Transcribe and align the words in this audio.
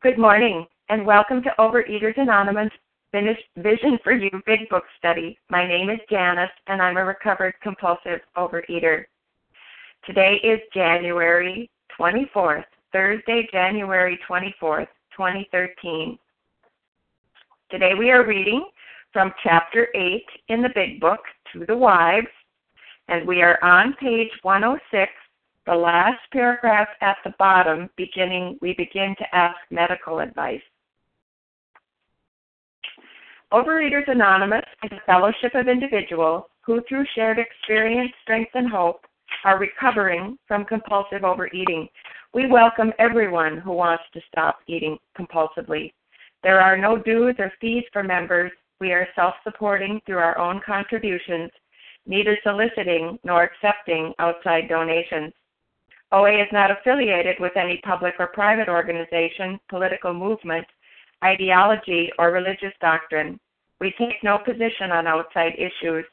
Good 0.00 0.16
morning, 0.16 0.64
and 0.90 1.04
welcome 1.04 1.42
to 1.42 1.50
Overeaters 1.58 2.16
Anonymous 2.16 2.70
Vision 3.12 3.98
for 4.04 4.12
You 4.12 4.30
Big 4.46 4.68
Book 4.70 4.84
Study. 4.96 5.36
My 5.50 5.66
name 5.66 5.90
is 5.90 5.98
Janice, 6.08 6.52
and 6.68 6.80
I'm 6.80 6.98
a 6.98 7.04
recovered 7.04 7.54
compulsive 7.64 8.20
overeater. 8.36 9.06
Today 10.06 10.36
is 10.44 10.60
January 10.72 11.68
24th, 12.00 12.62
Thursday, 12.92 13.48
January 13.50 14.16
24th, 14.30 14.86
2013. 15.16 16.16
Today 17.68 17.94
we 17.98 18.12
are 18.12 18.24
reading 18.24 18.64
from 19.12 19.32
Chapter 19.42 19.88
8 19.96 20.22
in 20.46 20.62
the 20.62 20.70
Big 20.76 21.00
Book, 21.00 21.22
To 21.52 21.66
the 21.66 21.76
Wives, 21.76 22.28
and 23.08 23.26
we 23.26 23.42
are 23.42 23.58
on 23.64 23.94
page 23.94 24.30
106 24.42 25.10
the 25.68 25.74
last 25.74 26.20
paragraph 26.32 26.88
at 27.02 27.18
the 27.24 27.34
bottom, 27.38 27.90
beginning, 27.94 28.58
we 28.62 28.72
begin 28.78 29.14
to 29.18 29.34
ask 29.36 29.56
medical 29.70 30.20
advice. 30.20 30.62
Overeaters 33.52 34.08
Anonymous 34.10 34.64
is 34.82 34.92
a 34.92 35.04
fellowship 35.04 35.54
of 35.54 35.68
individuals 35.68 36.44
who, 36.64 36.80
through 36.88 37.04
shared 37.14 37.38
experience, 37.38 38.10
strength, 38.22 38.52
and 38.54 38.70
hope, 38.70 39.02
are 39.44 39.58
recovering 39.58 40.38
from 40.48 40.64
compulsive 40.64 41.22
overeating. 41.22 41.86
We 42.32 42.46
welcome 42.46 42.94
everyone 42.98 43.58
who 43.58 43.72
wants 43.72 44.04
to 44.14 44.20
stop 44.26 44.60
eating 44.68 44.96
compulsively. 45.18 45.92
There 46.42 46.62
are 46.62 46.78
no 46.78 46.96
dues 46.96 47.36
or 47.38 47.52
fees 47.60 47.84
for 47.92 48.02
members. 48.02 48.52
We 48.80 48.92
are 48.92 49.06
self 49.14 49.34
supporting 49.44 50.00
through 50.06 50.18
our 50.18 50.38
own 50.38 50.62
contributions, 50.64 51.50
neither 52.06 52.38
soliciting 52.42 53.18
nor 53.22 53.42
accepting 53.42 54.14
outside 54.18 54.66
donations. 54.70 55.34
OA 56.10 56.42
is 56.42 56.48
not 56.52 56.70
affiliated 56.70 57.36
with 57.38 57.56
any 57.56 57.80
public 57.84 58.14
or 58.18 58.28
private 58.28 58.68
organization, 58.68 59.60
political 59.68 60.14
movement, 60.14 60.66
ideology, 61.22 62.10
or 62.18 62.30
religious 62.30 62.72
doctrine. 62.80 63.38
We 63.80 63.94
take 63.98 64.22
no 64.22 64.38
position 64.38 64.90
on 64.90 65.06
outside 65.06 65.54
issues. 65.58 66.04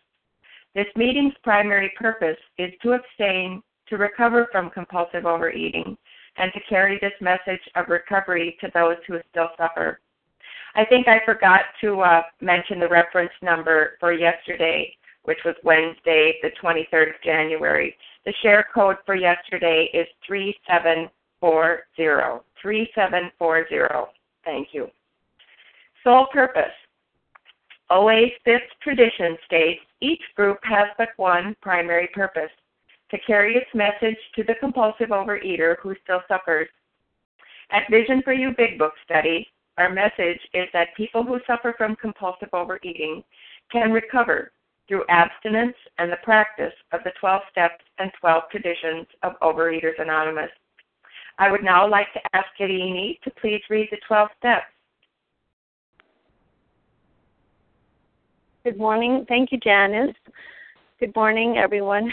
This 0.74 0.88
meeting's 0.98 1.34
primary 1.44 1.92
purpose 1.98 2.38
is 2.58 2.74
to 2.84 2.94
abstain, 2.94 3.64
to 3.88 3.98
recover 3.98 4.48
from 4.52 4.70
compulsive 4.70 5.26
overeating, 5.26 5.98
and 6.38 6.52
to 6.54 6.60
carry 6.68 7.00
this 7.00 7.14
message 7.22 7.62
of 7.76 7.88
recovery 7.88 8.58
to 8.60 8.70
those 8.74 8.98
who 9.08 9.20
still 9.32 9.50
suffer. 9.58 10.02
I 10.76 10.84
think 10.84 11.08
I 11.08 11.22
forgot 11.26 11.62
to 11.80 12.02
uh, 12.02 12.22
mention 12.42 12.80
the 12.80 12.90
reference 12.90 13.32
number 13.42 13.94
for 14.02 14.12
yesterday, 14.12 14.94
which 15.24 15.40
was 15.46 15.56
Wednesday, 15.64 16.36
the 16.42 16.52
23rd 16.62 17.16
of 17.16 17.22
January. 17.24 17.96
The 18.26 18.34
share 18.42 18.66
code 18.74 18.98
for 19.06 19.16
yesterday 19.16 19.90
is 19.94 20.08
3740. 20.28 22.42
3740. 22.62 24.12
Thank 24.44 24.70
you. 24.72 24.90
Sole 26.04 26.28
purpose. 26.32 26.74
OA's 27.92 28.32
fifth 28.44 28.64
tradition 28.82 29.38
states 29.46 29.82
each 30.02 30.22
group 30.36 30.58
has 30.64 30.88
but 30.98 31.10
one 31.18 31.56
primary 31.62 32.10
purpose 32.14 32.50
to 33.12 33.20
carry 33.20 33.56
its 33.56 33.70
message 33.76 34.18
to 34.36 34.44
the 34.44 34.56
compulsive 34.60 35.10
overeater 35.10 35.76
who 35.82 35.96
still 36.04 36.22
suffers. 36.28 36.68
At 37.70 37.84
Vision 37.92 38.24
for 38.24 38.34
You 38.34 38.56
Big 38.58 38.80
Book 38.80 38.94
Study, 39.04 39.48
our 39.78 39.92
message 39.92 40.40
is 40.54 40.68
that 40.74 40.96
people 40.98 41.24
who 41.24 41.40
suffer 41.46 41.76
from 41.78 41.96
compulsive 41.96 42.50
overeating 42.54 43.24
can 43.72 43.92
recover 43.92 44.52
through 44.88 45.04
abstinence 45.10 45.76
and 45.98 46.12
the 46.12 46.18
practice 46.24 46.74
of 46.92 47.02
the 47.04 47.12
12 47.20 47.42
steps 47.52 47.84
and 48.00 48.12
12 48.20 48.44
traditions 48.52 49.08
of 49.24 49.34
Overeaters 49.42 50.00
Anonymous. 50.00 50.50
I 51.38 51.52
would 51.52 51.64
now 51.64 51.90
like 51.90 52.12
to 52.14 52.20
ask 52.34 52.48
Irini 52.60 53.20
to 53.22 53.32
please 53.42 53.62
read 53.70 53.90
the 53.92 53.98
12 54.08 54.30
steps. 54.38 54.66
Good 58.64 58.78
morning. 58.78 59.26
Thank 59.28 59.52
you, 59.52 59.60
Janice. 59.60 60.16
Good 61.00 61.16
morning, 61.16 61.58
everyone. 61.58 62.12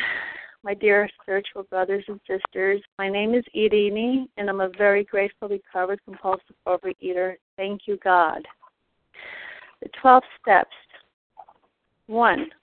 My 0.65 0.75
dear 0.75 1.09
spiritual 1.21 1.65
brothers 1.65 2.05
and 2.09 2.21
sisters, 2.27 2.81
my 2.99 3.09
name 3.09 3.35
is 3.35 3.45
Irini, 3.57 4.29
and 4.37 4.49
I'm 4.49 4.61
a 4.61 4.69
very 4.77 5.03
grateful, 5.03 5.49
recovered, 5.49 6.01
compulsive 6.05 6.55
overeater. 6.67 7.35
Thank 7.57 7.83
you, 7.87 7.99
God. 8.05 8.43
The 9.83 9.89
12 10.01 10.23
steps. 10.41 10.77
One, 12.07 12.47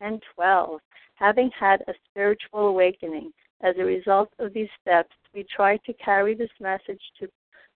And 0.00 0.22
12 0.34 0.80
Having 1.16 1.50
had 1.58 1.82
a 1.86 1.94
spiritual 2.10 2.68
awakening 2.68 3.32
as 3.62 3.76
a 3.78 3.84
result 3.84 4.30
of 4.38 4.52
these 4.52 4.68
steps, 4.80 5.14
we 5.32 5.44
try 5.44 5.76
to 5.78 5.92
carry 5.94 6.34
this 6.34 6.50
message 6.60 7.00
to 7.20 7.28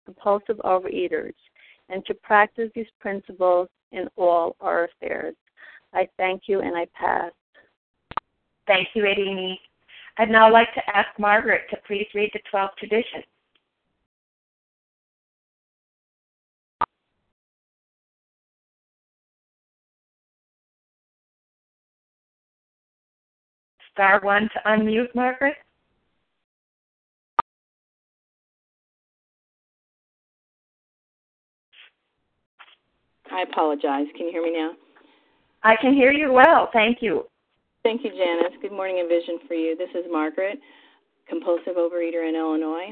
compulsive 0.05 0.57
overeaters 0.59 1.35
and 1.89 2.05
to 2.07 2.15
practice 2.15 2.71
these 2.75 2.91
principles 3.01 3.69
in 3.93 4.09
all 4.17 4.57
our 4.61 4.85
affairs. 4.85 5.35
I 5.95 6.09
thank 6.17 6.43
you 6.47 6.61
and 6.61 6.77
I 6.77 6.87
pass. 6.95 7.33
Thank 8.67 8.89
you, 8.95 9.05
Irini. 9.05 9.55
I'd 10.19 10.31
now 10.31 10.53
like 10.53 10.75
to 10.75 10.97
ask 10.97 11.09
Margaret 11.19 11.63
to 11.71 11.77
please 11.87 12.07
read 12.15 12.31
the 12.33 12.41
12 12.51 12.71
traditions. 12.77 13.25
Star 23.99 24.21
one 24.23 24.43
to 24.43 24.61
unmute, 24.65 25.13
Margaret. 25.13 25.57
I 33.33 33.43
apologize. 33.43 34.07
Can 34.17 34.27
you 34.27 34.31
hear 34.31 34.45
me 34.45 34.53
now? 34.53 34.71
I 35.65 35.75
can 35.81 35.95
hear 35.95 36.13
you 36.13 36.33
well. 36.33 36.71
Thank 36.73 36.99
you. 37.01 37.25
Thank 37.83 38.05
you, 38.05 38.11
Janice. 38.11 38.57
Good 38.63 38.71
morning 38.71 39.01
and 39.01 39.09
vision 39.09 39.41
for 39.49 39.55
you. 39.55 39.77
This 39.77 39.91
is 39.91 40.05
Margaret, 40.09 40.61
compulsive 41.29 41.75
overeater 41.75 42.29
in 42.29 42.37
Illinois. 42.37 42.91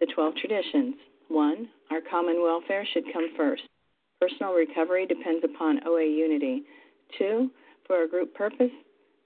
The 0.00 0.06
12 0.14 0.36
traditions. 0.36 0.94
One, 1.28 1.68
our 1.90 2.00
common 2.10 2.40
welfare 2.42 2.86
should 2.94 3.04
come 3.12 3.28
first. 3.36 3.64
Personal 4.22 4.54
recovery 4.54 5.04
depends 5.04 5.44
upon 5.44 5.86
OA 5.86 6.06
unity. 6.06 6.62
Two, 7.18 7.50
for 7.86 7.96
our 7.96 8.06
group 8.06 8.32
purpose, 8.32 8.72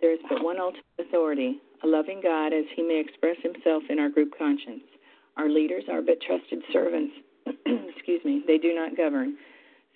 there 0.00 0.12
is 0.12 0.20
but 0.28 0.44
one 0.44 0.58
ultimate 0.60 0.84
authority, 0.98 1.60
a 1.82 1.86
loving 1.86 2.20
God 2.22 2.52
as 2.52 2.64
he 2.74 2.82
may 2.82 3.00
express 3.00 3.36
himself 3.42 3.82
in 3.90 3.98
our 3.98 4.08
group 4.08 4.32
conscience. 4.36 4.84
Our 5.36 5.48
leaders 5.48 5.84
are 5.90 6.02
but 6.02 6.20
trusted 6.20 6.62
servants. 6.72 7.14
Excuse 7.46 8.24
me, 8.24 8.42
they 8.46 8.58
do 8.58 8.74
not 8.74 8.96
govern. 8.96 9.36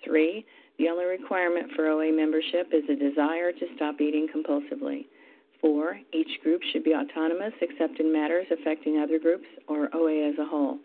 Three, 0.03 0.45
the 0.77 0.89
only 0.89 1.05
requirement 1.05 1.71
for 1.75 1.87
OA 1.87 2.11
membership 2.11 2.71
is 2.73 2.83
a 2.89 2.95
desire 2.95 3.51
to 3.51 3.65
stop 3.75 4.01
eating 4.01 4.27
compulsively. 4.33 5.05
Four, 5.61 5.99
each 6.11 6.41
group 6.41 6.61
should 6.71 6.83
be 6.83 6.93
autonomous 6.93 7.53
except 7.61 7.99
in 7.99 8.11
matters 8.11 8.47
affecting 8.51 8.99
other 8.99 9.19
groups 9.19 9.45
or 9.67 9.89
OA 9.95 10.29
as 10.29 10.35
a 10.39 10.45
whole. 10.45 10.79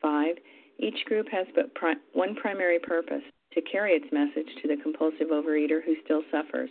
Five, 0.00 0.36
each 0.78 1.04
group 1.06 1.28
has 1.30 1.46
but 1.54 1.74
pri- 1.74 1.96
one 2.12 2.34
primary 2.34 2.78
purpose 2.78 3.22
to 3.54 3.60
carry 3.62 3.92
its 3.92 4.12
message 4.12 4.48
to 4.62 4.68
the 4.68 4.80
compulsive 4.82 5.28
overeater 5.28 5.82
who 5.84 5.94
still 6.04 6.22
suffers. 6.30 6.70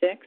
Six, 0.00 0.26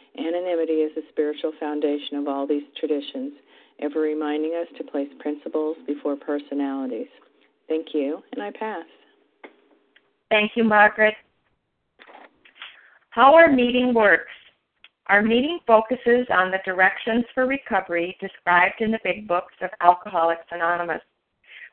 Anonymity 0.17 0.73
is 0.73 0.91
the 0.95 1.03
spiritual 1.09 1.53
foundation 1.59 2.17
of 2.17 2.27
all 2.27 2.45
these 2.45 2.63
traditions, 2.79 3.33
ever 3.79 4.01
reminding 4.01 4.53
us 4.61 4.67
to 4.77 4.83
place 4.83 5.07
principles 5.19 5.77
before 5.87 6.15
personalities. 6.15 7.07
Thank 7.67 7.87
you, 7.93 8.21
and 8.33 8.43
I 8.43 8.51
pass. 8.51 8.85
Thank 10.29 10.51
you, 10.55 10.63
Margaret. 10.63 11.13
How 13.11 13.33
our 13.35 13.51
meeting 13.51 13.93
works. 13.93 14.31
Our 15.07 15.21
meeting 15.21 15.59
focuses 15.67 16.27
on 16.29 16.51
the 16.51 16.59
directions 16.63 17.25
for 17.33 17.45
recovery 17.45 18.15
described 18.21 18.79
in 18.79 18.91
the 18.91 18.99
big 19.03 19.27
books 19.27 19.53
of 19.61 19.69
Alcoholics 19.81 20.45
Anonymous. 20.51 21.01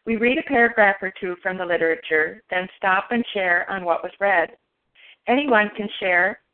We 0.06 0.16
read 0.16 0.38
a 0.38 0.42
paragraph 0.42 0.96
or 1.02 1.12
two 1.20 1.36
from 1.42 1.58
the 1.58 1.66
literature, 1.66 2.42
then 2.50 2.66
stop 2.76 3.08
and 3.10 3.24
share 3.34 3.70
on 3.70 3.84
what 3.84 4.02
was 4.02 4.12
read. 4.18 4.50
Anyone 5.28 5.70
can 5.76 5.88
share 6.00 6.40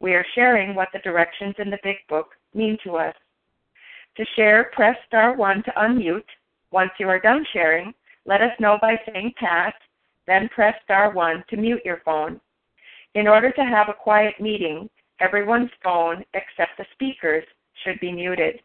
We 0.00 0.14
are 0.14 0.24
sharing 0.34 0.74
what 0.74 0.88
the 0.92 0.98
directions 1.00 1.54
in 1.58 1.68
the 1.68 1.78
Big 1.82 1.96
Book 2.08 2.30
mean 2.54 2.78
to 2.84 2.96
us. 2.96 3.14
To 4.16 4.24
share, 4.34 4.70
press 4.72 4.96
star 5.06 5.36
1 5.36 5.62
to 5.64 5.70
unmute. 5.72 6.24
Once 6.72 6.90
you 6.98 7.08
are 7.08 7.20
done 7.20 7.44
sharing, 7.52 7.92
let 8.24 8.40
us 8.40 8.52
know 8.58 8.78
by 8.80 8.96
saying 9.06 9.34
pass, 9.36 9.74
then 10.26 10.48
press 10.48 10.74
star 10.84 11.12
1 11.12 11.44
to 11.50 11.56
mute 11.56 11.82
your 11.84 12.00
phone. 12.04 12.40
In 13.14 13.28
order 13.28 13.50
to 13.50 13.64
have 13.64 13.88
a 13.88 13.94
quiet 13.94 14.40
meeting, 14.40 14.88
everyone's 15.20 15.70
phone 15.84 16.24
except 16.34 16.78
the 16.78 16.86
speaker's 16.94 17.44
should 17.84 18.00
be 18.00 18.12
muted. 18.12 18.60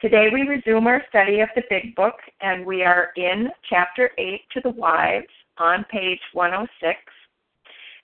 Today 0.00 0.28
we 0.32 0.42
resume 0.42 0.86
our 0.86 1.02
study 1.08 1.40
of 1.40 1.48
the 1.54 1.62
Big 1.70 1.94
Book, 1.96 2.16
and 2.40 2.64
we 2.64 2.82
are 2.82 3.10
in 3.16 3.48
Chapter 3.68 4.10
8 4.18 4.40
to 4.52 4.60
the 4.60 4.70
Wives 4.70 5.26
on 5.58 5.84
page 5.90 6.20
106. 6.32 6.98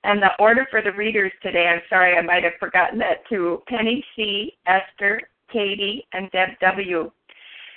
And 0.02 0.23
the 0.23 0.31
order 0.38 0.67
for 0.70 0.81
the 0.81 0.93
readers 0.93 1.32
today, 1.43 1.67
I'm 1.67 1.82
sorry, 1.88 2.17
I 2.17 2.23
might 2.23 2.43
have 2.44 2.55
forgotten 2.58 2.99
that 3.00 3.29
to 3.29 3.62
Penny 3.69 4.05
C., 4.17 4.56
Esther, 4.67 5.20
Katie, 5.52 6.06
and 6.12 6.31
Deb 6.31 6.50
W. 6.61 7.11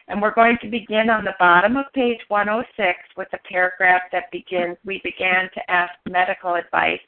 And 0.07 0.21
we're 0.21 0.33
going 0.33 0.57
to 0.61 0.69
begin 0.69 1.09
on 1.09 1.23
the 1.23 1.35
bottom 1.39 1.75
of 1.77 1.85
page 1.93 2.19
106 2.27 2.99
with 3.17 3.27
the 3.31 3.39
paragraph 3.49 4.01
that 4.11 4.31
begins, 4.31 4.77
We 4.85 5.01
began 5.03 5.49
to 5.53 5.71
ask 5.71 5.93
medical 6.09 6.55
advice. 6.55 6.99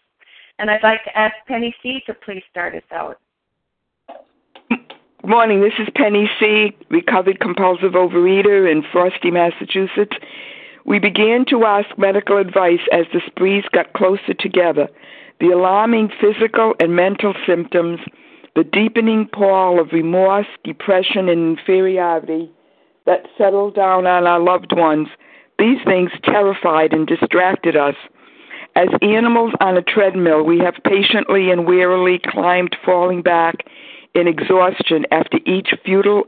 And 0.59 0.69
I'd 0.69 0.83
like 0.83 1.03
to 1.03 1.17
ask 1.17 1.35
Penny 1.47 1.75
C. 1.83 2.01
to 2.07 2.13
please 2.13 2.43
start 2.49 2.75
us 2.75 2.83
out. 2.91 3.19
Good 4.69 5.29
morning. 5.29 5.59
This 5.59 5.73
is 5.79 5.87
Penny 5.95 6.29
C., 6.39 6.77
recovered 6.89 7.39
compulsive 7.39 7.93
overeater 7.93 8.71
in 8.71 8.83
Frosty, 8.91 9.31
Massachusetts. 9.31 10.15
We 10.85 10.99
began 10.99 11.45
to 11.49 11.65
ask 11.65 11.97
medical 11.97 12.37
advice 12.37 12.81
as 12.91 13.05
the 13.11 13.21
sprees 13.25 13.63
got 13.71 13.93
closer 13.93 14.35
together. 14.37 14.87
The 15.39 15.49
alarming 15.49 16.11
physical 16.21 16.75
and 16.79 16.95
mental 16.95 17.33
symptoms, 17.45 17.99
the 18.55 18.63
deepening 18.63 19.27
pall 19.27 19.81
of 19.81 19.91
remorse, 19.91 20.47
depression, 20.63 21.27
and 21.27 21.57
inferiority 21.57 22.51
that 23.05 23.27
settled 23.37 23.75
down 23.75 24.05
on 24.05 24.27
our 24.27 24.39
loved 24.39 24.75
ones, 24.75 25.07
these 25.57 25.79
things 25.85 26.11
terrified 26.23 26.93
and 26.93 27.07
distracted 27.07 27.75
us. 27.75 27.95
As 28.75 28.89
animals 29.01 29.53
on 29.61 29.77
a 29.77 29.81
treadmill, 29.81 30.43
we 30.43 30.59
have 30.59 30.75
patiently 30.83 31.49
and 31.49 31.65
wearily 31.65 32.19
climbed, 32.19 32.75
falling 32.85 33.21
back 33.21 33.65
in 34.13 34.27
exhaustion 34.27 35.05
after 35.11 35.39
each 35.45 35.73
futile 35.83 36.25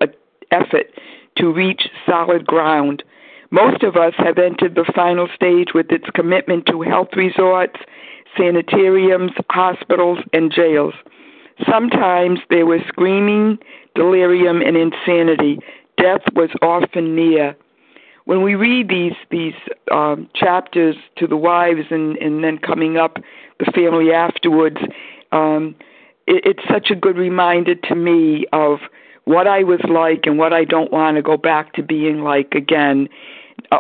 effort 0.51 0.88
to 1.38 1.51
reach 1.51 1.89
solid 2.06 2.45
ground. 2.45 3.04
Most 3.52 3.84
of 3.84 3.96
us 3.96 4.14
have 4.18 4.38
entered 4.38 4.76
the 4.76 4.90
final 4.94 5.28
stage 5.33 5.69
with 5.74 5.92
its 5.92 6.10
commitment 6.14 6.66
to 6.68 6.81
health 6.81 7.10
resorts, 7.16 7.80
sanitariums, 8.38 9.31
hospitals, 9.50 10.19
and 10.33 10.52
jails. 10.52 10.94
Sometimes 11.69 12.40
there 12.50 12.66
was 12.66 12.81
screaming, 12.88 13.57
delirium, 13.95 14.62
and 14.62 14.76
insanity. 14.76 15.60
Death 15.98 16.21
was 16.36 16.50
often 16.62 17.16
near. 17.16 17.56
When 18.26 18.44
we 18.44 18.56
read 18.56 18.90
these 18.90 19.16
these 19.31 19.56
um, 19.92 20.30
chapters 20.36 20.98
to 21.18 21.28
the 21.28 21.38
wives 21.38 21.88
and, 21.90 22.18
and 22.18 22.44
then 22.44 22.57
coming 22.57 22.98
up 22.98 23.18
the 23.60 23.71
family 23.71 24.12
afterwards, 24.12 24.78
um, 25.31 25.74
it, 26.28 26.44
it's 26.45 26.69
such 26.69 26.92
a 26.92 26.95
good 26.95 27.16
reminder 27.16 27.74
to 27.74 27.95
me 27.95 28.45
of 28.52 28.80
what 29.24 29.48
I 29.48 29.64
was 29.64 29.80
like 29.90 30.26
and 30.26 30.38
what 30.38 30.54
I 30.54 30.66
don't 30.66 30.92
want 30.92 31.16
to 31.16 31.21
go 31.21 31.38
back 31.38 31.74
to 31.74 31.83
being 31.83 32.21
like 32.21 32.54
again 32.54 33.07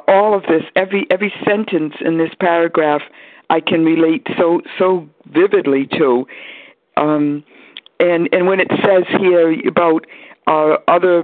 all 0.07 0.35
of 0.35 0.43
this, 0.43 0.63
every 0.75 1.05
every 1.11 1.33
sentence 1.45 1.95
in 2.01 2.17
this 2.17 2.31
paragraph, 2.39 3.01
I 3.49 3.59
can 3.59 3.85
relate 3.85 4.27
so 4.37 4.61
so 4.77 5.07
vividly 5.27 5.87
to. 5.97 6.27
Um, 6.97 7.43
and 7.99 8.29
and 8.31 8.47
when 8.47 8.59
it 8.59 8.69
says 8.83 9.03
here 9.19 9.51
about 9.67 10.05
uh, 10.47 10.77
other 10.87 11.23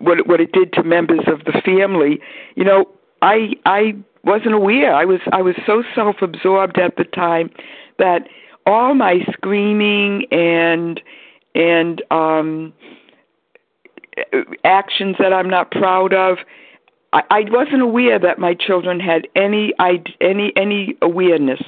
what 0.00 0.26
what 0.26 0.40
it 0.40 0.52
did 0.52 0.72
to 0.74 0.82
members 0.82 1.26
of 1.26 1.44
the 1.44 1.60
family, 1.64 2.20
you 2.54 2.64
know, 2.64 2.86
I 3.22 3.52
I 3.64 3.94
wasn't 4.24 4.54
aware. 4.54 4.94
I 4.94 5.04
was 5.04 5.20
I 5.32 5.42
was 5.42 5.54
so 5.66 5.82
self-absorbed 5.94 6.78
at 6.78 6.96
the 6.96 7.04
time 7.04 7.50
that 7.98 8.28
all 8.66 8.94
my 8.94 9.20
screaming 9.32 10.26
and 10.30 11.00
and 11.54 12.02
um 12.10 12.72
actions 14.64 15.16
that 15.18 15.32
I'm 15.32 15.48
not 15.48 15.70
proud 15.70 16.12
of 16.12 16.38
I, 17.12 17.22
I 17.30 17.40
wasn't 17.48 17.82
aware 17.82 18.18
that 18.18 18.38
my 18.38 18.54
children 18.54 19.00
had 19.00 19.28
any 19.34 19.72
any 20.20 20.52
any 20.56 20.96
awareness. 21.02 21.62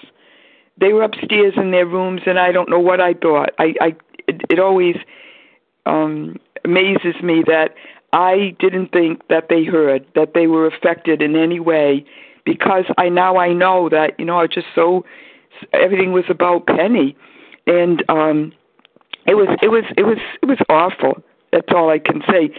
They 0.81 0.93
were 0.93 1.03
upstairs 1.03 1.55
in 1.57 1.71
their 1.71 1.87
rooms, 1.87 2.23
and 2.27 2.39
I 2.39 2.53
don't 2.53 2.71
know 2.71 2.79
what 2.79 3.01
I 3.01 3.15
thought. 3.15 3.51
I, 3.59 3.75
I 3.81 3.97
it, 4.27 4.43
it 4.51 4.59
always 4.59 4.97
um, 5.87 6.37
amazes 6.65 7.21
me 7.23 7.43
that 7.47 7.75
I 8.13 8.57
didn't 8.59 8.93
think 8.93 9.27
that 9.29 9.49
they 9.49 9.65
heard 9.65 10.07
that 10.15 10.35
they 10.35 10.47
were 10.47 10.67
affected 10.67 11.23
in 11.23 11.37
any 11.37 11.61
way, 11.61 12.05
because 12.45 12.85
I 12.97 13.09
now 13.09 13.37
I 13.37 13.53
know 13.53 13.89
that 13.89 14.19
you 14.19 14.25
know 14.25 14.39
I 14.39 14.47
just 14.47 14.67
so 14.75 15.05
everything 15.73 16.13
was 16.13 16.25
about 16.29 16.67
Penny, 16.67 17.17
and 17.67 18.05
um, 18.09 18.53
it 19.27 19.35
was 19.35 19.49
it 19.63 19.69
was 19.69 19.85
it 19.97 20.05
was 20.05 20.19
it 20.43 20.47
was 20.47 20.59
awful. 20.69 21.23
That's 21.53 21.69
all 21.75 21.91
I 21.91 21.99
can 21.99 22.23
say. 22.31 22.51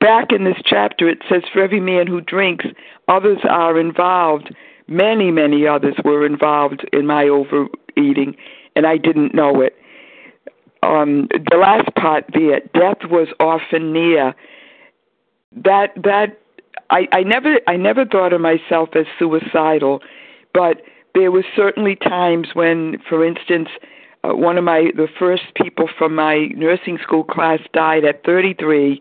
Back 0.00 0.32
in 0.32 0.44
this 0.44 0.60
chapter, 0.64 1.08
it 1.08 1.18
says, 1.28 1.42
For 1.52 1.62
every 1.62 1.80
man 1.80 2.06
who 2.06 2.20
drinks, 2.20 2.66
others 3.08 3.38
are 3.48 3.78
involved. 3.78 4.54
Many, 4.86 5.30
many 5.30 5.66
others 5.66 5.94
were 6.04 6.24
involved 6.24 6.88
in 6.92 7.06
my 7.06 7.28
overeating, 7.28 8.36
and 8.74 8.86
I 8.86 8.96
didn't 8.96 9.34
know 9.34 9.60
it. 9.60 9.76
Um, 10.82 11.28
the 11.50 11.56
last 11.56 11.94
part 11.94 12.24
there, 12.32 12.60
death 12.72 13.10
was 13.10 13.28
often 13.40 13.92
near. 13.92 14.34
That 15.52 15.92
that 15.96 16.38
I, 16.90 17.08
I 17.12 17.22
never 17.22 17.58
I 17.66 17.76
never 17.76 18.04
thought 18.04 18.32
of 18.32 18.40
myself 18.40 18.90
as 18.94 19.06
suicidal, 19.18 20.00
but 20.54 20.82
there 21.14 21.32
were 21.32 21.44
certainly 21.56 21.96
times 21.96 22.48
when, 22.54 22.98
for 23.08 23.24
instance, 23.24 23.68
uh, 24.24 24.34
one 24.34 24.56
of 24.56 24.64
my 24.64 24.90
the 24.94 25.08
first 25.18 25.42
people 25.54 25.88
from 25.98 26.14
my 26.14 26.46
nursing 26.54 26.98
school 27.02 27.24
class 27.24 27.60
died 27.72 28.04
at 28.04 28.24
33, 28.24 29.00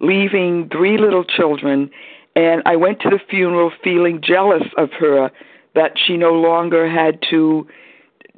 leaving 0.00 0.68
three 0.70 0.98
little 0.98 1.24
children, 1.24 1.90
and 2.36 2.62
I 2.66 2.76
went 2.76 3.00
to 3.00 3.10
the 3.10 3.20
funeral 3.30 3.72
feeling 3.82 4.20
jealous 4.20 4.62
of 4.76 4.90
her 4.92 5.30
that 5.74 5.92
she 5.96 6.16
no 6.16 6.32
longer 6.32 6.88
had 6.88 7.20
to 7.30 7.66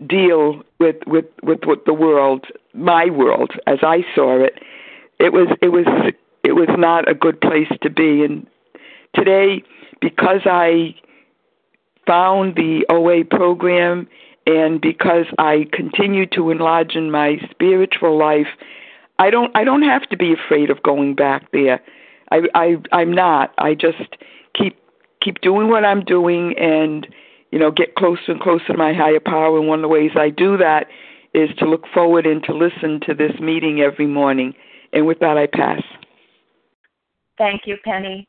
deal 0.06 0.62
with 0.78 0.96
with 1.06 1.26
with 1.42 1.60
what 1.64 1.84
the 1.84 1.94
world, 1.94 2.46
my 2.72 3.06
world, 3.10 3.52
as 3.66 3.78
I 3.82 4.04
saw 4.14 4.42
it. 4.42 4.58
It 5.18 5.32
was 5.32 5.48
it 5.60 5.68
was 5.68 5.86
it 6.42 6.52
was 6.52 6.68
not 6.78 7.08
a 7.08 7.14
good 7.14 7.40
place 7.40 7.70
to 7.82 7.90
be, 7.90 8.24
and 8.24 8.46
today 9.14 9.62
because 10.00 10.40
I 10.46 10.94
found 12.06 12.56
the 12.56 12.86
OA 12.88 13.24
program 13.24 14.08
and 14.46 14.80
because 14.80 15.26
I 15.38 15.66
continue 15.72 16.26
to 16.28 16.50
enlarge 16.50 16.96
in 16.96 17.10
my 17.10 17.36
spiritual 17.50 18.18
life, 18.18 18.48
I 19.20 19.28
don't 19.28 19.54
I 19.54 19.64
don't 19.64 19.82
have 19.82 20.08
to 20.08 20.16
be 20.16 20.32
afraid 20.32 20.70
of 20.70 20.82
going 20.82 21.14
back 21.14 21.52
there. 21.52 21.80
I 22.32 22.40
I 22.54 22.76
I'm 22.90 23.12
not. 23.12 23.52
I 23.58 23.74
just 23.74 24.16
keep 24.54 24.78
keep 25.22 25.42
doing 25.42 25.68
what 25.68 25.84
I'm 25.84 26.02
doing 26.02 26.54
and 26.58 27.06
you 27.52 27.58
know 27.58 27.70
get 27.70 27.96
closer 27.96 28.32
and 28.32 28.40
closer 28.40 28.68
to 28.68 28.78
my 28.78 28.94
higher 28.94 29.20
power 29.20 29.58
and 29.58 29.68
one 29.68 29.80
of 29.80 29.82
the 29.82 29.88
ways 29.88 30.12
I 30.16 30.30
do 30.30 30.56
that 30.56 30.86
is 31.34 31.50
to 31.58 31.66
look 31.66 31.84
forward 31.92 32.26
and 32.26 32.42
to 32.44 32.54
listen 32.54 32.98
to 33.06 33.14
this 33.14 33.38
meeting 33.38 33.80
every 33.80 34.06
morning. 34.06 34.54
And 34.94 35.06
with 35.06 35.18
that 35.20 35.36
I 35.36 35.46
pass. 35.46 35.82
Thank 37.36 37.62
you, 37.66 37.76
Penny. 37.84 38.26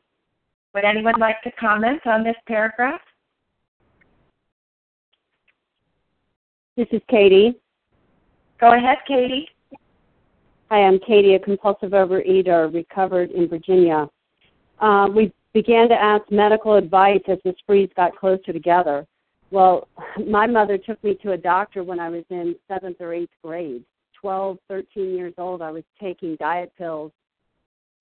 Would 0.74 0.84
anyone 0.84 1.18
like 1.18 1.42
to 1.42 1.50
comment 1.52 2.06
on 2.06 2.22
this 2.22 2.36
paragraph? 2.46 3.00
This 6.76 6.86
is 6.92 7.00
Katie. 7.08 7.58
Go 8.60 8.74
ahead, 8.74 8.98
Katie. 9.08 9.48
Hi, 10.72 10.84
I'm 10.84 10.98
Katie, 11.00 11.34
a 11.34 11.38
compulsive 11.38 11.90
overeater, 11.90 12.72
recovered 12.72 13.30
in 13.32 13.46
Virginia. 13.46 14.08
Uh, 14.80 15.06
we 15.14 15.30
began 15.52 15.86
to 15.90 15.94
ask 15.94 16.22
medical 16.30 16.76
advice 16.76 17.20
as 17.28 17.36
the 17.44 17.54
sprees 17.58 17.90
got 17.94 18.16
closer 18.16 18.54
together. 18.54 19.06
Well, 19.50 19.86
my 20.26 20.46
mother 20.46 20.78
took 20.78 21.04
me 21.04 21.14
to 21.16 21.32
a 21.32 21.36
doctor 21.36 21.84
when 21.84 22.00
I 22.00 22.08
was 22.08 22.24
in 22.30 22.56
seventh 22.68 23.02
or 23.02 23.12
eighth 23.12 23.34
grade. 23.44 23.84
12, 24.18 24.56
13 24.68 25.14
years 25.14 25.34
old, 25.36 25.60
I 25.60 25.70
was 25.70 25.84
taking 26.00 26.36
diet 26.36 26.72
pills. 26.78 27.12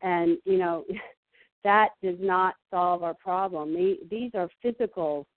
And, 0.01 0.37
you 0.45 0.57
know, 0.57 0.85
that 1.65 1.89
does 2.01 2.19
not 2.21 2.55
solve 2.69 3.03
our 3.03 3.15
problem. 3.15 3.75
These 4.09 4.31
are 4.33 4.47
physical 4.61 5.27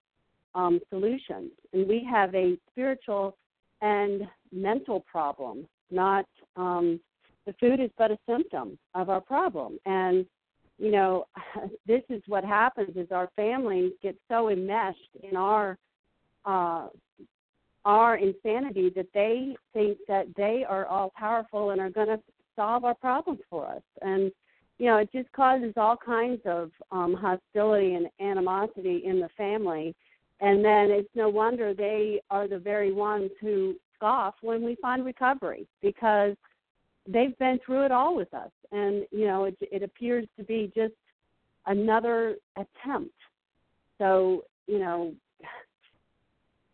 um, 0.55 0.79
solutions. 0.89 1.51
And 1.73 1.89
we 1.89 2.07
have 2.09 2.33
a 2.37 2.57
spiritual 2.71 3.37
and 3.83 4.23
mental 4.53 5.01
problem, 5.01 5.67
not 5.91 6.27
um, 6.55 7.01
the 7.47 7.55
food 7.55 7.81
is 7.81 7.91
but 7.99 8.11
a 8.11 8.19
symptom 8.29 8.79
of 8.95 9.09
our 9.09 9.21
problem. 9.21 9.79
And, 9.87 10.27
you 10.79 10.91
know, 10.91 11.27
this 11.87 12.03
is 12.09 12.23
what 12.27 12.45
happens 12.45 12.97
is 12.97 13.09
our 13.11 13.29
families 13.37 13.93
get 14.03 14.17
so 14.29 14.49
enmeshed 14.49 15.17
in 15.23 15.37
our 15.37 15.79
uh, 16.45 16.89
our 17.87 18.17
insanity 18.17 18.91
that 18.97 19.07
they 19.13 19.55
think 19.75 19.99
that 20.09 20.27
they 20.37 20.65
are 20.67 20.87
all 20.87 21.13
powerful 21.15 21.71
and 21.71 21.81
are 21.81 21.91
going 21.91 22.07
to 22.07 22.19
solve 22.57 22.85
our 22.85 22.95
problems 22.95 23.41
for 23.51 23.67
us. 23.67 23.83
And 24.01 24.33
you 24.79 24.87
know, 24.87 24.97
it 24.97 25.11
just 25.13 25.31
causes 25.33 25.73
all 25.77 25.97
kinds 25.97 26.41
of 26.45 26.71
um, 26.91 27.15
hostility 27.15 27.95
and 27.95 28.09
animosity 28.21 29.03
in 29.05 29.21
the 29.21 29.29
family. 29.37 29.95
And 30.41 30.65
then 30.65 30.91
it's 30.91 31.09
no 31.15 31.29
wonder 31.29 31.75
they 31.75 32.21
are 32.31 32.49
the 32.49 32.59
very 32.59 32.93
ones 32.93 33.31
who 33.41 33.77
scoff 33.95 34.35
when 34.43 34.63
we 34.63 34.77
find 34.83 35.05
recovery 35.05 35.67
because 35.81 36.35
they've 37.07 37.37
been 37.39 37.59
through 37.65 37.85
it 37.85 37.93
all 37.93 38.17
with 38.17 38.33
us. 38.35 38.51
And, 38.73 39.07
you 39.11 39.27
know, 39.27 39.45
it, 39.45 39.57
it 39.61 39.83
appears 39.83 40.27
to 40.39 40.45
be 40.45 40.73
just 40.75 40.95
another 41.67 42.37
attempt. 42.57 43.15
So, 43.99 44.45
you 44.67 44.79
know, 44.79 45.15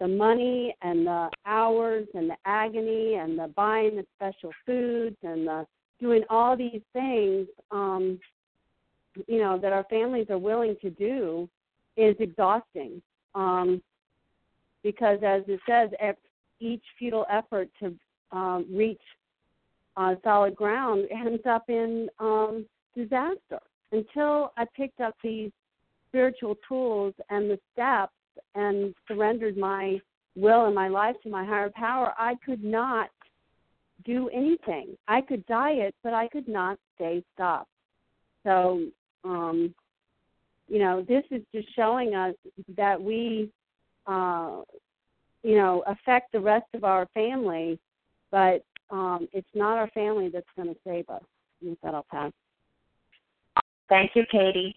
the 0.01 0.09
money 0.09 0.75
and 0.83 1.07
the 1.07 1.29
hours 1.47 2.07
and 2.15 2.31
the 2.31 2.37
agony 2.47 3.15
and 3.15 3.39
the 3.39 3.49
buying 3.55 3.97
the 3.97 4.07
special 4.17 4.51
foods 4.65 5.17
and 5.23 5.47
the 5.47 5.67
doing 6.01 6.23
all 6.31 6.57
these 6.57 6.81
things 6.95 7.47
um 7.71 8.19
you 9.29 9.39
know 9.39 9.59
that 9.59 9.73
our 9.73 9.85
families 9.91 10.27
are 10.31 10.39
willing 10.39 10.75
to 10.81 10.89
do 10.91 11.49
is 11.99 12.17
exhausting 12.19 13.03
um 13.35 13.83
because 14.83 15.19
as 15.23 15.43
it 15.47 15.61
says 15.69 15.91
each 16.61 16.83
futile 16.99 17.27
effort 17.31 17.69
to 17.79 17.95
um 18.33 18.65
reach 18.73 19.03
uh, 20.01 20.15
solid 20.25 20.55
ground 20.57 21.07
ends 21.11 21.43
up 21.49 21.65
in 21.69 22.09
um 22.19 22.67
disaster 22.97 23.61
until 23.93 24.53
i 24.57 24.65
picked 24.77 25.01
up 25.01 25.15
these 25.23 25.51
spiritual 26.09 26.57
tools 26.67 27.15
and 27.29 27.51
the 27.51 27.59
steps 27.73 28.13
and 28.55 28.95
surrendered 29.07 29.57
my 29.57 29.99
will 30.37 30.67
and 30.67 30.75
my 30.75 30.89
life 30.89 31.17
to 31.23 31.29
my 31.29 31.45
higher 31.45 31.71
power 31.77 32.13
i 32.19 32.35
could 32.45 32.65
not 32.65 33.11
do 34.05 34.29
anything. 34.31 34.97
I 35.09 35.21
could 35.21 35.45
diet, 35.47 35.95
but 36.03 36.15
I 36.15 36.29
could 36.29 36.49
not 36.49 36.79
stay 36.95 37.23
stopped. 37.35 37.71
So, 38.45 38.87
um, 39.25 39.75
you 40.69 40.79
know, 40.79 41.03
this 41.03 41.25
is 41.31 41.43
just 41.55 41.69
showing 41.75 42.15
us 42.15 42.35
that 42.77 43.01
we, 43.01 43.51
uh, 44.07 44.63
you 45.43 45.57
know, 45.57 45.83
affect 45.87 46.33
the 46.33 46.41
rest 46.41 46.67
of 46.75 46.85
our 46.85 47.07
family, 47.15 47.79
but 48.31 48.63
um, 48.91 49.29
it's 49.33 49.49
not 49.55 49.79
our 49.79 49.89
family 49.89 50.31
that's 50.33 50.47
going 50.57 50.69
to 50.69 50.77
save 50.85 51.09
us. 51.09 51.23
And 51.61 51.71
with 51.71 51.81
that, 51.83 51.95
I'll 51.95 52.07
pass. 52.11 52.33
Thank 53.89 54.13
you, 54.15 54.25
Katie. 54.31 54.75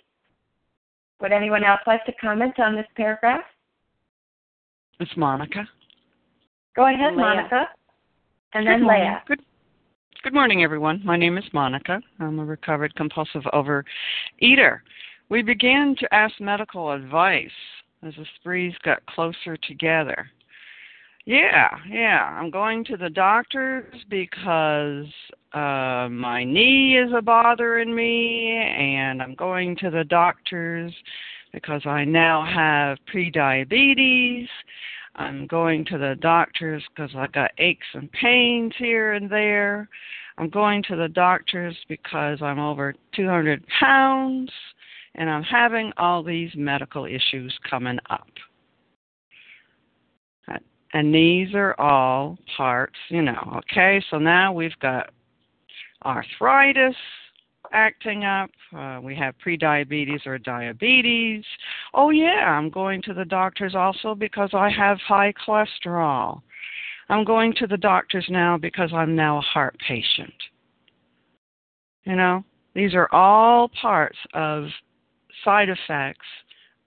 Would 1.21 1.31
anyone 1.31 1.63
else 1.63 1.81
like 1.87 2.03
to 2.05 2.11
comment 2.13 2.59
on 2.59 2.75
this 2.75 2.87
paragraph? 2.95 3.43
It's 4.99 5.15
Monica. 5.15 5.67
Go 6.75 6.87
ahead, 6.87 7.13
Leah. 7.13 7.21
Monica. 7.21 7.65
And 8.53 8.67
then 8.67 8.87
Leah. 8.87 9.23
Good, 9.27 9.41
good 10.23 10.33
morning, 10.33 10.63
everyone. 10.63 11.01
My 11.03 11.17
name 11.17 11.37
is 11.37 11.43
Monica. 11.53 12.01
I'm 12.19 12.39
a 12.39 12.45
recovered 12.45 12.93
compulsive 12.95 13.43
overeater. 13.53 14.79
We 15.29 15.41
began 15.41 15.95
to 15.99 16.13
ask 16.13 16.33
medical 16.39 16.91
advice 16.91 17.49
as 18.03 18.13
the 18.15 18.25
sprees 18.39 18.73
got 18.83 19.05
closer 19.05 19.55
together. 19.57 20.27
Yeah, 21.25 21.69
yeah. 21.89 22.37
I'm 22.39 22.49
going 22.49 22.83
to 22.85 22.97
the 22.97 23.09
doctors 23.09 24.03
because 24.09 25.05
uh 25.53 26.09
my 26.09 26.43
knee 26.43 26.97
is 26.97 27.11
a 27.15 27.21
bothering 27.21 27.93
me 27.95 28.49
and 28.49 29.21
I'm 29.21 29.35
going 29.35 29.75
to 29.77 29.89
the 29.89 30.03
doctors 30.03 30.93
because 31.53 31.85
I 31.85 32.03
now 32.03 32.43
have 32.45 32.97
prediabetes 33.13 34.47
I'm 35.15 35.45
going 35.47 35.85
to 35.85 35.97
the 35.97 36.15
doctors 36.19 36.83
because 36.95 37.11
I 37.15 37.27
got 37.27 37.51
aches 37.59 37.85
and 37.93 38.11
pains 38.11 38.73
here 38.77 39.13
and 39.13 39.29
there. 39.29 39.87
I'm 40.37 40.49
going 40.49 40.81
to 40.83 40.95
the 40.95 41.07
doctors 41.07 41.77
because 41.87 42.41
I'm 42.41 42.59
over 42.59 42.95
200 43.15 43.63
pounds 43.79 44.51
and 45.15 45.29
I'm 45.29 45.43
having 45.43 45.91
all 45.97 46.23
these 46.23 46.49
medical 46.55 47.05
issues 47.05 47.55
coming 47.69 47.99
up. 48.09 48.27
And 50.93 51.13
these 51.13 51.53
are 51.55 51.79
all 51.79 52.37
parts, 52.55 52.95
you 53.09 53.23
know, 53.23 53.57
okay? 53.57 54.03
So 54.11 54.19
now 54.19 54.53
we've 54.53 54.77
got 54.79 55.09
arthritis, 56.05 56.95
acting 57.71 58.25
up. 58.25 58.51
Uh, 58.75 58.99
we 59.01 59.15
have 59.15 59.33
prediabetes 59.45 60.25
or 60.27 60.37
diabetes. 60.37 61.43
Oh, 61.93 62.11
yeah, 62.11 62.45
I'm 62.47 62.69
going 62.69 63.01
to 63.03 63.13
the 63.13 63.25
doctors 63.25 63.73
also 63.75 64.13
because 64.13 64.51
I 64.53 64.69
have 64.69 64.99
high 64.99 65.33
cholesterol. 65.45 66.41
I'm 67.09 67.25
going 67.25 67.53
to 67.57 67.67
the 67.67 67.77
doctors 67.77 68.25
now 68.29 68.57
because 68.57 68.91
I'm 68.93 69.15
now 69.15 69.39
a 69.39 69.41
heart 69.41 69.75
patient. 69.87 70.33
You 72.05 72.15
know, 72.15 72.43
these 72.75 72.93
are 72.93 73.07
all 73.11 73.69
parts 73.81 74.17
of 74.33 74.65
side 75.43 75.69
effects 75.69 76.25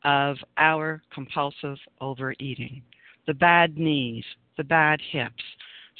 of 0.05 0.37
our 0.57 1.03
compulsive 1.13 1.79
overeating. 2.01 2.83
The 3.26 3.35
bad 3.35 3.76
knees, 3.76 4.25
the 4.56 4.64
bad 4.64 5.00
hips, 5.11 5.42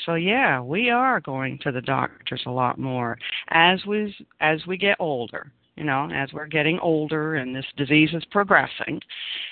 so 0.05 0.15
yeah, 0.15 0.61
we 0.61 0.91
are 0.91 1.21
going 1.21 1.59
to 1.63 1.73
the 1.73 1.81
doctors 1.81 2.43
a 2.47 2.51
lot 2.51 2.79
more 2.79 3.17
as 3.49 3.85
we 3.87 4.15
as 4.41 4.61
we 4.67 4.77
get 4.77 4.97
older. 5.01 5.51
you 5.77 5.85
know, 5.85 6.11
as 6.11 6.33
we're 6.33 6.47
getting 6.47 6.79
older 6.81 7.37
and 7.37 7.55
this 7.55 7.67
disease 7.77 8.11
is 8.15 8.25
progressing. 8.31 9.01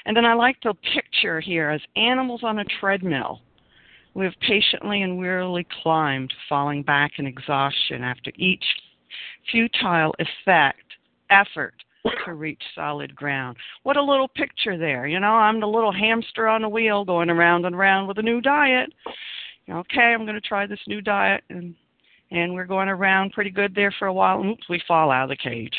And 0.06 0.16
then 0.16 0.24
I 0.24 0.34
like 0.34 0.56
the 0.62 0.74
picture 0.94 1.40
here 1.40 1.70
as 1.70 1.80
animals 1.96 2.42
on 2.44 2.58
a 2.58 2.64
treadmill. 2.80 3.40
We 4.14 4.24
have 4.24 4.34
patiently 4.40 5.02
and 5.02 5.18
wearily 5.18 5.66
climbed, 5.82 6.32
falling 6.48 6.82
back 6.82 7.12
in 7.18 7.26
exhaustion 7.26 8.02
after 8.02 8.30
each 8.36 8.64
futile 9.50 10.14
effect, 10.18 10.84
effort 11.30 11.74
to 12.24 12.34
reach 12.34 12.62
solid 12.74 13.14
ground. 13.14 13.56
What 13.82 13.96
a 13.96 14.02
little 14.02 14.28
picture 14.28 14.76
there. 14.76 15.06
You 15.06 15.20
know, 15.20 15.32
I'm 15.32 15.60
the 15.60 15.66
little 15.66 15.92
hamster 15.92 16.48
on 16.48 16.62
the 16.62 16.68
wheel 16.68 17.04
going 17.04 17.30
around 17.30 17.64
and 17.64 17.74
around 17.74 18.06
with 18.06 18.18
a 18.18 18.22
new 18.22 18.40
diet. 18.40 18.92
Okay, 19.70 20.00
I'm 20.00 20.24
going 20.24 20.34
to 20.34 20.40
try 20.40 20.66
this 20.66 20.80
new 20.86 21.00
diet 21.00 21.42
and 21.48 21.74
and 22.30 22.52
we're 22.52 22.64
going 22.64 22.88
around 22.88 23.32
pretty 23.32 23.50
good 23.50 23.74
there 23.74 23.94
for 23.98 24.06
a 24.06 24.12
while. 24.12 24.44
Oops, 24.44 24.68
we 24.68 24.82
fall 24.88 25.10
out 25.10 25.24
of 25.24 25.28
the 25.28 25.36
cage. 25.36 25.74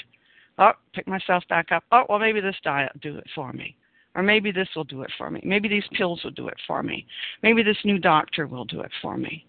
Oh, 0.58 0.72
pick 0.94 1.06
myself 1.06 1.44
back 1.50 1.72
up. 1.72 1.84
Oh, 1.92 2.04
well, 2.08 2.20
maybe 2.20 2.40
this 2.40 2.56
diet 2.64 2.92
will 2.94 3.12
do 3.12 3.18
it 3.18 3.26
for 3.34 3.52
me. 3.52 3.76
Or 4.16 4.24
maybe 4.24 4.52
this 4.52 4.70
will 4.74 4.86
do 4.86 5.02
it 5.02 5.12
for 5.18 5.30
me. 5.30 5.42
Maybe 5.44 5.68
these 5.68 5.84
pills 5.98 6.22
will 6.24 6.32
do 6.32 6.48
it 6.48 6.56
for 6.66 6.82
me. 6.82 7.06
Maybe 7.44 7.62
this 7.62 7.78
new 7.84 8.00
doctor 8.00 8.48
will 8.48 8.64
do 8.64 8.80
it 8.80 8.92
for 9.02 9.18
me. 9.18 9.46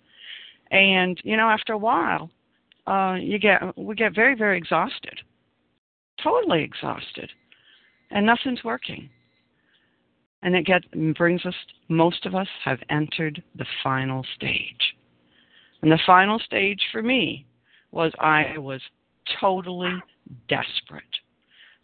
And, 0.73 1.21
you 1.23 1.37
know, 1.37 1.49
after 1.49 1.75
a 1.75 1.79
while, 1.79 2.29
uh, 2.89 3.19
you 3.21 3.39
get 3.39 3.61
we 3.79 3.95
get 3.95 4.15
very, 4.15 4.35
very 4.35 4.59
exhausted. 4.59 5.21
Totally 6.27 6.65
exhausted. 6.65 7.31
And 8.11 8.27
nothing's 8.27 8.65
working. 8.65 9.09
And 10.43 10.57
it 10.57 10.67
get, 10.67 10.83
brings 11.17 11.47
us, 11.47 11.55
most 11.89 12.27
of 12.27 12.35
us 12.35 12.49
have 12.65 12.81
entered 12.91 13.43
the 13.55 13.67
final 13.83 14.25
stage. 14.35 14.97
And 15.83 15.93
the 15.93 16.01
final 16.05 16.41
stage 16.41 16.81
for 16.91 17.01
me 17.01 17.47
was 17.93 18.13
I 18.19 18.59
was 18.59 18.81
totally 19.41 19.95
desperate. 20.49 21.05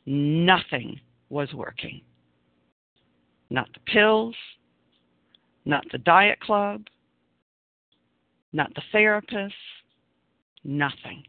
Nothing 0.06 0.98
was 1.28 1.52
working. 1.54 2.00
Not 3.48 3.68
the 3.72 3.92
pills, 3.92 4.34
not 5.64 5.84
the 5.92 5.98
diet 5.98 6.40
club, 6.40 6.86
not 8.52 8.74
the 8.74 8.82
therapist, 8.90 9.54
nothing. 10.64 11.22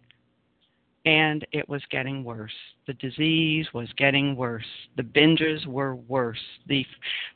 And 1.05 1.45
it 1.51 1.67
was 1.67 1.81
getting 1.91 2.23
worse. 2.23 2.53
The 2.87 2.93
disease 2.93 3.67
was 3.73 3.89
getting 3.97 4.37
worse. 4.37 4.65
The 4.95 5.03
binges 5.03 5.65
were 5.65 5.95
worse. 5.95 6.39
The 6.67 6.85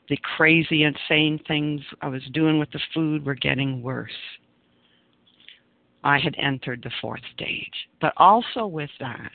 the 0.08 0.18
crazy 0.36 0.84
insane 0.84 1.38
things 1.46 1.82
I 2.00 2.08
was 2.08 2.22
doing 2.32 2.58
with 2.58 2.70
the 2.70 2.80
food 2.94 3.26
were 3.26 3.34
getting 3.34 3.82
worse. 3.82 4.10
I 6.02 6.18
had 6.18 6.34
entered 6.38 6.82
the 6.82 6.90
fourth 7.02 7.20
stage. 7.34 7.88
But 8.00 8.14
also 8.16 8.66
with 8.66 8.90
that 9.00 9.32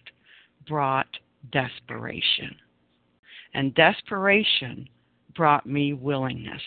brought 0.68 1.08
desperation. 1.52 2.56
And 3.54 3.76
desperation 3.76 4.88
brought 5.36 5.66
me 5.66 5.94
willingness. 5.94 6.62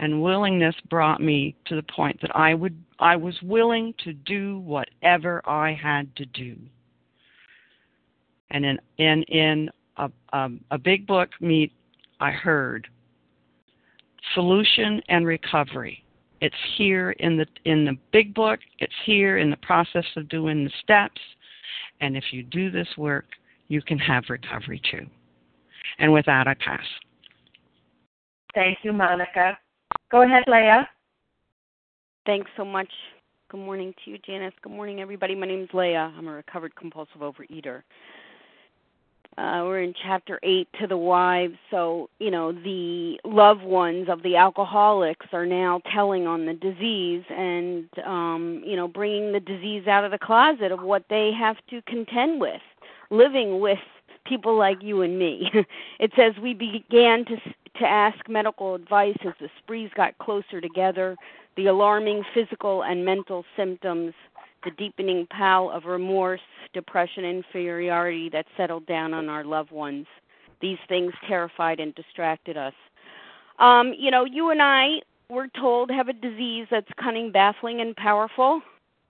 And 0.00 0.22
willingness 0.22 0.74
brought 0.88 1.20
me 1.20 1.54
to 1.66 1.76
the 1.76 1.82
point 1.82 2.20
that 2.22 2.34
I 2.34 2.54
would 2.54 2.76
I 2.98 3.16
was 3.16 3.34
willing 3.42 3.94
to 4.04 4.12
do 4.12 4.58
whatever 4.60 5.42
I 5.48 5.72
had 5.72 6.14
to 6.16 6.26
do. 6.26 6.56
And 8.50 8.64
in 8.64 8.78
in 8.98 9.22
in 9.24 9.70
a, 9.98 10.10
a, 10.32 10.48
a 10.72 10.78
big 10.78 11.06
book 11.06 11.30
meet 11.40 11.72
I 12.18 12.30
heard 12.30 12.88
solution 14.34 15.02
and 15.08 15.26
recovery 15.26 16.02
it's 16.40 16.54
here 16.78 17.10
in 17.12 17.36
the 17.36 17.46
in 17.64 17.84
the 17.84 17.96
big 18.12 18.34
book. 18.34 18.60
It's 18.78 18.92
here 19.04 19.38
in 19.38 19.50
the 19.50 19.56
process 19.58 20.04
of 20.16 20.28
doing 20.28 20.64
the 20.64 20.70
steps. 20.82 21.20
And 22.00 22.16
if 22.16 22.24
you 22.32 22.42
do 22.42 22.70
this 22.70 22.88
work, 22.96 23.26
you 23.68 23.82
can 23.82 23.98
have 23.98 24.24
recovery 24.28 24.80
too. 24.90 25.06
And 25.98 26.12
with 26.12 26.24
that, 26.26 26.46
I 26.46 26.54
pass. 26.54 26.84
Thank 28.54 28.78
you, 28.82 28.92
Monica. 28.92 29.58
Go 30.10 30.22
ahead, 30.22 30.42
Leah. 30.48 30.88
Thanks 32.26 32.50
so 32.56 32.64
much. 32.64 32.88
Good 33.48 33.60
morning 33.60 33.94
to 34.04 34.10
you, 34.10 34.18
Janice. 34.18 34.54
Good 34.60 34.72
morning, 34.72 35.00
everybody. 35.00 35.36
My 35.36 35.46
name 35.46 35.62
is 35.62 35.68
Leah. 35.72 36.12
I'm 36.16 36.26
a 36.26 36.32
recovered 36.32 36.74
compulsive 36.74 37.20
overeater. 37.20 37.82
Uh, 39.38 39.62
we're 39.62 39.82
in 39.82 39.94
chapter 40.02 40.40
8 40.42 40.66
to 40.80 40.88
the 40.88 40.96
wives. 40.96 41.54
So, 41.70 42.10
you 42.18 42.32
know, 42.32 42.50
the 42.50 43.18
loved 43.24 43.62
ones 43.62 44.08
of 44.10 44.24
the 44.24 44.34
alcoholics 44.34 45.26
are 45.32 45.46
now 45.46 45.80
telling 45.92 46.26
on 46.26 46.44
the 46.44 46.54
disease 46.54 47.22
and, 47.30 47.88
um, 48.04 48.62
you 48.66 48.74
know, 48.74 48.88
bringing 48.88 49.32
the 49.32 49.40
disease 49.40 49.86
out 49.86 50.04
of 50.04 50.10
the 50.10 50.18
closet 50.18 50.72
of 50.72 50.82
what 50.82 51.04
they 51.08 51.30
have 51.38 51.56
to 51.70 51.80
contend 51.82 52.40
with, 52.40 52.60
living 53.10 53.60
with 53.60 53.78
people 54.26 54.58
like 54.58 54.82
you 54.82 55.02
and 55.02 55.18
me. 55.20 55.50
it 56.00 56.10
says 56.16 56.34
we 56.42 56.52
began 56.52 57.24
to 57.26 57.36
to 57.78 57.84
ask 57.84 58.28
medical 58.28 58.74
advice 58.74 59.16
as 59.24 59.34
the 59.40 59.48
sprees 59.58 59.90
got 59.96 60.18
closer 60.18 60.60
together. 60.60 61.16
The 61.56 61.66
alarming 61.66 62.22
physical 62.34 62.82
and 62.82 63.04
mental 63.04 63.44
symptoms 63.56 64.14
the 64.64 64.70
deepening 64.72 65.26
pall 65.26 65.70
of 65.70 65.84
remorse, 65.84 66.40
depression, 66.72 67.24
inferiority 67.24 68.28
that 68.30 68.46
settled 68.56 68.86
down 68.86 69.14
on 69.14 69.28
our 69.28 69.44
loved 69.44 69.70
ones. 69.70 70.06
These 70.60 70.78
things 70.88 71.12
terrified 71.26 71.80
and 71.80 71.94
distracted 71.94 72.56
us. 72.56 72.74
Um, 73.58 73.94
you 73.98 74.10
know, 74.10 74.24
you 74.24 74.50
and 74.50 74.60
I, 74.60 75.00
we're 75.28 75.48
told, 75.48 75.90
have 75.90 76.08
a 76.08 76.12
disease 76.12 76.66
that's 76.70 76.90
cunning, 77.02 77.32
baffling, 77.32 77.80
and 77.80 77.96
powerful. 77.96 78.60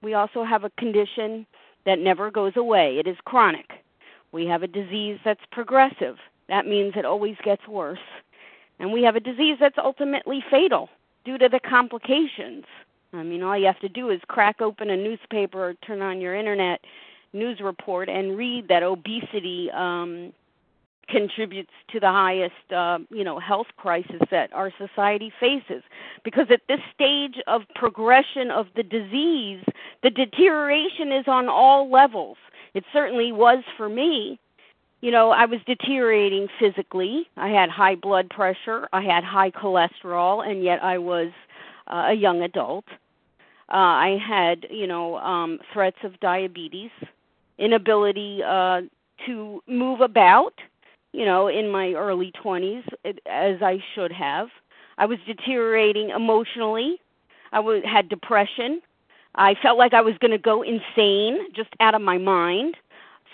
We 0.02 0.14
also 0.14 0.44
have 0.44 0.64
a 0.64 0.70
condition 0.78 1.46
that 1.86 1.98
never 1.98 2.30
goes 2.30 2.52
away. 2.56 2.98
It 2.98 3.06
is 3.06 3.16
chronic. 3.24 3.66
We 4.32 4.46
have 4.46 4.62
a 4.62 4.68
disease 4.68 5.18
that's 5.24 5.40
progressive. 5.50 6.16
That 6.48 6.66
means 6.66 6.94
it 6.96 7.04
always 7.04 7.36
gets 7.42 7.66
worse. 7.66 7.98
And 8.80 8.92
we 8.92 9.02
have 9.02 9.14
a 9.14 9.20
disease 9.20 9.58
that's 9.60 9.78
ultimately 9.78 10.42
fatal 10.50 10.88
due 11.24 11.38
to 11.38 11.48
the 11.48 11.60
complications. 11.60 12.64
I 13.12 13.22
mean, 13.22 13.42
all 13.42 13.56
you 13.56 13.66
have 13.66 13.78
to 13.80 13.88
do 13.88 14.10
is 14.10 14.20
crack 14.26 14.60
open 14.60 14.90
a 14.90 14.96
newspaper 14.96 15.68
or 15.68 15.74
turn 15.86 16.00
on 16.00 16.20
your 16.20 16.34
internet 16.34 16.80
news 17.32 17.60
report 17.60 18.08
and 18.08 18.36
read 18.36 18.68
that 18.68 18.82
obesity 18.82 19.70
um, 19.72 20.32
contributes 21.08 21.70
to 21.92 22.00
the 22.00 22.08
highest, 22.08 22.72
uh, 22.74 22.98
you 23.10 23.24
know, 23.24 23.38
health 23.38 23.66
crisis 23.76 24.20
that 24.30 24.52
our 24.52 24.72
society 24.78 25.32
faces. 25.38 25.82
Because 26.24 26.46
at 26.50 26.62
this 26.68 26.80
stage 26.94 27.36
of 27.46 27.62
progression 27.74 28.50
of 28.50 28.66
the 28.76 28.82
disease, 28.82 29.62
the 30.02 30.10
deterioration 30.10 31.12
is 31.12 31.24
on 31.26 31.48
all 31.48 31.90
levels. 31.90 32.38
It 32.74 32.84
certainly 32.92 33.32
was 33.32 33.62
for 33.76 33.88
me. 33.88 34.38
You 35.00 35.10
know, 35.10 35.30
I 35.30 35.46
was 35.46 35.60
deteriorating 35.66 36.48
physically. 36.58 37.26
I 37.36 37.48
had 37.48 37.70
high 37.70 37.94
blood 37.94 38.28
pressure. 38.30 38.88
I 38.92 39.02
had 39.02 39.24
high 39.24 39.50
cholesterol, 39.50 40.46
and 40.46 40.62
yet 40.62 40.82
I 40.84 40.98
was 40.98 41.32
uh, 41.86 42.08
a 42.08 42.14
young 42.14 42.42
adult. 42.42 42.84
Uh, 43.70 43.76
I 43.76 44.18
had, 44.26 44.66
you 44.68 44.86
know, 44.86 45.16
um, 45.18 45.58
threats 45.72 45.96
of 46.04 46.18
diabetes, 46.20 46.90
inability 47.58 48.40
uh, 48.46 48.82
to 49.26 49.62
move 49.66 50.00
about, 50.00 50.54
you 51.12 51.24
know, 51.24 51.48
in 51.48 51.70
my 51.70 51.92
early 51.92 52.32
20s 52.44 52.82
as 53.04 53.62
I 53.62 53.78
should 53.94 54.12
have. 54.12 54.48
I 54.98 55.06
was 55.06 55.18
deteriorating 55.26 56.10
emotionally. 56.10 57.00
I 57.52 57.56
w- 57.56 57.82
had 57.86 58.08
depression. 58.08 58.82
I 59.34 59.54
felt 59.62 59.78
like 59.78 59.94
I 59.94 60.00
was 60.02 60.14
going 60.18 60.32
to 60.32 60.38
go 60.38 60.62
insane, 60.62 61.38
just 61.54 61.70
out 61.80 61.94
of 61.94 62.02
my 62.02 62.18
mind. 62.18 62.74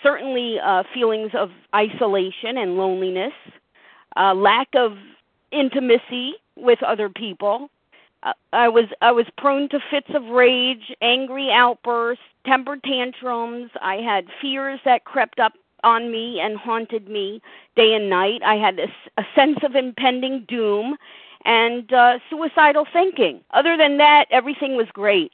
Certainly, 0.03 0.59
uh, 0.59 0.83
feelings 0.93 1.31
of 1.33 1.49
isolation 1.75 2.57
and 2.57 2.77
loneliness, 2.77 3.33
uh, 4.15 4.33
lack 4.33 4.67
of 4.75 4.97
intimacy 5.51 6.35
with 6.55 6.81
other 6.83 7.09
people, 7.09 7.69
I 8.53 8.67
was 8.67 8.85
I 9.01 9.11
was 9.11 9.25
prone 9.37 9.69
to 9.69 9.79
fits 9.91 10.09
of 10.13 10.23
rage, 10.25 10.93
angry 11.01 11.51
outbursts, 11.51 12.23
temper 12.45 12.77
tantrums. 12.77 13.69
I 13.81 13.95
had 13.97 14.25
fears 14.41 14.79
that 14.85 15.05
crept 15.05 15.39
up 15.39 15.53
on 15.83 16.11
me 16.11 16.39
and 16.39 16.57
haunted 16.57 17.07
me 17.07 17.41
day 17.75 17.93
and 17.93 18.09
night. 18.09 18.41
I 18.43 18.55
had 18.55 18.79
a, 18.79 18.87
a 19.21 19.25
sense 19.35 19.59
of 19.63 19.75
impending 19.75 20.45
doom 20.47 20.97
and 21.45 21.91
uh, 21.93 22.19
suicidal 22.29 22.85
thinking. 22.91 23.41
Other 23.51 23.77
than 23.77 23.97
that, 23.97 24.25
everything 24.31 24.75
was 24.75 24.87
great. 24.93 25.33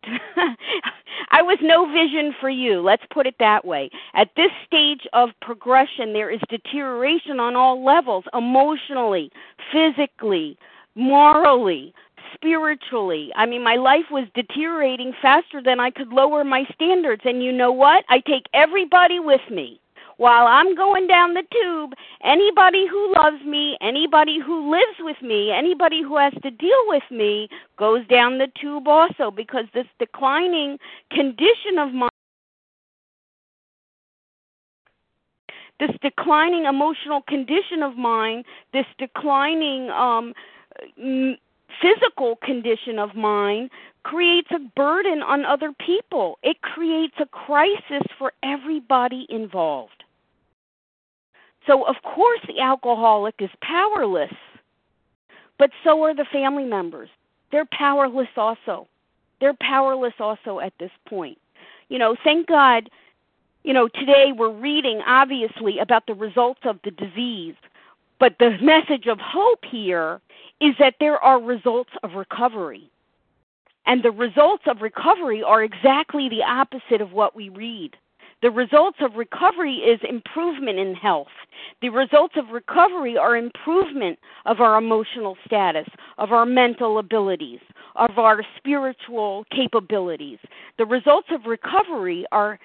I 1.31 1.41
was 1.41 1.57
no 1.61 1.91
vision 1.91 2.33
for 2.39 2.49
you, 2.49 2.81
let's 2.81 3.03
put 3.11 3.27
it 3.27 3.35
that 3.39 3.65
way. 3.65 3.89
At 4.13 4.29
this 4.35 4.51
stage 4.65 5.07
of 5.13 5.29
progression, 5.41 6.13
there 6.13 6.29
is 6.29 6.39
deterioration 6.49 7.39
on 7.39 7.55
all 7.55 7.83
levels 7.83 8.25
emotionally, 8.33 9.31
physically, 9.71 10.57
morally, 10.95 11.93
spiritually. 12.33 13.31
I 13.35 13.45
mean, 13.45 13.63
my 13.63 13.75
life 13.75 14.05
was 14.11 14.27
deteriorating 14.33 15.13
faster 15.21 15.61
than 15.61 15.79
I 15.79 15.91
could 15.91 16.09
lower 16.09 16.43
my 16.43 16.65
standards. 16.73 17.21
And 17.25 17.43
you 17.43 17.51
know 17.51 17.71
what? 17.71 18.05
I 18.09 18.19
take 18.19 18.45
everybody 18.53 19.19
with 19.19 19.41
me. 19.49 19.79
While 20.17 20.47
I'm 20.47 20.75
going 20.75 21.07
down 21.07 21.33
the 21.33 21.43
tube, 21.51 21.93
anybody 22.23 22.85
who 22.89 23.13
loves 23.13 23.43
me, 23.45 23.77
anybody 23.81 24.39
who 24.39 24.69
lives 24.71 24.97
with 24.99 25.21
me, 25.21 25.51
anybody 25.51 26.01
who 26.01 26.17
has 26.17 26.33
to 26.43 26.51
deal 26.51 26.83
with 26.87 27.03
me 27.09 27.49
goes 27.77 28.05
down 28.07 28.37
the 28.37 28.47
tube 28.59 28.87
also 28.87 29.31
because 29.31 29.65
this 29.73 29.87
declining 29.99 30.77
condition 31.11 31.79
of 31.79 31.93
mine 31.93 32.09
this 35.79 35.91
declining 36.01 36.65
emotional 36.65 37.21
condition 37.27 37.83
of 37.83 37.97
mine, 37.97 38.43
this 38.71 38.85
declining 38.97 39.89
um, 39.89 40.33
physical 41.81 42.37
condition 42.43 42.99
of 42.99 43.15
mine 43.15 43.69
creates 44.03 44.49
a 44.51 44.59
burden 44.75 45.21
on 45.21 45.45
other 45.45 45.73
people. 45.85 46.37
It 46.43 46.61
creates 46.61 47.15
a 47.19 47.25
crisis 47.25 48.03
for 48.17 48.33
everybody 48.43 49.25
involved. 49.29 50.03
So, 51.65 51.83
of 51.83 51.95
course, 52.03 52.41
the 52.47 52.59
alcoholic 52.59 53.35
is 53.39 53.49
powerless, 53.61 54.33
but 55.57 55.71
so 55.83 56.03
are 56.03 56.13
the 56.13 56.25
family 56.25 56.65
members. 56.65 57.09
They're 57.51 57.67
powerless 57.71 58.27
also. 58.35 58.87
They're 59.39 59.55
powerless 59.61 60.13
also 60.19 60.59
at 60.59 60.73
this 60.79 60.91
point. 61.07 61.37
You 61.89 61.99
know, 61.99 62.15
thank 62.23 62.47
God, 62.47 62.89
you 63.63 63.73
know, 63.73 63.87
today 63.87 64.33
we're 64.35 64.51
reading 64.51 65.01
obviously 65.05 65.79
about 65.79 66.05
the 66.07 66.13
results 66.13 66.61
of 66.65 66.79
the 66.83 66.91
disease, 66.91 67.55
but 68.19 68.35
the 68.39 68.57
message 68.61 69.07
of 69.07 69.19
hope 69.19 69.63
here 69.69 70.19
is 70.59 70.75
that 70.79 70.95
there 70.99 71.17
are 71.17 71.41
results 71.41 71.91
of 72.03 72.13
recovery. 72.13 72.89
And 73.85 74.03
the 74.03 74.11
results 74.11 74.63
of 74.67 74.81
recovery 74.81 75.43
are 75.43 75.63
exactly 75.63 76.29
the 76.29 76.43
opposite 76.43 77.01
of 77.01 77.11
what 77.11 77.35
we 77.35 77.49
read. 77.49 77.91
The 78.41 78.51
results 78.51 78.97
of 78.99 79.15
recovery 79.15 79.75
is 79.75 80.01
improvement 80.07 80.77
in 80.77 80.95
health. 80.95 81.31
The 81.81 81.89
results 81.89 82.35
of 82.37 82.49
recovery 82.51 83.17
are 83.17 83.37
improvement 83.37 84.19
of 84.45 84.59
our 84.59 84.77
emotional 84.77 85.37
status, 85.45 85.87
of 86.17 86.33
our 86.33 86.45
mental 86.45 86.99
abilities, 86.99 87.61
of 87.95 88.17
our 88.17 88.43
spiritual 88.57 89.45
capabilities. 89.49 90.39
The 90.77 90.85
results 90.85 91.29
of 91.31 91.45
recovery 91.45 92.25
are 92.33 92.59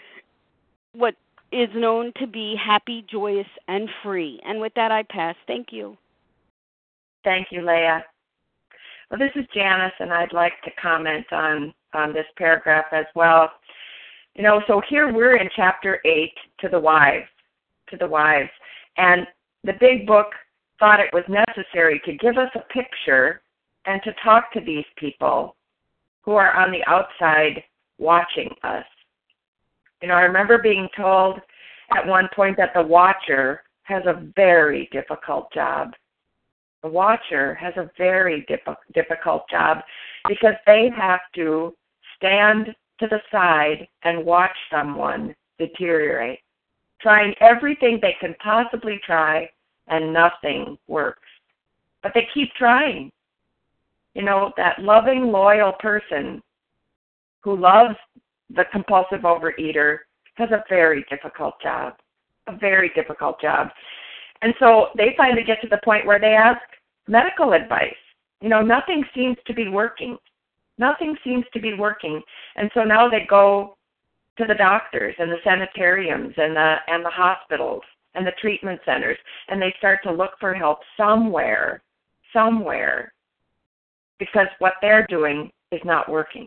what 0.94 1.14
is 1.52 1.68
known 1.74 2.12
to 2.16 2.26
be 2.26 2.56
happy, 2.56 3.04
joyous, 3.08 3.46
and 3.68 3.88
free. 4.02 4.40
And 4.44 4.60
with 4.60 4.74
that, 4.74 4.90
I 4.90 5.04
pass. 5.04 5.36
Thank 5.46 5.68
you. 5.70 5.96
Thank 7.24 7.48
you, 7.52 7.64
Leah. 7.64 8.04
Well, 9.10 9.18
this 9.18 9.32
is 9.36 9.46
Janice, 9.54 9.94
and 10.00 10.12
I'd 10.12 10.34
like 10.34 10.60
to 10.64 10.70
comment 10.80 11.26
on, 11.32 11.72
on 11.94 12.12
this 12.12 12.26
paragraph 12.36 12.86
as 12.92 13.06
well. 13.14 13.50
You 14.34 14.42
know, 14.42 14.60
so 14.66 14.82
here 14.88 15.12
we're 15.12 15.36
in 15.36 15.48
chapter 15.56 16.00
8 16.04 16.30
to 16.60 16.68
the 16.68 16.78
wives, 16.78 17.26
to 17.90 17.96
the 17.96 18.06
wives. 18.06 18.50
And 18.98 19.26
the 19.64 19.72
big 19.80 20.06
book 20.06 20.26
thought 20.78 21.00
it 21.00 21.12
was 21.12 21.24
necessary 21.28 22.00
to 22.04 22.12
give 22.18 22.36
us 22.36 22.50
a 22.54 22.72
picture 22.72 23.40
and 23.86 24.02
to 24.04 24.12
talk 24.22 24.52
to 24.52 24.60
these 24.60 24.84
people 24.96 25.56
who 26.22 26.32
are 26.32 26.52
on 26.52 26.70
the 26.70 26.84
outside 26.86 27.62
watching 27.96 28.50
us. 28.62 28.84
You 30.02 30.08
know, 30.08 30.14
I 30.14 30.20
remember 30.20 30.58
being 30.58 30.88
told 30.94 31.40
at 31.96 32.06
one 32.06 32.28
point 32.36 32.58
that 32.58 32.74
the 32.74 32.82
watcher 32.82 33.62
has 33.84 34.02
a 34.06 34.22
very 34.36 34.88
difficult 34.92 35.50
job. 35.52 35.94
Watcher 36.88 37.54
has 37.54 37.74
a 37.76 37.90
very 37.96 38.44
diff- 38.48 38.76
difficult 38.94 39.48
job 39.50 39.78
because 40.28 40.54
they 40.66 40.90
have 40.96 41.20
to 41.34 41.74
stand 42.16 42.74
to 43.00 43.06
the 43.06 43.20
side 43.30 43.86
and 44.02 44.24
watch 44.24 44.56
someone 44.70 45.34
deteriorate, 45.58 46.40
trying 47.00 47.34
everything 47.40 47.98
they 48.00 48.16
can 48.20 48.34
possibly 48.42 49.00
try, 49.04 49.48
and 49.88 50.12
nothing 50.12 50.76
works. 50.88 51.28
But 52.02 52.12
they 52.14 52.28
keep 52.34 52.52
trying. 52.54 53.10
You 54.14 54.22
know, 54.22 54.52
that 54.56 54.80
loving, 54.80 55.30
loyal 55.30 55.72
person 55.72 56.42
who 57.42 57.56
loves 57.56 57.94
the 58.50 58.64
compulsive 58.72 59.20
overeater 59.20 59.98
has 60.34 60.50
a 60.50 60.64
very 60.68 61.04
difficult 61.10 61.54
job. 61.62 61.94
A 62.46 62.56
very 62.56 62.90
difficult 62.94 63.40
job. 63.40 63.68
And 64.42 64.54
so 64.58 64.88
they 64.96 65.14
finally 65.16 65.42
get 65.44 65.60
to 65.62 65.68
the 65.68 65.80
point 65.84 66.06
where 66.06 66.20
they 66.20 66.34
ask 66.34 66.60
medical 67.08 67.52
advice. 67.52 67.94
You 68.40 68.48
know, 68.48 68.62
nothing 68.62 69.04
seems 69.14 69.36
to 69.46 69.54
be 69.54 69.68
working 69.68 70.16
nothing 70.78 71.16
seems 71.24 71.44
to 71.52 71.60
be 71.60 71.74
working. 71.74 72.22
And 72.56 72.70
so 72.72 72.84
now 72.84 73.08
they 73.08 73.26
go 73.28 73.76
to 74.38 74.44
the 74.46 74.54
doctors 74.54 75.14
and 75.18 75.30
the 75.30 75.38
sanitariums 75.44 76.34
and 76.36 76.54
the 76.54 76.76
and 76.86 77.04
the 77.04 77.10
hospitals 77.10 77.82
and 78.14 78.26
the 78.26 78.32
treatment 78.40 78.80
centers 78.84 79.18
and 79.48 79.60
they 79.60 79.74
start 79.78 79.98
to 80.04 80.12
look 80.12 80.30
for 80.38 80.54
help 80.54 80.78
somewhere 80.96 81.82
somewhere 82.32 83.12
because 84.18 84.46
what 84.60 84.74
they're 84.80 85.06
doing 85.08 85.50
is 85.72 85.80
not 85.84 86.08
working 86.08 86.46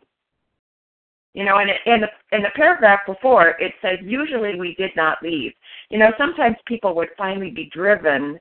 you 1.34 1.43
know 1.43 1.58
and 1.58 1.69
in 1.86 2.00
the 2.00 2.08
in 2.36 2.41
the 2.43 2.50
paragraph 2.56 3.02
before 3.06 3.56
it 3.60 3.74
says 3.82 4.00
usually 4.02 4.58
we 4.58 4.74
did 4.76 4.91
not 4.95 5.17
leave 5.21 5.52
you 5.89 6.00
know 6.00 6.12
sometimes 6.17 6.56
people 6.65 6.95
would 6.95 7.10
finally 7.17 7.52
be 7.52 7.69
driven 7.74 8.39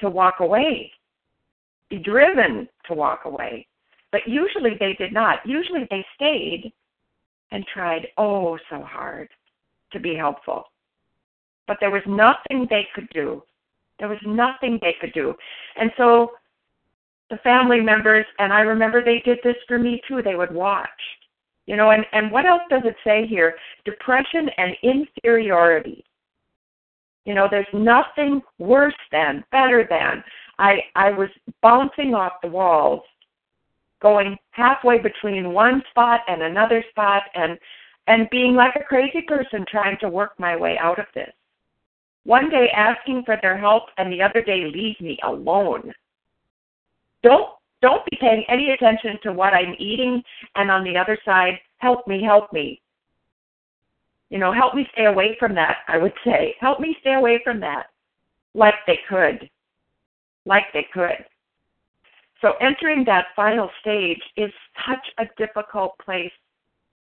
to 0.00 0.08
walk 0.08 0.36
away 0.38 0.92
be 1.92 1.98
driven 1.98 2.68
to 2.86 2.94
walk 2.94 3.20
away 3.24 3.66
but 4.12 4.20
usually 4.26 4.76
they 4.78 4.92
did 4.92 5.12
not. 5.12 5.38
Usually 5.44 5.88
they 5.90 6.04
stayed 6.14 6.70
and 7.50 7.64
tried 7.72 8.06
oh 8.18 8.58
so 8.70 8.82
hard 8.82 9.28
to 9.92 9.98
be 9.98 10.14
helpful. 10.14 10.64
But 11.66 11.78
there 11.80 11.90
was 11.90 12.02
nothing 12.06 12.66
they 12.68 12.86
could 12.94 13.08
do. 13.12 13.42
There 13.98 14.08
was 14.08 14.18
nothing 14.26 14.78
they 14.80 14.94
could 15.00 15.12
do. 15.14 15.34
And 15.76 15.90
so 15.96 16.32
the 17.30 17.38
family 17.38 17.80
members, 17.80 18.26
and 18.38 18.52
I 18.52 18.60
remember 18.60 19.02
they 19.02 19.22
did 19.24 19.38
this 19.42 19.56
for 19.66 19.78
me 19.78 20.00
too, 20.06 20.20
they 20.22 20.34
would 20.34 20.52
watch. 20.52 20.88
You 21.66 21.76
know, 21.76 21.90
and, 21.90 22.04
and 22.12 22.30
what 22.30 22.44
else 22.44 22.62
does 22.68 22.82
it 22.84 22.96
say 23.04 23.26
here? 23.26 23.54
Depression 23.84 24.48
and 24.58 24.76
inferiority. 24.82 26.04
You 27.24 27.34
know, 27.34 27.46
there's 27.48 27.66
nothing 27.72 28.42
worse 28.58 28.96
than, 29.12 29.44
better 29.52 29.86
than. 29.88 30.24
I 30.58 30.80
I 30.94 31.10
was 31.10 31.28
bouncing 31.62 32.14
off 32.14 32.34
the 32.42 32.48
walls 32.48 33.02
going 34.02 34.36
halfway 34.50 34.98
between 34.98 35.52
one 35.52 35.82
spot 35.90 36.20
and 36.28 36.42
another 36.42 36.84
spot 36.90 37.22
and 37.34 37.58
and 38.08 38.28
being 38.30 38.54
like 38.54 38.74
a 38.74 38.84
crazy 38.84 39.22
person 39.22 39.64
trying 39.70 39.96
to 40.00 40.08
work 40.08 40.32
my 40.38 40.56
way 40.56 40.76
out 40.78 40.98
of 40.98 41.06
this. 41.14 41.32
One 42.24 42.50
day 42.50 42.68
asking 42.74 43.22
for 43.24 43.38
their 43.40 43.56
help 43.56 43.84
and 43.96 44.12
the 44.12 44.22
other 44.22 44.42
day 44.42 44.64
leave 44.72 45.00
me 45.00 45.18
alone. 45.22 45.92
Don't 47.22 47.48
don't 47.80 48.04
be 48.10 48.16
paying 48.20 48.44
any 48.48 48.70
attention 48.70 49.18
to 49.22 49.32
what 49.32 49.54
I'm 49.54 49.74
eating 49.78 50.22
and 50.54 50.70
on 50.70 50.84
the 50.84 50.96
other 50.96 51.18
side, 51.24 51.58
help 51.78 52.06
me, 52.06 52.22
help 52.22 52.52
me. 52.52 52.80
You 54.30 54.38
know, 54.38 54.52
help 54.52 54.74
me 54.74 54.86
stay 54.92 55.06
away 55.06 55.36
from 55.38 55.54
that, 55.56 55.78
I 55.88 55.98
would 55.98 56.14
say. 56.24 56.54
Help 56.60 56.80
me 56.80 56.96
stay 57.00 57.14
away 57.14 57.40
from 57.44 57.60
that. 57.60 57.86
Like 58.54 58.74
they 58.86 58.98
could. 59.08 59.50
Like 60.44 60.64
they 60.72 60.86
could. 60.92 61.24
So 62.40 62.54
entering 62.60 63.04
that 63.04 63.26
final 63.36 63.70
stage 63.80 64.20
is 64.36 64.50
such 64.86 65.06
a 65.18 65.26
difficult 65.38 65.92
place 66.04 66.32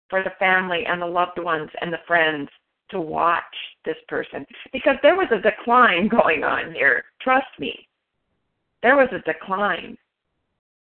for 0.09 0.23
the 0.23 0.31
family 0.39 0.85
and 0.87 1.01
the 1.01 1.05
loved 1.05 1.37
ones 1.37 1.69
and 1.81 1.93
the 1.93 1.99
friends 2.07 2.49
to 2.89 2.99
watch 2.99 3.43
this 3.85 3.97
person 4.07 4.45
because 4.73 4.95
there 5.03 5.15
was 5.15 5.27
a 5.31 5.41
decline 5.41 6.07
going 6.07 6.43
on 6.43 6.73
here. 6.73 7.03
Trust 7.21 7.47
me. 7.59 7.87
There 8.81 8.95
was 8.95 9.09
a 9.11 9.19
decline. 9.31 9.97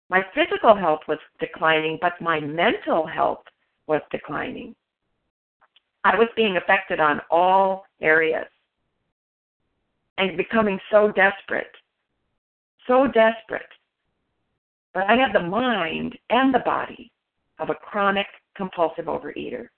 My 0.08 0.22
physical 0.34 0.74
health 0.76 1.00
was 1.08 1.18
declining, 1.40 1.98
but 2.00 2.20
my 2.20 2.40
mental 2.40 3.06
health 3.06 3.42
was 3.86 4.00
declining. 4.10 4.74
I 6.04 6.16
was 6.16 6.28
being 6.36 6.56
affected 6.56 7.00
on 7.00 7.20
all 7.30 7.84
areas 8.00 8.46
and 10.16 10.36
becoming 10.36 10.78
so 10.90 11.12
desperate. 11.12 11.74
So 12.88 13.06
desperate 13.06 13.62
but 14.98 15.04
I 15.08 15.16
had 15.16 15.32
the 15.32 15.46
mind 15.46 16.18
and 16.30 16.52
the 16.52 16.58
body 16.60 17.12
of 17.60 17.70
a 17.70 17.74
chronic 17.74 18.26
compulsive 18.56 19.04
overeater. 19.04 19.68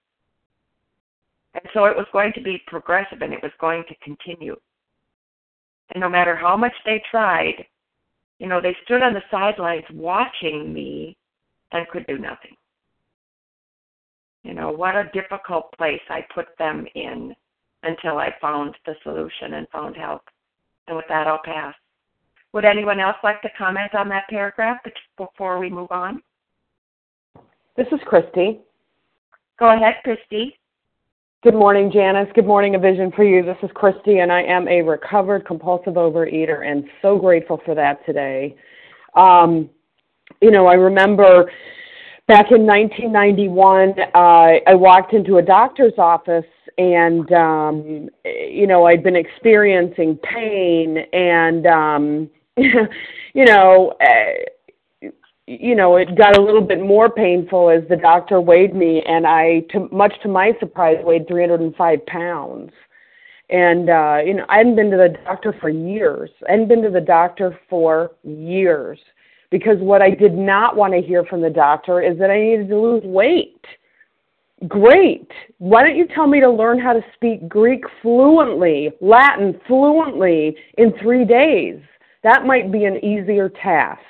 And 1.52 1.64
so 1.74 1.84
it 1.84 1.96
was 1.96 2.06
going 2.12 2.32
to 2.34 2.40
be 2.40 2.62
progressive 2.66 3.20
and 3.20 3.34
it 3.34 3.42
was 3.42 3.52
going 3.60 3.84
to 3.88 3.94
continue. 3.96 4.56
And 5.92 6.00
no 6.00 6.08
matter 6.08 6.36
how 6.36 6.56
much 6.56 6.72
they 6.86 7.02
tried, 7.10 7.66
you 8.38 8.46
know, 8.46 8.62
they 8.62 8.76
stood 8.84 9.02
on 9.02 9.12
the 9.12 9.22
sidelines 9.30 9.84
watching 9.92 10.72
me 10.72 11.18
and 11.72 11.88
could 11.88 12.06
do 12.06 12.16
nothing. 12.16 12.56
You 14.42 14.54
know, 14.54 14.70
what 14.70 14.96
a 14.96 15.10
difficult 15.12 15.70
place 15.76 16.00
I 16.08 16.24
put 16.34 16.46
them 16.58 16.86
in 16.94 17.34
until 17.82 18.16
I 18.16 18.34
found 18.40 18.74
the 18.86 18.94
solution 19.02 19.54
and 19.54 19.68
found 19.68 19.96
help. 19.96 20.22
And 20.86 20.96
with 20.96 21.06
that, 21.10 21.26
I'll 21.26 21.42
pass. 21.44 21.74
Would 22.52 22.64
anyone 22.64 22.98
else 22.98 23.16
like 23.22 23.40
to 23.42 23.48
comment 23.56 23.94
on 23.94 24.08
that 24.08 24.24
paragraph 24.28 24.78
before 25.16 25.58
we 25.58 25.70
move 25.70 25.90
on? 25.90 26.20
This 27.76 27.86
is 27.92 28.00
Christy. 28.06 28.60
Go 29.58 29.74
ahead, 29.74 29.94
Christy. 30.02 30.56
Good 31.42 31.54
morning, 31.54 31.90
Janice. 31.92 32.28
Good 32.34 32.46
morning, 32.46 32.74
A 32.74 32.78
Vision 32.78 33.12
for 33.12 33.24
You. 33.24 33.44
This 33.44 33.56
is 33.62 33.70
Christy, 33.74 34.18
and 34.18 34.32
I 34.32 34.42
am 34.42 34.66
a 34.68 34.82
recovered 34.82 35.46
compulsive 35.46 35.94
overeater 35.94 36.66
and 36.70 36.84
so 37.00 37.18
grateful 37.18 37.60
for 37.64 37.74
that 37.74 38.04
today. 38.04 38.56
Um, 39.14 39.70
you 40.42 40.50
know, 40.50 40.66
I 40.66 40.74
remember 40.74 41.50
back 42.26 42.50
in 42.50 42.66
1991, 42.66 43.94
uh, 44.14 44.18
I 44.66 44.74
walked 44.74 45.12
into 45.14 45.38
a 45.38 45.42
doctor's 45.42 45.94
office 45.98 46.44
and, 46.78 47.32
um, 47.32 48.08
you 48.24 48.66
know, 48.66 48.86
I'd 48.86 49.02
been 49.02 49.16
experiencing 49.16 50.18
pain 50.22 50.98
and, 51.12 51.66
um, 51.66 52.30
you 52.56 53.44
know, 53.44 53.94
uh, 54.00 55.10
you 55.46 55.74
know, 55.74 55.96
it 55.96 56.16
got 56.16 56.38
a 56.38 56.42
little 56.42 56.60
bit 56.60 56.80
more 56.80 57.10
painful 57.10 57.70
as 57.70 57.82
the 57.88 57.96
doctor 57.96 58.40
weighed 58.40 58.74
me, 58.74 59.02
and 59.06 59.26
I, 59.26 59.60
to, 59.72 59.88
much 59.90 60.14
to 60.22 60.28
my 60.28 60.52
surprise, 60.60 60.98
weighed 61.02 61.26
305 61.26 62.06
pounds. 62.06 62.70
And 63.50 63.90
uh, 63.90 64.18
you 64.24 64.34
know, 64.34 64.44
I 64.48 64.58
hadn't 64.58 64.76
been 64.76 64.92
to 64.92 64.96
the 64.96 65.16
doctor 65.24 65.54
for 65.60 65.68
years. 65.68 66.30
I 66.48 66.52
hadn't 66.52 66.68
been 66.68 66.82
to 66.82 66.90
the 66.90 67.00
doctor 67.00 67.58
for 67.68 68.12
years 68.22 69.00
because 69.50 69.78
what 69.80 70.02
I 70.02 70.10
did 70.10 70.34
not 70.34 70.76
want 70.76 70.92
to 70.92 71.00
hear 71.00 71.24
from 71.24 71.40
the 71.40 71.50
doctor 71.50 72.00
is 72.00 72.16
that 72.18 72.30
I 72.30 72.38
needed 72.38 72.68
to 72.68 72.80
lose 72.80 73.02
weight. 73.02 73.64
Great. 74.68 75.28
Why 75.58 75.82
don't 75.82 75.96
you 75.96 76.06
tell 76.14 76.28
me 76.28 76.38
to 76.40 76.50
learn 76.50 76.78
how 76.78 76.92
to 76.92 77.00
speak 77.14 77.48
Greek 77.48 77.82
fluently, 78.02 78.90
Latin 79.00 79.58
fluently 79.66 80.54
in 80.78 80.92
three 81.02 81.24
days? 81.24 81.80
That 82.22 82.44
might 82.44 82.70
be 82.70 82.84
an 82.84 83.02
easier 83.04 83.48
task 83.48 84.00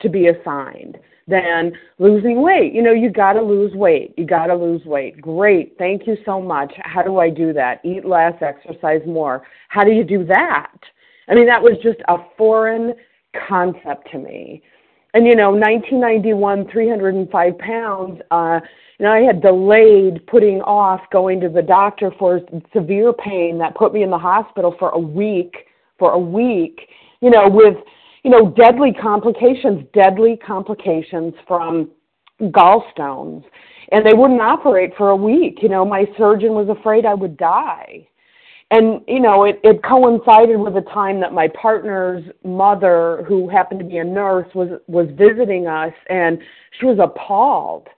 to 0.00 0.08
be 0.08 0.28
assigned 0.28 0.98
than 1.28 1.72
losing 1.98 2.42
weight. 2.42 2.72
You 2.72 2.82
know, 2.82 2.92
you 2.92 3.10
got 3.10 3.34
to 3.34 3.42
lose 3.42 3.72
weight. 3.74 4.14
You 4.16 4.26
got 4.26 4.46
to 4.46 4.54
lose 4.54 4.84
weight. 4.84 5.20
Great. 5.20 5.76
Thank 5.78 6.06
you 6.06 6.16
so 6.24 6.40
much. 6.40 6.72
How 6.82 7.02
do 7.02 7.18
I 7.18 7.30
do 7.30 7.52
that? 7.52 7.80
Eat 7.84 8.04
less, 8.04 8.34
exercise 8.40 9.02
more. 9.06 9.46
How 9.68 9.84
do 9.84 9.92
you 9.92 10.02
do 10.02 10.24
that? 10.26 10.72
I 11.28 11.34
mean, 11.34 11.46
that 11.46 11.62
was 11.62 11.74
just 11.82 12.00
a 12.08 12.16
foreign 12.36 12.94
concept 13.48 14.10
to 14.10 14.18
me 14.18 14.62
and 15.14 15.26
you 15.26 15.34
know 15.34 15.50
1991 15.50 16.68
305 16.70 17.58
pounds 17.58 18.20
uh 18.30 18.60
you 18.98 19.04
know 19.04 19.12
i 19.12 19.20
had 19.20 19.40
delayed 19.40 20.24
putting 20.26 20.60
off 20.62 21.00
going 21.12 21.40
to 21.40 21.48
the 21.48 21.62
doctor 21.62 22.12
for 22.18 22.40
severe 22.74 23.12
pain 23.12 23.58
that 23.58 23.74
put 23.74 23.92
me 23.92 24.02
in 24.02 24.10
the 24.10 24.18
hospital 24.18 24.74
for 24.78 24.90
a 24.90 24.98
week 24.98 25.54
for 25.98 26.12
a 26.12 26.18
week 26.18 26.88
you 27.20 27.30
know 27.30 27.48
with 27.48 27.76
you 28.22 28.30
know 28.30 28.50
deadly 28.50 28.92
complications 28.92 29.84
deadly 29.92 30.36
complications 30.36 31.34
from 31.46 31.90
gallstones. 32.40 33.44
And 33.92 34.06
they 34.06 34.14
wouldn't 34.14 34.40
operate 34.40 34.92
for 34.96 35.10
a 35.10 35.16
week. 35.16 35.58
You 35.62 35.68
know 35.68 35.84
my 35.84 36.04
surgeon 36.16 36.52
was 36.52 36.68
afraid 36.68 37.04
i 37.04 37.14
would 37.14 37.36
die. 37.36 38.06
And 38.70 39.00
you 39.08 39.20
know 39.20 39.44
it, 39.44 39.60
it 39.64 39.82
coincided 39.82 40.58
with 40.58 40.76
a 40.76 40.82
time 40.92 41.20
that 41.20 41.32
my 41.32 41.48
partner's 41.48 42.24
mother 42.44 43.24
who 43.26 43.48
happened 43.48 43.80
to 43.80 43.86
be 43.86 43.98
a 43.98 44.04
nurse 44.04 44.48
was 44.54 44.80
was 44.86 45.08
visiting 45.16 45.66
us 45.66 45.92
and 46.08 46.38
she 46.78 46.86
was 46.86 46.98
appalled 47.02 47.88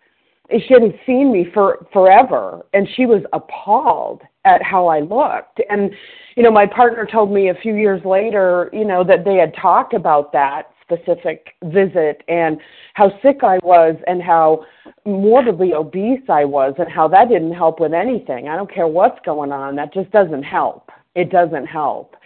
she 0.67 0.75
hadn't 0.75 0.95
seen 1.07 1.33
me 1.33 1.47
for 1.53 1.87
forever 1.93 2.65
and 2.73 2.88
she 2.97 3.07
was 3.07 3.23
appalled 3.33 4.23
at 4.45 4.62
how 4.62 4.87
i 4.87 5.01
looked 5.01 5.61
and 5.71 5.91
you 6.37 6.43
know 6.43 6.51
my 6.51 6.67
partner 6.67 7.07
told 7.11 7.33
me 7.33 7.49
a 7.49 7.55
few 7.55 7.75
years 7.75 8.05
later 8.05 8.69
you 8.73 8.85
know 8.85 9.05
that 9.05 9.25
they 9.25 9.37
had 9.37 9.55
talked 9.55 9.95
about 9.95 10.33
that 10.33 10.73
specific 10.93 11.55
visit 11.65 12.23
and 12.29 12.59
how 12.95 13.11
sick 13.23 13.38
I 13.43 13.59
was 13.62 13.97
and 14.07 14.23
how 14.23 14.65
morbidly 15.05 15.75
obese 15.75 16.29
I 16.29 16.45
was 16.45 16.75
and 16.79 16.91
how 16.91 17.09
that 17.09 17.29
didn't 17.29 17.55
help 17.55 17.81
with 17.81 17.93
anything. 17.93 18.49
I 18.49 18.57
don't 18.57 18.73
care 18.73 18.87
what's 18.87 19.19
going 19.25 19.53
on, 19.53 19.77
that 19.77 19.93
just 19.93 20.11
doesn't 20.11 20.43
help. 20.43 20.91
It 21.15 21.31
doesn't 21.31 21.67
help. 21.67 22.17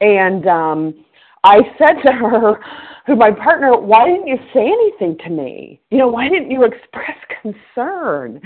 And 0.00 0.46
um 0.46 1.04
I 1.42 1.58
said 1.78 1.94
to 2.04 2.12
her, 2.12 2.60
who 3.06 3.16
my 3.16 3.30
partner, 3.30 3.76
why 3.76 4.06
didn't 4.06 4.26
you 4.26 4.36
say 4.52 4.66
anything 4.66 5.16
to 5.24 5.30
me? 5.30 5.80
You 5.90 5.98
know, 5.98 6.08
why 6.08 6.28
didn't 6.28 6.50
you 6.50 6.64
express 6.64 7.16
concern? 7.42 8.40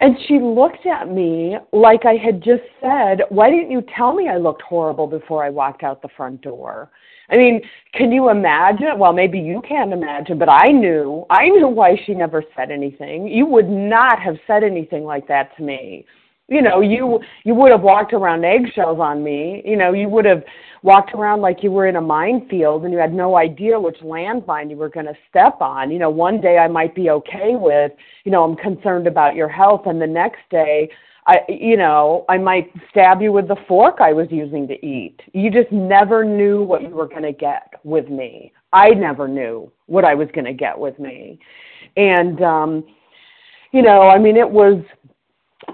And 0.00 0.16
she 0.26 0.38
looked 0.38 0.86
at 0.86 1.10
me 1.10 1.56
like 1.72 2.06
I 2.06 2.14
had 2.14 2.42
just 2.42 2.62
said, 2.80 3.20
why 3.28 3.50
didn't 3.50 3.70
you 3.70 3.84
tell 3.96 4.14
me 4.14 4.28
I 4.28 4.38
looked 4.38 4.62
horrible 4.62 5.06
before 5.06 5.44
I 5.44 5.50
walked 5.50 5.82
out 5.82 6.00
the 6.00 6.08
front 6.16 6.40
door? 6.40 6.90
I 7.30 7.36
mean, 7.36 7.60
can 7.94 8.10
you 8.10 8.30
imagine? 8.30 8.98
Well, 8.98 9.12
maybe 9.12 9.38
you 9.38 9.62
can't 9.68 9.92
imagine, 9.92 10.38
but 10.38 10.48
I 10.48 10.68
knew. 10.68 11.24
I 11.30 11.48
knew 11.48 11.68
why 11.68 11.94
she 12.04 12.14
never 12.14 12.42
said 12.56 12.70
anything. 12.70 13.28
You 13.28 13.46
would 13.46 13.68
not 13.68 14.18
have 14.20 14.36
said 14.46 14.64
anything 14.64 15.04
like 15.04 15.28
that 15.28 15.56
to 15.56 15.62
me. 15.62 16.06
You 16.50 16.62
know, 16.62 16.80
you 16.80 17.20
you 17.44 17.54
would 17.54 17.70
have 17.70 17.82
walked 17.82 18.12
around 18.12 18.44
eggshells 18.44 18.98
on 19.00 19.22
me. 19.22 19.62
You 19.64 19.76
know, 19.76 19.92
you 19.92 20.08
would 20.08 20.24
have 20.24 20.42
walked 20.82 21.14
around 21.14 21.40
like 21.40 21.62
you 21.62 21.70
were 21.70 21.86
in 21.86 21.94
a 21.96 22.00
minefield 22.00 22.84
and 22.84 22.92
you 22.92 22.98
had 22.98 23.14
no 23.14 23.36
idea 23.36 23.78
which 23.78 23.98
landmine 23.98 24.68
you 24.68 24.76
were 24.76 24.88
going 24.88 25.06
to 25.06 25.16
step 25.28 25.60
on. 25.60 25.92
You 25.92 26.00
know, 26.00 26.10
one 26.10 26.40
day 26.40 26.58
I 26.58 26.66
might 26.66 26.94
be 26.94 27.10
okay 27.10 27.52
with, 27.54 27.92
you 28.24 28.32
know, 28.32 28.42
I'm 28.42 28.56
concerned 28.56 29.06
about 29.06 29.36
your 29.36 29.48
health, 29.48 29.82
and 29.86 30.02
the 30.02 30.06
next 30.06 30.40
day 30.50 30.90
I, 31.26 31.40
you 31.48 31.76
know, 31.76 32.24
I 32.28 32.38
might 32.38 32.72
stab 32.90 33.22
you 33.22 33.30
with 33.30 33.46
the 33.46 33.56
fork 33.68 33.98
I 34.00 34.12
was 34.12 34.26
using 34.30 34.66
to 34.68 34.74
eat. 34.84 35.20
You 35.32 35.50
just 35.50 35.70
never 35.70 36.24
knew 36.24 36.64
what 36.64 36.82
you 36.82 36.88
were 36.88 37.06
going 37.06 37.22
to 37.22 37.32
get 37.32 37.74
with 37.84 38.08
me. 38.08 38.52
I 38.72 38.90
never 38.90 39.28
knew 39.28 39.70
what 39.86 40.04
I 40.04 40.14
was 40.14 40.28
going 40.34 40.46
to 40.46 40.52
get 40.52 40.76
with 40.76 40.98
me. 40.98 41.38
And, 41.96 42.42
um, 42.42 42.84
you 43.70 43.82
know, 43.82 44.08
I 44.08 44.18
mean, 44.18 44.36
it 44.36 44.50
was 44.50 44.82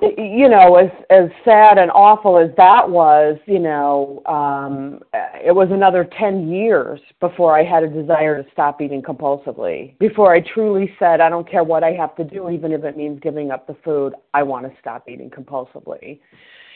you 0.03 0.49
know, 0.49 0.77
as 0.77 0.91
as 1.11 1.31
sad 1.45 1.79
and 1.79 1.91
awful 1.91 2.39
as 2.39 2.51
that 2.57 2.89
was, 2.89 3.39
you 3.47 3.59
know, 3.59 4.23
um, 4.27 5.01
it 5.45 5.55
was 5.55 5.69
another 5.71 6.09
ten 6.19 6.49
years 6.49 7.01
before 7.21 7.59
I 7.59 7.65
had 7.65 7.83
a 7.83 7.89
desire 7.89 8.43
to 8.43 8.51
stop 8.53 8.81
eating 8.81 9.03
compulsively. 9.03 9.99
Before 9.99 10.35
I 10.35 10.41
truly 10.41 10.95
said, 10.99 11.21
I 11.21 11.29
don't 11.29 11.49
care 11.49 11.65
what 11.65 11.85
I 11.85 11.93
have 11.93 12.15
to 12.17 12.25
do, 12.25 12.51
even 12.51 12.73
if 12.73 12.85
it 12.85 12.97
means 12.97 13.21
giving 13.21 13.51
up 13.51 13.67
the 13.67 13.77
food, 13.85 14.15
I 14.35 14.43
want 14.43 14.67
to 14.67 14.73
stop 14.81 15.09
eating 15.09 15.31
compulsively. 15.31 16.21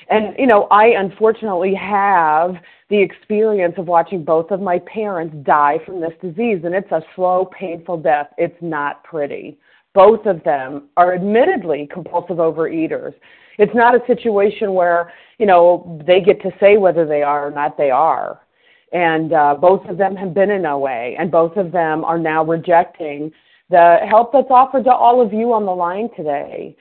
And 0.08 0.34
you 0.38 0.46
know, 0.46 0.64
I 0.70 0.86
unfortunately 0.88 1.74
have 1.74 2.56
the 2.88 3.00
experience 3.00 3.74
of 3.78 3.86
watching 3.86 4.24
both 4.24 4.50
of 4.50 4.60
my 4.60 4.80
parents 4.80 5.36
die 5.44 5.78
from 5.86 6.00
this 6.00 6.14
disease, 6.20 6.62
and 6.64 6.74
it's 6.74 6.90
a 6.90 7.02
slow, 7.14 7.50
painful 7.58 7.98
death. 7.98 8.28
It's 8.36 8.60
not 8.60 9.04
pretty 9.04 9.58
both 9.94 10.24
of 10.26 10.42
them 10.44 10.88
are 10.96 11.14
admittedly 11.14 11.88
compulsive 11.92 12.36
overeaters. 12.36 13.14
It's 13.58 13.74
not 13.74 13.94
a 13.94 14.06
situation 14.06 14.72
where, 14.74 15.12
you 15.38 15.46
know, 15.46 16.00
they 16.06 16.20
get 16.20 16.40
to 16.42 16.50
say 16.60 16.76
whether 16.76 17.04
they 17.04 17.22
are 17.22 17.48
or 17.48 17.50
not 17.50 17.76
they 17.76 17.90
are. 17.90 18.40
And 18.92 19.32
uh, 19.32 19.54
both 19.60 19.84
of 19.86 19.98
them 19.98 20.16
have 20.16 20.34
been 20.34 20.50
in 20.50 20.66
OA, 20.66 21.14
and 21.18 21.30
both 21.30 21.56
of 21.56 21.70
them 21.70 22.04
are 22.04 22.18
now 22.18 22.44
rejecting 22.44 23.30
the 23.68 23.98
help 24.08 24.32
that's 24.32 24.50
offered 24.50 24.84
to 24.84 24.92
all 24.92 25.20
of 25.20 25.32
you 25.32 25.52
on 25.52 25.64
the 25.64 25.72
line 25.72 26.08
today. 26.16 26.76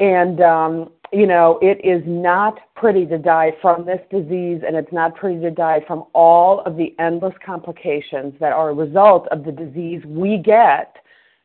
And, 0.00 0.40
um, 0.40 0.90
you 1.12 1.26
know, 1.26 1.60
it 1.62 1.84
is 1.84 2.02
not 2.06 2.58
pretty 2.74 3.06
to 3.06 3.18
die 3.18 3.52
from 3.60 3.84
this 3.86 4.00
disease, 4.10 4.62
and 4.66 4.74
it's 4.74 4.92
not 4.92 5.14
pretty 5.14 5.40
to 5.42 5.50
die 5.50 5.84
from 5.86 6.04
all 6.14 6.60
of 6.60 6.76
the 6.76 6.96
endless 6.98 7.34
complications 7.44 8.34
that 8.40 8.52
are 8.52 8.70
a 8.70 8.74
result 8.74 9.28
of 9.28 9.44
the 9.44 9.52
disease 9.52 10.02
we 10.06 10.38
get 10.38 10.96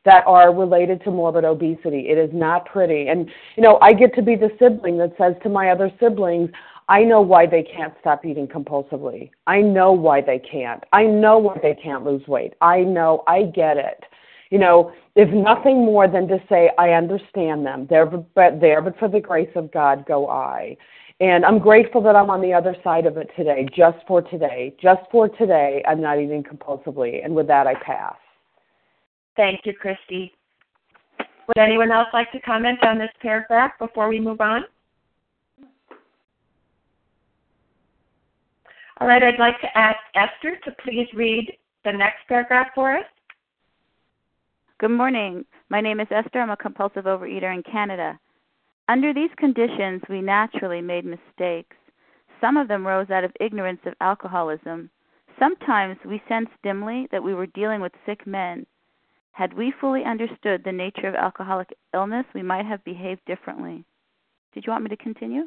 that 0.04 0.24
are 0.26 0.54
related 0.54 1.02
to 1.04 1.10
morbid 1.10 1.44
obesity. 1.44 2.08
It 2.08 2.18
is 2.18 2.30
not 2.32 2.66
pretty. 2.66 3.08
And, 3.08 3.30
you 3.56 3.62
know, 3.62 3.78
I 3.82 3.92
get 3.92 4.14
to 4.14 4.22
be 4.22 4.36
the 4.36 4.50
sibling 4.58 4.98
that 4.98 5.14
says 5.18 5.34
to 5.42 5.48
my 5.48 5.70
other 5.70 5.92
siblings, 6.00 6.50
I 6.88 7.04
know 7.04 7.20
why 7.20 7.46
they 7.46 7.62
can't 7.62 7.92
stop 8.00 8.24
eating 8.24 8.46
compulsively. 8.46 9.30
I 9.46 9.60
know 9.60 9.92
why 9.92 10.22
they 10.22 10.38
can't. 10.38 10.82
I 10.92 11.04
know 11.04 11.36
why 11.38 11.58
they 11.62 11.74
can't 11.74 12.04
lose 12.04 12.26
weight. 12.26 12.54
I 12.62 12.80
know, 12.80 13.24
I 13.26 13.42
get 13.42 13.76
it. 13.76 14.04
You 14.50 14.58
know, 14.58 14.92
if 15.14 15.28
nothing 15.28 15.84
more 15.84 16.08
than 16.08 16.26
to 16.28 16.38
say, 16.48 16.70
I 16.78 16.92
understand 16.92 17.66
them. 17.66 17.86
There 17.90 18.06
but 18.06 18.60
there, 18.60 18.80
but 18.80 18.98
for 18.98 19.08
the 19.08 19.20
grace 19.20 19.50
of 19.54 19.70
God 19.70 20.06
go 20.06 20.30
I. 20.30 20.78
And 21.20 21.44
I'm 21.44 21.58
grateful 21.58 22.00
that 22.02 22.16
I'm 22.16 22.30
on 22.30 22.40
the 22.40 22.54
other 22.54 22.74
side 22.82 23.04
of 23.04 23.16
it 23.18 23.28
today, 23.36 23.66
just 23.76 23.98
for 24.06 24.22
today. 24.22 24.74
Just 24.80 25.02
for 25.10 25.28
today, 25.28 25.82
I'm 25.86 26.00
not 26.00 26.18
eating 26.18 26.44
compulsively. 26.44 27.22
And 27.22 27.34
with 27.34 27.48
that, 27.48 27.66
I 27.66 27.74
pass. 27.74 28.14
Thank 29.38 29.60
you, 29.64 29.72
Christy. 29.72 30.32
Would 31.46 31.58
anyone 31.58 31.92
else 31.92 32.08
like 32.12 32.32
to 32.32 32.40
comment 32.40 32.80
on 32.82 32.98
this 32.98 33.12
paragraph 33.22 33.70
before 33.78 34.08
we 34.08 34.18
move 34.18 34.40
on? 34.40 34.64
All 39.00 39.06
right, 39.06 39.22
I'd 39.22 39.38
like 39.38 39.60
to 39.60 39.78
ask 39.78 39.96
Esther 40.16 40.56
to 40.64 40.72
please 40.82 41.06
read 41.14 41.56
the 41.84 41.92
next 41.92 42.26
paragraph 42.26 42.66
for 42.74 42.96
us. 42.96 43.04
Good 44.80 44.90
morning. 44.90 45.44
My 45.68 45.80
name 45.80 46.00
is 46.00 46.08
Esther. 46.10 46.40
I'm 46.40 46.50
a 46.50 46.56
compulsive 46.56 47.04
overeater 47.04 47.54
in 47.54 47.62
Canada. 47.62 48.18
Under 48.88 49.14
these 49.14 49.30
conditions, 49.36 50.02
we 50.10 50.20
naturally 50.20 50.80
made 50.80 51.04
mistakes. 51.04 51.76
Some 52.40 52.56
of 52.56 52.66
them 52.66 52.84
rose 52.84 53.10
out 53.10 53.22
of 53.22 53.32
ignorance 53.38 53.80
of 53.86 53.94
alcoholism. 54.00 54.90
Sometimes 55.38 55.96
we 56.04 56.20
sensed 56.28 56.50
dimly 56.64 57.06
that 57.12 57.22
we 57.22 57.34
were 57.34 57.46
dealing 57.46 57.80
with 57.80 57.92
sick 58.04 58.26
men 58.26 58.66
had 59.38 59.56
we 59.56 59.72
fully 59.80 60.02
understood 60.04 60.64
the 60.64 60.72
nature 60.72 61.06
of 61.06 61.14
alcoholic 61.14 61.68
illness, 61.94 62.26
we 62.34 62.42
might 62.42 62.66
have 62.66 62.82
behaved 62.82 63.20
differently. 63.24 63.84
Did 64.52 64.66
you 64.66 64.72
want 64.72 64.82
me 64.82 64.90
to 64.90 64.96
continue? 64.96 65.44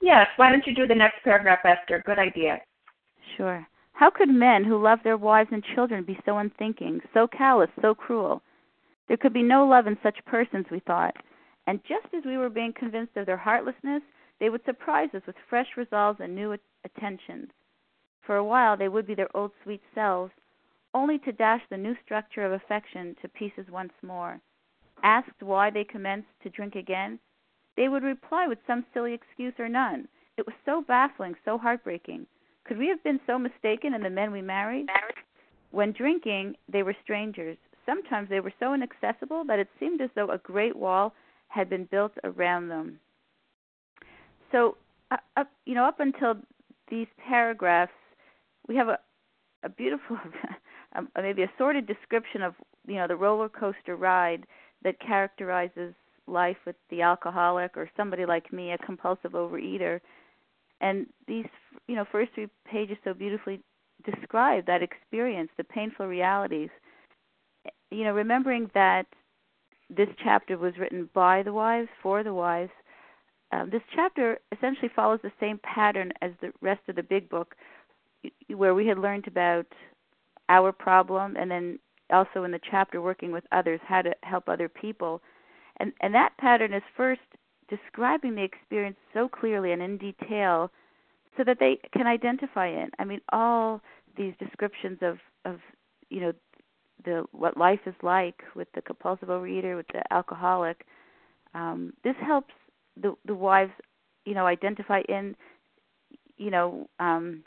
Yes. 0.00 0.26
Why 0.36 0.50
don't 0.50 0.66
you 0.66 0.74
do 0.74 0.86
the 0.86 0.94
next 0.94 1.22
paragraph, 1.22 1.58
Esther? 1.62 2.02
Good 2.06 2.18
idea. 2.18 2.58
Sure. 3.36 3.66
How 3.92 4.08
could 4.08 4.30
men 4.30 4.64
who 4.64 4.82
love 4.82 5.00
their 5.04 5.18
wives 5.18 5.50
and 5.52 5.62
children 5.74 6.04
be 6.04 6.18
so 6.24 6.38
unthinking, 6.38 7.02
so 7.12 7.28
callous, 7.28 7.68
so 7.82 7.94
cruel? 7.94 8.40
There 9.08 9.18
could 9.18 9.34
be 9.34 9.42
no 9.42 9.66
love 9.66 9.86
in 9.86 9.98
such 10.02 10.16
persons, 10.24 10.64
we 10.70 10.80
thought. 10.80 11.14
And 11.66 11.80
just 11.86 12.14
as 12.16 12.24
we 12.24 12.38
were 12.38 12.48
being 12.48 12.72
convinced 12.72 13.18
of 13.18 13.26
their 13.26 13.36
heartlessness, 13.36 14.00
they 14.40 14.48
would 14.48 14.64
surprise 14.64 15.10
us 15.12 15.22
with 15.26 15.36
fresh 15.50 15.68
resolves 15.76 16.20
and 16.22 16.34
new 16.34 16.56
attentions. 16.86 17.50
For 18.22 18.36
a 18.36 18.44
while 18.44 18.74
they 18.74 18.88
would 18.88 19.06
be 19.06 19.14
their 19.14 19.36
old 19.36 19.50
sweet 19.62 19.82
selves, 19.94 20.32
only 20.96 21.18
to 21.18 21.32
dash 21.32 21.60
the 21.68 21.76
new 21.76 21.94
structure 22.02 22.46
of 22.46 22.52
affection 22.52 23.14
to 23.20 23.28
pieces 23.28 23.66
once 23.70 23.92
more. 24.02 24.40
Asked 25.02 25.42
why 25.42 25.68
they 25.68 25.84
commenced 25.84 26.28
to 26.42 26.48
drink 26.48 26.74
again, 26.74 27.18
they 27.76 27.88
would 27.88 28.02
reply 28.02 28.46
with 28.48 28.58
some 28.66 28.86
silly 28.94 29.12
excuse 29.12 29.52
or 29.58 29.68
none. 29.68 30.08
It 30.38 30.46
was 30.46 30.56
so 30.64 30.82
baffling, 30.88 31.34
so 31.44 31.58
heartbreaking. 31.58 32.26
Could 32.64 32.78
we 32.78 32.88
have 32.88 33.04
been 33.04 33.20
so 33.26 33.38
mistaken 33.38 33.92
in 33.92 34.02
the 34.02 34.08
men 34.08 34.32
we 34.32 34.40
married? 34.40 34.86
When 35.70 35.92
drinking, 35.92 36.56
they 36.72 36.82
were 36.82 36.96
strangers. 37.04 37.58
Sometimes 37.84 38.30
they 38.30 38.40
were 38.40 38.52
so 38.58 38.72
inaccessible 38.72 39.44
that 39.44 39.58
it 39.58 39.68
seemed 39.78 40.00
as 40.00 40.10
though 40.14 40.30
a 40.30 40.38
great 40.38 40.74
wall 40.74 41.12
had 41.48 41.68
been 41.68 41.84
built 41.90 42.12
around 42.24 42.68
them. 42.68 42.98
So, 44.50 44.78
uh, 45.10 45.18
up, 45.36 45.50
you 45.66 45.74
know, 45.74 45.84
up 45.84 46.00
until 46.00 46.36
these 46.88 47.06
paragraphs, 47.18 47.92
we 48.66 48.76
have 48.76 48.88
a, 48.88 48.98
a 49.62 49.68
beautiful, 49.68 50.16
um, 50.96 51.08
maybe 51.16 51.42
a 51.42 51.50
sordid 51.58 51.86
description 51.86 52.42
of 52.42 52.54
you 52.86 52.96
know 52.96 53.06
the 53.06 53.16
roller 53.16 53.48
coaster 53.48 53.96
ride 53.96 54.46
that 54.82 55.00
characterizes 55.00 55.94
life 56.26 56.56
with 56.66 56.76
the 56.90 57.02
alcoholic 57.02 57.76
or 57.76 57.90
somebody 57.96 58.26
like 58.26 58.52
me, 58.52 58.72
a 58.72 58.78
compulsive 58.78 59.32
overeater. 59.32 60.00
And 60.80 61.06
these, 61.26 61.46
you 61.86 61.94
know, 61.94 62.04
first 62.10 62.32
three 62.34 62.48
pages 62.70 62.96
so 63.04 63.14
beautifully 63.14 63.60
describe 64.04 64.66
that 64.66 64.82
experience, 64.82 65.50
the 65.56 65.64
painful 65.64 66.06
realities. 66.06 66.70
You 67.90 68.04
know, 68.04 68.12
remembering 68.12 68.70
that 68.74 69.06
this 69.88 70.08
chapter 70.22 70.58
was 70.58 70.76
written 70.78 71.08
by 71.14 71.42
the 71.42 71.52
wives 71.52 71.88
for 72.02 72.22
the 72.22 72.34
wives. 72.34 72.72
Um, 73.52 73.70
this 73.70 73.82
chapter 73.94 74.38
essentially 74.52 74.90
follows 74.94 75.20
the 75.22 75.32
same 75.38 75.60
pattern 75.62 76.12
as 76.20 76.32
the 76.40 76.52
rest 76.60 76.80
of 76.88 76.96
the 76.96 77.02
big 77.02 77.28
book, 77.28 77.54
where 78.54 78.74
we 78.74 78.86
had 78.86 78.98
learned 78.98 79.28
about 79.28 79.66
our 80.48 80.72
problem 80.72 81.36
and 81.36 81.50
then 81.50 81.78
also 82.10 82.44
in 82.44 82.52
the 82.52 82.60
chapter 82.70 83.00
working 83.00 83.32
with 83.32 83.44
others 83.52 83.80
how 83.86 84.02
to 84.02 84.12
help 84.22 84.48
other 84.48 84.68
people. 84.68 85.20
And 85.78 85.92
and 86.00 86.14
that 86.14 86.36
pattern 86.38 86.72
is 86.72 86.82
first 86.96 87.20
describing 87.68 88.34
the 88.34 88.42
experience 88.42 88.96
so 89.12 89.28
clearly 89.28 89.72
and 89.72 89.82
in 89.82 89.98
detail 89.98 90.70
so 91.36 91.44
that 91.44 91.58
they 91.58 91.78
can 91.92 92.06
identify 92.06 92.68
it. 92.68 92.90
I 92.98 93.04
mean 93.04 93.20
all 93.32 93.80
these 94.16 94.34
descriptions 94.38 94.98
of 95.02 95.18
of 95.44 95.60
you 96.10 96.20
know 96.20 96.32
the 97.04 97.24
what 97.32 97.56
life 97.56 97.80
is 97.86 97.94
like 98.02 98.42
with 98.54 98.68
the 98.74 98.82
compulsive 98.82 99.28
overeater 99.28 99.76
with 99.76 99.86
the 99.88 100.02
alcoholic 100.12 100.86
um 101.54 101.92
this 102.04 102.16
helps 102.24 102.54
the 103.00 103.14
the 103.26 103.34
wives 103.34 103.72
you 104.24 104.34
know 104.34 104.46
identify 104.46 105.00
in 105.08 105.36
you 106.36 106.50
know 106.50 106.88
um 107.00 107.42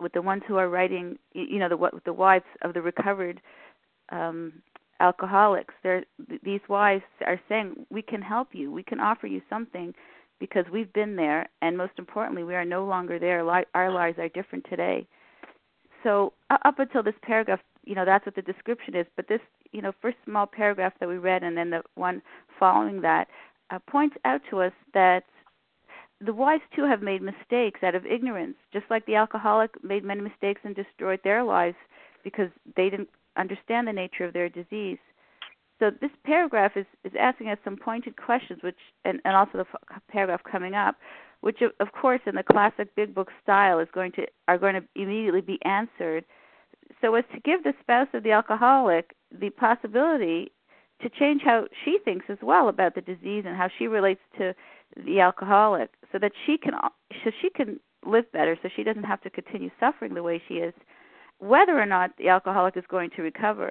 with 0.00 0.12
the 0.12 0.22
ones 0.22 0.42
who 0.46 0.56
are 0.56 0.68
writing 0.68 1.18
you 1.32 1.58
know 1.58 1.68
the 1.68 2.00
the 2.04 2.12
wives 2.12 2.44
of 2.62 2.74
the 2.74 2.82
recovered 2.82 3.40
um 4.10 4.52
alcoholics 5.00 5.74
they're 5.82 6.04
these 6.42 6.60
wives 6.68 7.04
are 7.26 7.40
saying 7.48 7.86
we 7.90 8.02
can 8.02 8.22
help 8.22 8.48
you. 8.52 8.72
We 8.72 8.82
can 8.82 9.00
offer 9.00 9.26
you 9.26 9.40
something 9.48 9.94
because 10.40 10.64
we've 10.72 10.92
been 10.92 11.16
there 11.16 11.48
and 11.62 11.76
most 11.76 11.92
importantly 11.98 12.44
we 12.44 12.54
are 12.54 12.64
no 12.64 12.84
longer 12.84 13.18
there. 13.18 13.48
Our 13.74 13.92
lives 13.92 14.18
are 14.18 14.28
different 14.28 14.66
today. 14.68 15.06
So 16.02 16.32
up 16.50 16.78
until 16.78 17.02
this 17.02 17.14
paragraph 17.22 17.60
you 17.84 17.94
know 17.94 18.04
that's 18.04 18.26
what 18.26 18.34
the 18.34 18.42
description 18.42 18.94
is 18.94 19.06
but 19.16 19.28
this 19.28 19.40
you 19.72 19.82
know 19.82 19.92
first 20.02 20.16
small 20.24 20.46
paragraph 20.46 20.92
that 21.00 21.08
we 21.08 21.18
read 21.18 21.42
and 21.42 21.56
then 21.56 21.70
the 21.70 21.82
one 21.94 22.20
following 22.58 23.00
that 23.00 23.28
uh, 23.70 23.78
points 23.90 24.16
out 24.24 24.40
to 24.50 24.60
us 24.60 24.72
that 24.94 25.24
the 26.24 26.32
wives 26.32 26.62
too 26.74 26.84
have 26.84 27.02
made 27.02 27.22
mistakes 27.22 27.82
out 27.82 27.94
of 27.94 28.04
ignorance, 28.04 28.56
just 28.72 28.86
like 28.90 29.06
the 29.06 29.14
alcoholic 29.14 29.82
made 29.84 30.04
many 30.04 30.20
mistakes 30.20 30.60
and 30.64 30.74
destroyed 30.74 31.20
their 31.22 31.44
lives 31.44 31.76
because 32.24 32.50
they 32.76 32.90
didn't 32.90 33.10
understand 33.36 33.86
the 33.86 33.92
nature 33.92 34.24
of 34.24 34.32
their 34.32 34.48
disease. 34.48 34.98
So 35.78 35.90
this 36.00 36.10
paragraph 36.24 36.72
is, 36.76 36.86
is 37.04 37.12
asking 37.18 37.50
us 37.50 37.58
some 37.62 37.76
pointed 37.76 38.16
questions, 38.16 38.62
which 38.62 38.78
and, 39.04 39.20
and 39.24 39.36
also 39.36 39.58
the 39.58 39.66
f- 39.94 40.02
paragraph 40.08 40.40
coming 40.50 40.74
up, 40.74 40.96
which 41.40 41.62
of, 41.62 41.70
of 41.78 41.92
course 41.92 42.20
in 42.26 42.34
the 42.34 42.42
classic 42.42 42.92
big 42.96 43.14
book 43.14 43.28
style 43.40 43.78
is 43.78 43.88
going 43.94 44.10
to 44.12 44.26
are 44.48 44.58
going 44.58 44.74
to 44.74 44.82
immediately 44.96 45.40
be 45.40 45.60
answered, 45.64 46.24
so 47.00 47.14
as 47.14 47.24
to 47.32 47.40
give 47.40 47.62
the 47.62 47.74
spouse 47.80 48.08
of 48.12 48.24
the 48.24 48.32
alcoholic 48.32 49.14
the 49.30 49.50
possibility 49.50 50.50
to 51.00 51.08
change 51.08 51.42
how 51.44 51.66
she 51.84 51.98
thinks 52.04 52.26
as 52.28 52.38
well 52.42 52.68
about 52.68 52.96
the 52.96 53.00
disease 53.00 53.44
and 53.46 53.56
how 53.56 53.68
she 53.78 53.86
relates 53.86 54.20
to 54.36 54.52
the 55.06 55.20
alcoholic 55.20 55.90
so 56.12 56.18
that 56.18 56.32
she 56.46 56.58
can 56.58 56.72
so 57.24 57.30
she 57.40 57.50
can 57.50 57.80
live 58.06 58.30
better 58.32 58.58
so 58.62 58.68
she 58.74 58.82
doesn't 58.82 59.04
have 59.04 59.20
to 59.20 59.30
continue 59.30 59.70
suffering 59.80 60.14
the 60.14 60.22
way 60.22 60.40
she 60.48 60.54
is 60.54 60.74
whether 61.38 61.78
or 61.80 61.86
not 61.86 62.10
the 62.18 62.28
alcoholic 62.28 62.76
is 62.76 62.84
going 62.88 63.10
to 63.10 63.22
recover 63.22 63.70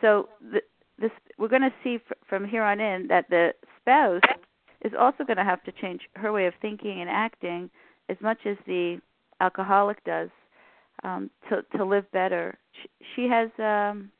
so 0.00 0.28
the, 0.52 0.60
this 0.98 1.10
we're 1.38 1.48
going 1.48 1.62
to 1.62 1.72
see 1.82 1.98
fr- 2.06 2.14
from 2.28 2.46
here 2.46 2.62
on 2.62 2.80
in 2.80 3.06
that 3.08 3.28
the 3.30 3.52
spouse 3.80 4.22
is 4.82 4.92
also 4.98 5.24
going 5.24 5.36
to 5.36 5.44
have 5.44 5.62
to 5.64 5.72
change 5.72 6.02
her 6.16 6.32
way 6.32 6.46
of 6.46 6.54
thinking 6.60 7.00
and 7.00 7.10
acting 7.10 7.70
as 8.08 8.16
much 8.20 8.38
as 8.44 8.56
the 8.66 9.00
alcoholic 9.40 10.02
does 10.04 10.30
um, 11.02 11.30
to 11.48 11.62
to 11.76 11.84
live 11.84 12.10
better. 12.12 12.58
She, 12.82 12.88
she 13.14 13.28
has 13.28 13.50
um, 13.58 14.10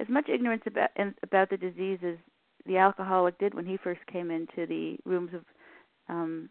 as 0.00 0.08
much 0.08 0.28
ignorance 0.28 0.62
about 0.66 0.90
about 1.22 1.50
the 1.50 1.56
disease 1.56 1.98
as 2.06 2.16
the 2.66 2.78
alcoholic 2.78 3.38
did 3.38 3.54
when 3.54 3.66
he 3.66 3.76
first 3.76 4.00
came 4.10 4.30
into 4.30 4.66
the 4.66 4.96
rooms 5.04 5.30
of 5.34 5.42
um, 6.08 6.48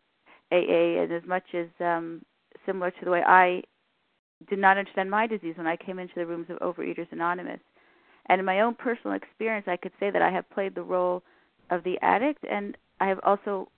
AA, 0.55 1.03
and 1.03 1.11
as 1.11 1.23
much 1.27 1.43
as 1.53 1.67
um, 1.79 2.23
similar 2.65 2.91
to 2.91 3.05
the 3.05 3.11
way 3.11 3.21
I 3.25 3.61
did 4.49 4.59
not 4.59 4.77
understand 4.77 5.09
my 5.09 5.27
disease 5.27 5.55
when 5.57 5.67
I 5.67 5.77
came 5.77 5.99
into 5.99 6.13
the 6.15 6.25
rooms 6.25 6.47
of 6.49 6.59
Overeaters 6.59 7.11
Anonymous. 7.11 7.59
And 8.27 8.39
in 8.39 8.45
my 8.45 8.61
own 8.61 8.75
personal 8.75 9.15
experience, 9.15 9.67
I 9.67 9.77
could 9.77 9.91
say 9.99 10.09
that 10.11 10.21
I 10.21 10.31
have 10.31 10.49
played 10.49 10.75
the 10.75 10.81
role 10.81 11.23
of 11.69 11.83
the 11.83 11.97
addict, 12.01 12.43
and 12.49 12.77
I 12.99 13.07
have 13.07 13.19
also 13.23 13.69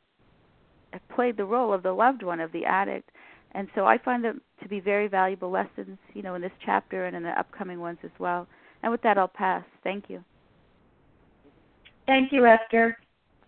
played 1.13 1.37
the 1.37 1.45
role 1.45 1.73
of 1.73 1.83
the 1.83 1.91
loved 1.91 2.23
one 2.23 2.39
of 2.39 2.51
the 2.51 2.65
addict. 2.65 3.09
And 3.51 3.67
so 3.75 3.85
I 3.85 3.97
find 3.97 4.23
them 4.23 4.41
to 4.61 4.69
be 4.69 4.79
very 4.79 5.07
valuable 5.07 5.49
lessons, 5.49 5.97
you 6.13 6.21
know, 6.21 6.35
in 6.35 6.41
this 6.41 6.51
chapter 6.65 7.05
and 7.05 7.15
in 7.15 7.23
the 7.23 7.37
upcoming 7.39 7.79
ones 7.79 7.99
as 8.03 8.11
well. 8.19 8.47
And 8.83 8.91
with 8.91 9.01
that, 9.01 9.17
I'll 9.17 9.27
pass. 9.27 9.63
Thank 9.83 10.05
you. 10.09 10.23
Thank 12.05 12.31
you, 12.31 12.45
Esther. 12.45 12.97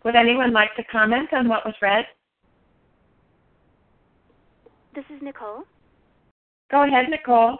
Would 0.03 0.15
anyone 0.15 0.53
like 0.53 0.75
to 0.75 0.83
comment 0.85 1.29
on 1.33 1.47
what 1.47 1.65
was 1.65 1.75
read? 1.81 2.05
This 4.95 5.05
is 5.09 5.21
Nicole. 5.21 5.63
Go 6.71 6.83
ahead, 6.83 7.09
Nicole. 7.09 7.57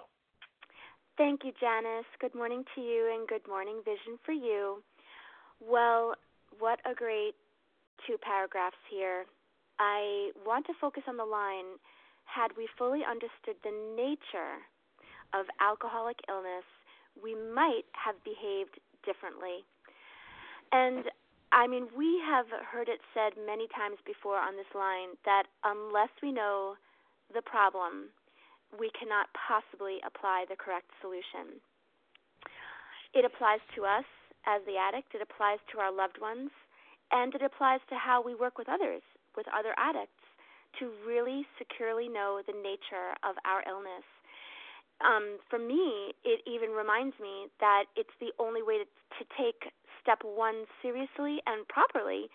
Thank 1.18 1.42
you, 1.44 1.52
Janice. 1.60 2.06
Good 2.20 2.34
morning 2.34 2.64
to 2.76 2.82
you 2.82 3.12
and 3.14 3.28
good 3.28 3.48
morning, 3.48 3.82
Vision 3.86 4.18
for 4.26 4.32
you. 4.32 4.82
Well, 5.60 6.16
what 6.58 6.80
a 6.90 6.96
great 6.96 7.36
two 8.08 8.18
paragraphs 8.22 8.80
here. 8.90 9.26
I 9.80 10.32
want 10.46 10.66
to 10.68 10.74
focus 10.80 11.04
on 11.08 11.18
the 11.18 11.26
line 11.26 11.78
had 12.26 12.50
we 12.58 12.68
fully 12.78 13.02
understood 13.04 13.58
the 13.64 13.74
nature 13.96 14.62
of 15.34 15.46
alcoholic 15.62 16.18
illness, 16.30 16.66
we 17.22 17.36
might 17.36 17.86
have 17.94 18.16
behaved 18.24 18.80
differently. 19.06 19.66
And 20.72 21.06
I 21.52 21.68
mean, 21.68 21.88
we 21.98 22.22
have 22.26 22.46
heard 22.66 22.90
it 22.90 23.02
said 23.14 23.34
many 23.46 23.68
times 23.74 23.98
before 24.06 24.38
on 24.38 24.56
this 24.56 24.70
line 24.74 25.18
that 25.26 25.44
unless 25.64 26.14
we 26.22 26.32
know 26.32 26.76
the 27.34 27.42
problem, 27.42 28.10
we 28.78 28.92
cannot 28.98 29.30
possibly 29.34 29.98
apply 30.06 30.46
the 30.50 30.56
correct 30.56 30.90
solution. 31.02 31.58
It 33.14 33.26
applies 33.26 33.62
to 33.76 33.86
us 33.86 34.06
as 34.46 34.62
the 34.66 34.78
addict, 34.78 35.16
it 35.16 35.22
applies 35.22 35.60
to 35.74 35.80
our 35.80 35.92
loved 35.92 36.22
ones, 36.22 36.52
and 37.12 37.34
it 37.34 37.42
applies 37.42 37.82
to 37.90 37.96
how 37.98 38.22
we 38.22 38.36
work 38.36 38.58
with 38.58 38.70
others, 38.70 39.02
with 39.36 39.48
other 39.50 39.74
addicts, 39.78 40.22
to 40.78 40.94
really 41.06 41.46
securely 41.58 42.08
know 42.08 42.42
the 42.46 42.54
nature 42.54 43.18
of 43.26 43.36
our 43.46 43.66
illness. 43.66 44.06
Um, 45.02 45.40
for 45.50 45.58
me, 45.58 46.14
it 46.24 46.42
even 46.46 46.70
reminds 46.70 47.18
me 47.20 47.48
that 47.60 47.86
it's 47.96 48.14
the 48.20 48.32
only 48.38 48.62
way 48.62 48.78
to, 48.78 48.86
to 48.86 49.24
take 49.40 49.72
step 50.02 50.20
one 50.24 50.66
seriously 50.82 51.42
and 51.48 51.68
properly. 51.68 52.30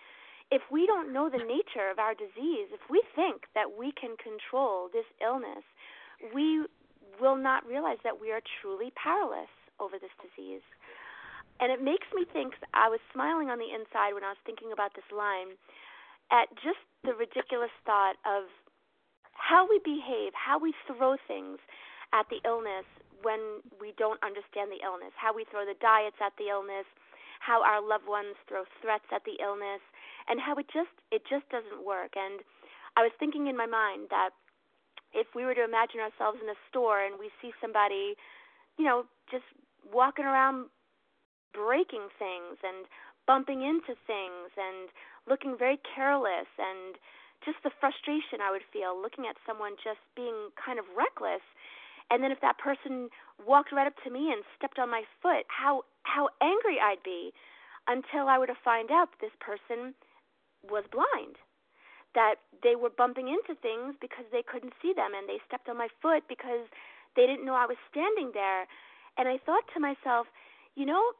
If 0.51 0.61
we 0.71 0.85
don't 0.85 1.11
know 1.11 1.29
the 1.29 1.43
nature 1.43 1.89
of 1.89 1.99
our 1.99 2.13
disease, 2.13 2.69
if 2.71 2.85
we 2.89 3.01
think 3.15 3.49
that 3.55 3.77
we 3.77 3.91
can 3.91 4.15
control 4.17 4.89
this 4.93 5.05
illness, 5.21 5.65
we 6.33 6.65
will 7.19 7.35
not 7.35 7.65
realize 7.65 7.97
that 8.03 8.21
we 8.21 8.31
are 8.31 8.41
truly 8.61 8.91
powerless 8.95 9.49
over 9.79 9.97
this 9.97 10.13
disease. 10.21 10.63
And 11.59 11.71
it 11.71 11.81
makes 11.81 12.07
me 12.13 12.25
think, 12.31 12.53
I 12.73 12.89
was 12.89 12.99
smiling 13.13 13.49
on 13.49 13.59
the 13.59 13.71
inside 13.71 14.13
when 14.13 14.23
I 14.23 14.35
was 14.35 14.43
thinking 14.45 14.71
about 14.71 14.93
this 14.93 15.07
line, 15.11 15.55
at 16.31 16.51
just 16.59 16.81
the 17.03 17.13
ridiculous 17.13 17.71
thought 17.85 18.17
of 18.25 18.51
how 19.31 19.67
we 19.67 19.79
behave, 19.83 20.33
how 20.33 20.59
we 20.59 20.73
throw 20.87 21.15
things 21.27 21.59
at 22.13 22.27
the 22.29 22.43
illness 22.43 22.85
when 23.21 23.61
we 23.79 23.93
don't 23.97 24.21
understand 24.21 24.71
the 24.71 24.83
illness, 24.83 25.13
how 25.15 25.33
we 25.33 25.45
throw 25.49 25.65
the 25.65 25.77
diets 25.79 26.17
at 26.19 26.35
the 26.37 26.51
illness, 26.51 26.85
how 27.39 27.63
our 27.63 27.81
loved 27.81 28.07
ones 28.07 28.35
throw 28.47 28.63
threats 28.81 29.07
at 29.13 29.23
the 29.23 29.37
illness, 29.41 29.81
and 30.27 30.39
how 30.39 30.55
it 30.55 30.65
just 30.71 30.93
it 31.11 31.23
just 31.29 31.47
doesn't 31.49 31.85
work. 31.85 32.13
And 32.15 32.41
I 32.97 33.03
was 33.03 33.11
thinking 33.19 33.47
in 33.47 33.57
my 33.57 33.65
mind 33.67 34.07
that 34.09 34.31
if 35.13 35.27
we 35.35 35.45
were 35.45 35.55
to 35.55 35.63
imagine 35.63 36.03
ourselves 36.03 36.39
in 36.43 36.49
a 36.49 36.59
store 36.69 36.99
and 37.03 37.15
we 37.19 37.31
see 37.41 37.51
somebody, 37.61 38.15
you 38.77 38.83
know, 38.83 39.05
just 39.31 39.47
walking 39.91 40.25
around 40.25 40.67
breaking 41.53 42.11
things 42.19 42.59
and 42.63 42.85
bumping 43.25 43.63
into 43.63 43.95
things 44.05 44.51
and 44.59 44.91
looking 45.25 45.55
very 45.57 45.79
careless 45.95 46.51
and 46.59 46.99
just 47.43 47.57
the 47.63 47.71
frustration 47.79 48.41
I 48.41 48.51
would 48.51 48.65
feel 48.73 48.97
looking 48.97 49.25
at 49.25 49.39
someone 49.47 49.79
just 49.79 50.01
being 50.15 50.51
kind 50.59 50.77
of 50.77 50.85
reckless. 50.97 51.43
And 52.11 52.21
then 52.21 52.31
if 52.31 52.41
that 52.41 52.57
person 52.59 53.09
walked 53.41 53.71
right 53.71 53.87
up 53.87 53.97
to 54.03 54.09
me 54.11 54.29
and 54.29 54.43
stepped 54.57 54.77
on 54.77 54.91
my 54.91 55.03
foot, 55.21 55.45
how 55.47 55.83
how 56.03 56.29
angry 56.41 56.77
I'd 56.77 57.01
be 57.03 57.33
until 57.87 58.27
I 58.27 58.37
were 58.37 58.47
to 58.47 58.57
find 58.63 58.91
out 58.91 59.09
this 59.21 59.33
person 59.39 59.93
was 60.69 60.83
blind. 60.91 61.37
That 62.13 62.35
they 62.63 62.75
were 62.75 62.89
bumping 62.89 63.27
into 63.27 63.59
things 63.59 63.95
because 63.99 64.25
they 64.31 64.41
couldn't 64.41 64.73
see 64.81 64.93
them 64.95 65.11
and 65.11 65.27
they 65.27 65.43
stepped 65.45 65.67
on 65.67 65.77
my 65.77 65.89
foot 66.01 66.23
because 66.29 66.63
they 67.15 67.27
didn't 67.27 67.45
know 67.45 67.55
I 67.55 67.67
was 67.67 67.77
standing 67.91 68.31
there. 68.33 68.67
And 69.17 69.27
I 69.27 69.37
thought 69.43 69.63
to 69.73 69.79
myself, 69.79 70.27
you 70.75 70.85
know, 70.85 71.11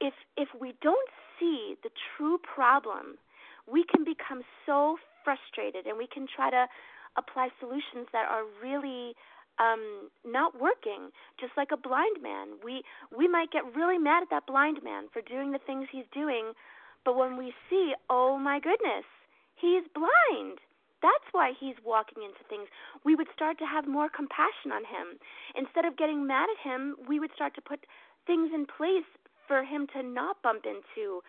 if 0.00 0.14
if 0.36 0.48
we 0.58 0.74
don't 0.82 1.10
see 1.38 1.74
the 1.82 1.90
true 2.16 2.38
problem, 2.38 3.18
we 3.66 3.84
can 3.84 4.04
become 4.04 4.42
so 4.64 4.98
frustrated 5.24 5.86
and 5.86 5.98
we 5.98 6.06
can 6.06 6.26
try 6.26 6.50
to 6.50 6.66
apply 7.16 7.48
solutions 7.58 8.06
that 8.12 8.28
are 8.30 8.44
really 8.62 9.14
um 9.58 10.10
not 10.24 10.60
working 10.60 11.08
just 11.40 11.52
like 11.56 11.72
a 11.72 11.76
blind 11.76 12.20
man 12.22 12.60
we 12.62 12.82
we 13.16 13.26
might 13.26 13.50
get 13.50 13.64
really 13.74 13.96
mad 13.98 14.22
at 14.22 14.28
that 14.30 14.46
blind 14.46 14.78
man 14.84 15.08
for 15.12 15.22
doing 15.22 15.50
the 15.50 15.58
things 15.66 15.88
he's 15.90 16.04
doing 16.12 16.52
but 17.06 17.16
when 17.16 17.38
we 17.38 17.54
see 17.70 17.94
oh 18.10 18.36
my 18.36 18.60
goodness 18.60 19.06
he's 19.56 19.84
blind. 19.94 20.58
That's 21.00 21.28
why 21.32 21.52
he's 21.58 21.76
walking 21.84 22.24
into 22.24 22.40
things. 22.48 22.68
We 23.04 23.14
would 23.14 23.28
start 23.32 23.58
to 23.58 23.66
have 23.68 23.86
more 23.86 24.08
compassion 24.08 24.72
on 24.72 24.82
him. 24.84 25.20
Instead 25.54 25.84
of 25.84 25.96
getting 25.96 26.26
mad 26.26 26.48
at 26.50 26.60
him 26.60 26.96
we 27.08 27.20
would 27.20 27.30
start 27.34 27.54
to 27.54 27.62
put 27.62 27.86
things 28.26 28.50
in 28.52 28.66
place 28.66 29.08
for 29.46 29.62
him 29.62 29.86
to 29.94 30.02
not 30.02 30.42
bump 30.42 30.66
into 30.66 31.22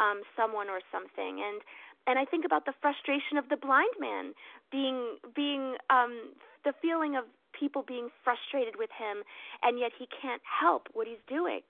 um 0.00 0.22
someone 0.38 0.70
or 0.70 0.80
something. 0.94 1.42
And 1.42 1.60
and 2.06 2.18
I 2.18 2.24
think 2.24 2.44
about 2.44 2.64
the 2.64 2.74
frustration 2.80 3.36
of 3.36 3.48
the 3.50 3.56
blind 3.56 3.94
man 3.98 4.32
being 4.70 5.18
being 5.34 5.76
um 5.90 6.32
the 6.64 6.72
feeling 6.80 7.16
of 7.16 7.24
people 7.58 7.84
being 7.86 8.08
frustrated 8.24 8.74
with 8.78 8.90
him 8.90 9.22
and 9.62 9.78
yet 9.78 9.92
he 9.98 10.06
can't 10.10 10.42
help 10.46 10.88
what 10.92 11.06
he's 11.06 11.22
doing. 11.28 11.60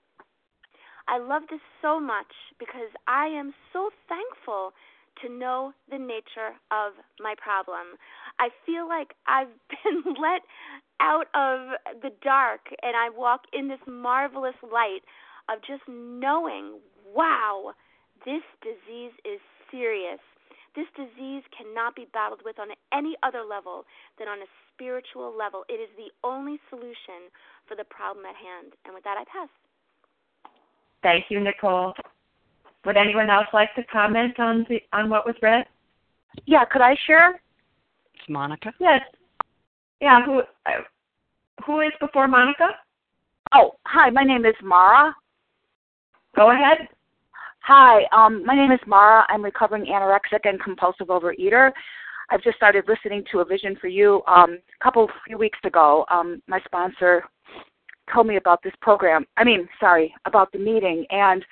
I 1.07 1.19
love 1.19 1.43
this 1.49 1.61
so 1.81 1.99
much 1.99 2.31
because 2.59 2.89
I 3.07 3.27
am 3.27 3.53
so 3.71 3.89
thankful 4.09 4.73
to 5.21 5.29
know 5.29 5.71
the 5.89 5.97
nature 5.97 6.57
of 6.71 6.93
my 7.19 7.35
problem. 7.37 7.95
I 8.39 8.49
feel 8.65 8.87
like 8.87 9.13
I've 9.27 9.53
been 9.69 10.15
let 10.19 10.41
out 10.99 11.27
of 11.35 12.01
the 12.01 12.11
dark 12.23 12.61
and 12.81 12.95
I 12.95 13.09
walk 13.09 13.41
in 13.53 13.67
this 13.67 13.79
marvelous 13.87 14.55
light 14.63 15.01
of 15.49 15.59
just 15.61 15.83
knowing, 15.87 16.79
wow, 17.13 17.73
this 18.25 18.43
disease 18.61 19.13
is 19.23 19.39
serious. 19.69 20.19
This 20.75 20.87
disease 20.97 21.43
cannot 21.55 21.95
be 21.95 22.07
battled 22.11 22.41
with 22.43 22.59
on 22.59 22.67
any 22.91 23.15
other 23.23 23.43
level 23.47 23.85
than 24.19 24.27
on 24.27 24.39
a 24.39 24.51
spiritual 24.73 25.31
level. 25.31 25.63
It 25.69 25.79
is 25.79 25.89
the 25.95 26.11
only 26.27 26.59
solution 26.69 27.31
for 27.67 27.75
the 27.75 27.87
problem 27.87 28.25
at 28.25 28.35
hand. 28.35 28.75
And 28.83 28.93
with 28.93 29.05
that, 29.05 29.15
I 29.15 29.23
pass. 29.23 29.47
Thank 31.05 31.25
you, 31.29 31.39
Nicole. 31.39 31.93
Would 32.83 32.97
anyone 32.97 33.29
else 33.29 33.45
like 33.53 33.75
to 33.75 33.83
comment 33.83 34.39
on 34.39 34.65
the 34.67 34.81
on 34.91 35.07
what 35.07 35.23
was 35.23 35.35
read? 35.39 35.67
Yeah, 36.47 36.65
could 36.65 36.81
I 36.81 36.95
share? 37.05 37.39
It's 38.15 38.27
Monica. 38.27 38.73
Yes. 38.79 39.01
Yeah. 40.01 40.25
Who 40.25 40.39
uh, 40.39 40.81
who 41.63 41.81
is 41.81 41.91
before 42.01 42.27
Monica? 42.27 42.69
Oh, 43.53 43.75
hi. 43.85 44.09
My 44.09 44.23
name 44.23 44.47
is 44.47 44.55
Mara. 44.63 45.15
Go 46.35 46.49
ahead. 46.49 46.87
Hi, 47.59 48.01
um, 48.11 48.43
my 48.43 48.55
name 48.55 48.71
is 48.71 48.79
Mara. 48.87 49.25
I'm 49.29 49.43
recovering 49.43 49.85
anorexic 49.85 50.41
and 50.45 50.59
compulsive 50.59 51.07
overeater. 51.07 51.71
I've 52.31 52.41
just 52.41 52.57
started 52.57 52.85
listening 52.87 53.23
to 53.31 53.41
A 53.41 53.45
Vision 53.45 53.77
for 53.79 53.87
You 53.87 54.23
um, 54.27 54.53
a 54.53 54.83
couple 54.83 55.07
few 55.27 55.37
weeks 55.37 55.59
ago. 55.63 56.05
Um, 56.11 56.41
my 56.47 56.59
sponsor 56.65 57.25
told 58.13 58.27
me 58.27 58.37
about 58.37 58.61
this 58.63 58.73
program. 58.81 59.25
I 59.37 59.43
mean, 59.43 59.67
sorry, 59.79 60.13
about 60.25 60.51
the 60.51 60.59
meeting, 60.59 61.05
and 61.09 61.43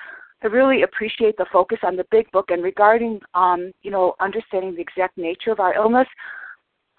I 0.43 0.47
really 0.47 0.83
appreciate 0.83 1.37
the 1.37 1.45
focus 1.51 1.79
on 1.83 1.95
the 1.95 2.05
big 2.11 2.29
book 2.31 2.51
and 2.51 2.61
regarding, 2.61 3.21
um, 3.33 3.71
you 3.81 3.91
know, 3.91 4.13
understanding 4.19 4.75
the 4.75 4.81
exact 4.81 5.17
nature 5.17 5.51
of 5.51 5.59
our 5.59 5.73
illness. 5.73 6.07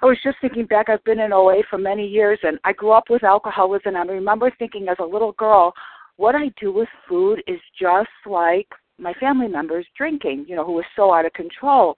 I 0.02 0.06
was 0.06 0.18
just 0.22 0.38
thinking 0.40 0.66
back. 0.66 0.88
I've 0.88 1.04
been 1.04 1.20
in 1.20 1.32
OA 1.32 1.62
for 1.68 1.78
many 1.78 2.06
years, 2.06 2.38
and 2.42 2.58
I 2.64 2.72
grew 2.72 2.92
up 2.92 3.04
with 3.10 3.22
alcoholism. 3.22 3.96
And 3.96 4.10
I 4.10 4.14
remember 4.14 4.50
thinking 4.58 4.88
as 4.88 4.96
a 4.98 5.04
little 5.04 5.32
girl, 5.32 5.72
what 6.16 6.34
I 6.34 6.52
do 6.60 6.72
with 6.72 6.88
food 7.08 7.42
is 7.46 7.60
just 7.78 8.08
like 8.26 8.68
my 8.98 9.12
family 9.14 9.48
members 9.48 9.86
drinking, 9.96 10.46
you 10.48 10.56
know, 10.56 10.64
who 10.64 10.72
was 10.72 10.84
so 10.96 11.12
out 11.12 11.26
of 11.26 11.32
control. 11.32 11.96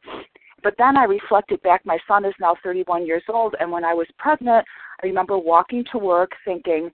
But 0.63 0.75
then 0.79 0.97
I 0.97 1.05
reflected 1.05 1.63
back, 1.63 1.85
my 1.85 1.99
son 2.09 2.25
is 2.25 2.35
now 2.41 2.57
31 2.65 3.07
years 3.07 3.23
old, 3.29 3.55
and 3.61 3.71
when 3.71 3.85
I 3.85 3.95
was 3.95 4.07
pregnant, 4.19 4.67
I 5.03 5.07
remember 5.07 5.39
walking 5.39 5.85
to 5.93 5.99
work 5.99 6.33
thinking, 6.45 6.91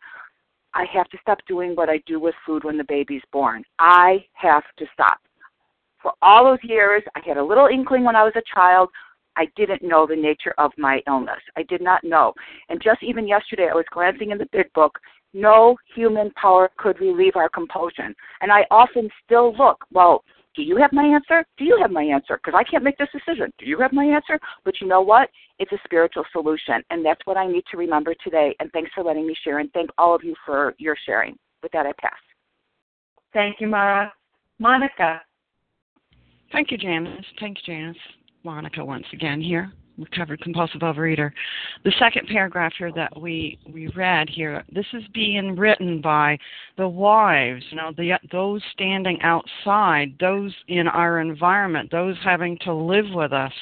I 0.74 0.84
have 0.92 1.08
to 1.10 1.18
stop 1.20 1.38
doing 1.46 1.74
what 1.74 1.88
I 1.88 1.98
do 2.06 2.18
with 2.18 2.34
food 2.46 2.64
when 2.64 2.78
the 2.78 2.84
baby's 2.84 3.22
born. 3.32 3.64
I 3.78 4.24
have 4.34 4.64
to 4.78 4.86
stop. 4.92 5.18
For 6.02 6.12
all 6.22 6.44
those 6.44 6.58
years, 6.62 7.02
I 7.14 7.20
had 7.24 7.36
a 7.36 7.44
little 7.44 7.66
inkling 7.66 8.04
when 8.04 8.16
I 8.16 8.24
was 8.24 8.32
a 8.36 8.54
child. 8.54 8.88
I 9.36 9.46
didn't 9.56 9.82
know 9.82 10.06
the 10.06 10.16
nature 10.16 10.54
of 10.58 10.72
my 10.76 11.00
illness. 11.06 11.40
I 11.56 11.62
did 11.64 11.80
not 11.80 12.04
know. 12.04 12.34
And 12.68 12.82
just 12.82 13.02
even 13.02 13.28
yesterday, 13.28 13.68
I 13.70 13.74
was 13.74 13.84
glancing 13.92 14.30
in 14.30 14.38
the 14.38 14.48
big 14.52 14.72
book 14.72 14.98
no 15.34 15.76
human 15.94 16.30
power 16.32 16.70
could 16.76 17.00
relieve 17.00 17.36
our 17.36 17.48
compulsion. 17.48 18.14
And 18.40 18.52
I 18.52 18.66
often 18.70 19.08
still 19.24 19.56
look, 19.56 19.84
well, 19.92 20.24
do 20.54 20.62
you 20.62 20.76
have 20.76 20.92
my 20.92 21.04
answer? 21.04 21.44
Do 21.56 21.64
you 21.64 21.78
have 21.80 21.90
my 21.90 22.02
answer? 22.02 22.38
Because 22.42 22.58
I 22.58 22.68
can't 22.68 22.84
make 22.84 22.98
this 22.98 23.08
decision. 23.12 23.52
Do 23.58 23.66
you 23.66 23.78
have 23.80 23.92
my 23.92 24.04
answer? 24.04 24.38
But 24.64 24.80
you 24.80 24.86
know 24.86 25.00
what? 25.00 25.28
It's 25.58 25.72
a 25.72 25.78
spiritual 25.84 26.24
solution. 26.32 26.82
And 26.90 27.04
that's 27.04 27.20
what 27.24 27.36
I 27.36 27.46
need 27.46 27.64
to 27.70 27.76
remember 27.76 28.14
today. 28.22 28.54
And 28.60 28.70
thanks 28.72 28.90
for 28.94 29.02
letting 29.02 29.26
me 29.26 29.34
share. 29.44 29.58
And 29.58 29.72
thank 29.72 29.90
all 29.98 30.14
of 30.14 30.22
you 30.22 30.34
for 30.44 30.74
your 30.78 30.96
sharing. 31.06 31.36
With 31.62 31.72
that, 31.72 31.86
I 31.86 31.92
pass. 32.00 32.12
Thank 33.32 33.60
you, 33.60 33.68
Mara. 33.68 34.12
Monica. 34.58 35.22
Thank 36.50 36.70
you, 36.70 36.78
Janice. 36.78 37.24
Thank 37.40 37.58
you, 37.58 37.74
Janice. 37.74 37.96
Monica 38.44 38.84
once 38.84 39.06
again 39.12 39.40
here 39.40 39.72
recovered 39.98 40.40
compulsive 40.40 40.80
overeater. 40.80 41.30
The 41.84 41.92
second 41.98 42.28
paragraph 42.28 42.72
here 42.78 42.92
that 42.92 43.20
we 43.20 43.58
we 43.72 43.88
read 43.88 44.28
here, 44.28 44.64
this 44.72 44.86
is 44.92 45.02
being 45.12 45.56
written 45.56 46.00
by 46.00 46.38
the 46.76 46.88
wives, 46.88 47.64
you 47.70 47.76
know, 47.76 47.92
the 47.96 48.12
those 48.30 48.62
standing 48.72 49.20
outside, 49.22 50.14
those 50.20 50.54
in 50.68 50.88
our 50.88 51.20
environment, 51.20 51.90
those 51.90 52.16
having 52.24 52.58
to 52.64 52.72
live 52.72 53.06
with 53.12 53.32
us, 53.32 53.52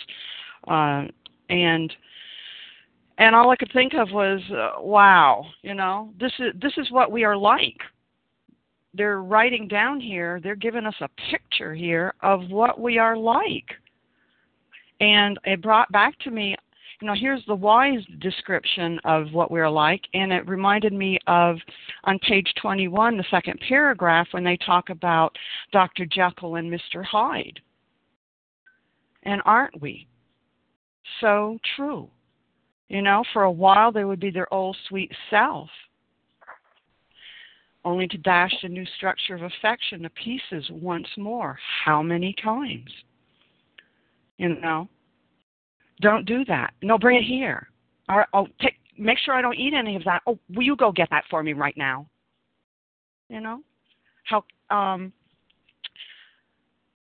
uh, 0.69 1.05
and 1.49 1.93
and 3.19 3.35
all 3.35 3.51
I 3.51 3.57
could 3.57 3.73
think 3.73 3.93
of 3.95 4.11
was, 4.13 4.41
uh, 4.51 4.81
wow, 4.81 5.45
you 5.63 5.75
know, 5.75 6.13
this 6.19 6.33
is 6.39 6.53
this 6.61 6.73
is 6.77 6.91
what 6.91 7.13
we 7.13 7.25
are 7.25 7.37
like. 7.37 7.79
They're 8.93 9.23
writing 9.23 9.69
down 9.69 10.01
here. 10.01 10.41
They're 10.43 10.57
giving 10.57 10.85
us 10.85 10.97
a 11.01 11.09
picture 11.31 11.75
here 11.75 12.15
of 12.23 12.51
what 12.51 12.81
we 12.81 12.99
are 12.99 13.17
like 13.17 13.67
and 15.01 15.39
it 15.45 15.63
brought 15.63 15.91
back 15.93 16.19
to 16.21 16.31
me 16.31 16.55
you 17.01 17.07
know 17.07 17.15
here's 17.15 17.45
the 17.47 17.55
wise 17.55 18.05
description 18.19 19.01
of 19.05 19.33
what 19.33 19.51
we're 19.51 19.71
like. 19.71 20.03
And 20.13 20.33
it 20.33 20.47
reminded 20.49 20.93
me 20.93 21.19
of 21.27 21.57
on 22.05 22.19
page 22.19 22.53
21 22.61 23.17
the 23.17 23.25
second 23.31 23.59
paragraph 23.67 24.29
when 24.33 24.45
they 24.45 24.59
talk 24.59 24.91
about 24.91 25.35
dr 25.73 26.05
jekyll 26.07 26.57
and 26.57 26.71
mr 26.71 27.03
hyde. 27.05 27.59
And 29.23 29.41
aren't 29.45 29.81
we? 29.81 30.07
So 31.21 31.59
true. 31.77 32.09
You 32.89 33.03
know 33.03 33.25
for 33.33 33.45
a 33.45 33.51
while 33.51 33.93
they 33.93 34.05
would 34.05 34.21
be 34.21 34.31
their 34.31 34.53
old 34.53 34.77
sweet 34.89 35.13
self. 35.31 35.71
Only 37.83 38.09
to 38.09 38.19
dash 38.19 38.53
the 38.61 38.69
new 38.69 38.85
structure 38.99 39.35
of 39.35 39.43
affection 39.43 40.03
to 40.03 40.11
pieces 40.11 40.69
once 40.71 41.09
more. 41.17 41.59
How 41.85 42.03
many 42.03 42.35
times 42.43 42.91
you 44.41 44.59
know? 44.61 44.89
Don't 46.01 46.25
do 46.25 46.47
that. 46.47 46.73
No 46.83 46.97
bring 46.97 47.19
it 47.19 47.25
here. 47.27 47.69
Or 48.09 48.27
oh 48.33 48.49
take 48.61 48.77
make 48.99 49.19
sure 49.19 49.35
i 49.35 49.43
don't 49.43 49.59
eat 49.59 49.75
any 49.75 49.97
of 49.97 50.05
that. 50.05 50.23
Oh 50.27 50.39
will 50.55 50.63
you 50.63 50.75
go 50.77 50.91
get 50.91 51.11
that 51.11 51.25
for 51.31 51.43
me 51.43 51.53
right 51.53 51.77
now? 51.77 52.07
You 53.29 53.41
know? 53.41 53.61
How 54.25 54.45
um 54.71 55.13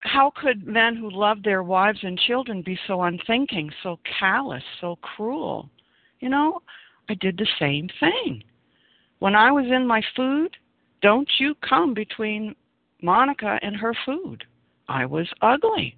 how 0.01 0.33
could 0.35 0.67
men 0.67 0.95
who 0.97 1.09
love 1.09 1.41
their 1.41 1.63
wives 1.63 1.99
and 2.03 2.19
children 2.19 2.63
be 2.63 2.77
so 2.85 3.03
unthinking 3.03 3.71
so 3.81 3.97
callous 4.19 4.63
so 4.81 4.97
cruel? 4.97 5.69
You 6.19 6.29
know 6.29 6.61
i 7.09 7.13
did 7.13 7.37
the 7.37 7.47
same 7.59 7.87
thing. 8.01 8.43
When 9.19 9.35
i 9.35 9.51
was 9.51 9.65
in 9.67 9.87
my 9.87 10.01
food 10.17 10.57
don't 11.01 11.29
you 11.39 11.55
come 11.67 11.93
between 11.93 12.55
Monica 13.01 13.57
and 13.63 13.75
her 13.75 13.95
food. 14.05 14.43
I 14.87 15.05
was 15.05 15.27
ugly. 15.41 15.95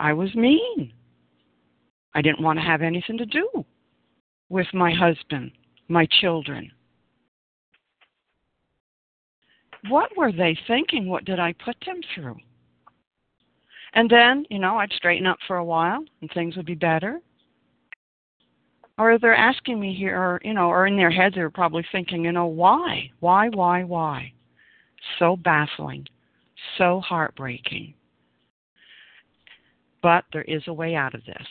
I 0.00 0.14
was 0.14 0.34
mean. 0.34 0.94
I 2.14 2.22
didn't 2.22 2.42
want 2.42 2.58
to 2.58 2.64
have 2.64 2.80
anything 2.80 3.18
to 3.18 3.26
do 3.26 3.48
with 4.48 4.66
my 4.72 4.92
husband, 4.92 5.52
my 5.88 6.08
children. 6.20 6.72
What 9.88 10.10
were 10.16 10.32
they 10.32 10.58
thinking? 10.66 11.06
What 11.06 11.26
did 11.26 11.38
I 11.38 11.54
put 11.64 11.76
them 11.84 12.00
through? 12.14 12.38
And 13.92 14.08
then, 14.08 14.46
you 14.48 14.58
know, 14.58 14.78
I'd 14.78 14.92
straighten 14.92 15.26
up 15.26 15.38
for 15.46 15.56
a 15.56 15.64
while 15.64 16.02
and 16.20 16.30
things 16.32 16.56
would 16.56 16.66
be 16.66 16.74
better. 16.74 17.20
Or 18.96 19.18
they're 19.18 19.34
asking 19.34 19.80
me 19.80 19.94
here, 19.94 20.16
or, 20.16 20.40
you 20.42 20.54
know, 20.54 20.68
or 20.68 20.86
in 20.86 20.96
their 20.96 21.10
heads, 21.10 21.34
they're 21.34 21.50
probably 21.50 21.84
thinking, 21.92 22.24
you 22.24 22.32
know, 22.32 22.46
why? 22.46 23.10
Why, 23.20 23.48
why, 23.48 23.84
why? 23.84 24.32
So 25.18 25.36
baffling, 25.36 26.06
so 26.76 27.00
heartbreaking. 27.00 27.94
But 30.02 30.24
there 30.32 30.42
is 30.42 30.62
a 30.66 30.72
way 30.72 30.94
out 30.94 31.14
of 31.14 31.24
this, 31.24 31.46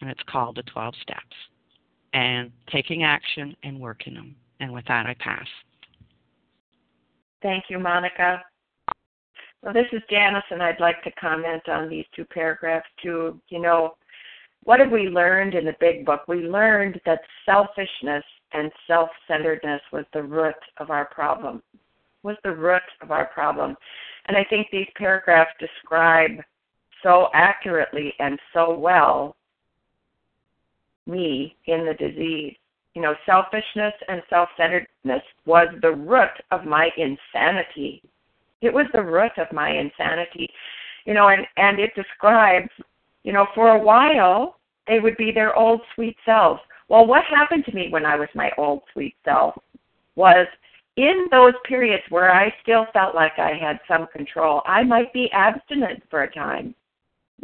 and 0.00 0.10
it's 0.10 0.22
called 0.28 0.56
the 0.56 0.62
12 0.64 0.94
steps 1.02 1.36
and 2.14 2.50
taking 2.70 3.04
action 3.04 3.56
and 3.62 3.80
working 3.80 4.14
them. 4.14 4.34
And 4.60 4.72
with 4.72 4.84
that, 4.86 5.06
I 5.06 5.14
pass. 5.18 5.46
Thank 7.42 7.64
you, 7.68 7.78
Monica. 7.78 8.42
Well, 9.62 9.72
this 9.72 9.86
is 9.92 10.02
Janice, 10.10 10.44
and 10.50 10.62
I'd 10.62 10.80
like 10.80 11.02
to 11.04 11.12
comment 11.12 11.68
on 11.68 11.88
these 11.88 12.04
two 12.14 12.24
paragraphs 12.24 12.88
too. 13.02 13.40
You 13.48 13.60
know, 13.60 13.94
what 14.64 14.80
have 14.80 14.90
we 14.90 15.08
learned 15.08 15.54
in 15.54 15.64
the 15.64 15.76
big 15.80 16.04
book? 16.04 16.22
We 16.28 16.48
learned 16.48 17.00
that 17.06 17.20
selfishness 17.46 18.24
and 18.52 18.70
self 18.86 19.08
centeredness 19.26 19.80
was 19.92 20.04
the 20.12 20.22
root 20.22 20.54
of 20.78 20.90
our 20.90 21.06
problem, 21.06 21.62
was 22.22 22.36
the 22.44 22.54
root 22.54 22.82
of 23.00 23.10
our 23.10 23.26
problem. 23.26 23.76
And 24.26 24.36
I 24.36 24.44
think 24.44 24.68
these 24.70 24.86
paragraphs 24.96 25.52
describe 25.58 26.42
so 27.02 27.28
accurately 27.34 28.14
and 28.18 28.38
so 28.52 28.76
well 28.78 29.36
me 31.06 31.56
in 31.66 31.84
the 31.86 31.94
disease. 31.94 32.56
You 32.94 33.02
know, 33.02 33.14
selfishness 33.24 33.94
and 34.08 34.22
self 34.28 34.48
centeredness 34.56 35.22
was 35.46 35.68
the 35.80 35.92
root 35.92 36.30
of 36.50 36.64
my 36.64 36.90
insanity. 36.96 38.02
It 38.60 38.72
was 38.72 38.86
the 38.92 39.02
root 39.02 39.32
of 39.38 39.52
my 39.52 39.70
insanity. 39.70 40.48
You 41.06 41.14
know, 41.14 41.28
and, 41.28 41.46
and 41.56 41.80
it 41.80 41.94
describes, 41.96 42.70
you 43.24 43.32
know, 43.32 43.46
for 43.54 43.70
a 43.70 43.78
while 43.78 44.58
they 44.86 45.00
would 45.00 45.16
be 45.16 45.32
their 45.32 45.56
old 45.56 45.80
sweet 45.94 46.16
selves. 46.24 46.60
Well, 46.88 47.06
what 47.06 47.24
happened 47.24 47.64
to 47.66 47.74
me 47.74 47.88
when 47.90 48.04
I 48.04 48.16
was 48.16 48.28
my 48.34 48.50
old 48.58 48.82
sweet 48.92 49.14
self 49.24 49.54
was 50.16 50.46
in 50.96 51.26
those 51.30 51.54
periods 51.66 52.02
where 52.10 52.32
I 52.32 52.52
still 52.62 52.86
felt 52.92 53.14
like 53.14 53.38
I 53.38 53.52
had 53.54 53.80
some 53.88 54.06
control, 54.08 54.60
I 54.66 54.82
might 54.82 55.12
be 55.12 55.30
abstinent 55.32 56.02
for 56.10 56.22
a 56.22 56.32
time. 56.32 56.74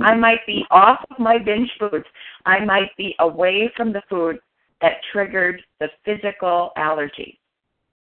I 0.00 0.14
might 0.14 0.46
be 0.46 0.64
off 0.70 1.04
of 1.10 1.18
my 1.18 1.38
binge 1.38 1.70
foods. 1.78 2.04
I 2.46 2.64
might 2.64 2.96
be 2.96 3.14
away 3.18 3.70
from 3.76 3.92
the 3.92 4.02
food 4.08 4.38
that 4.80 5.00
triggered 5.12 5.60
the 5.80 5.88
physical 6.04 6.70
allergy. 6.76 7.38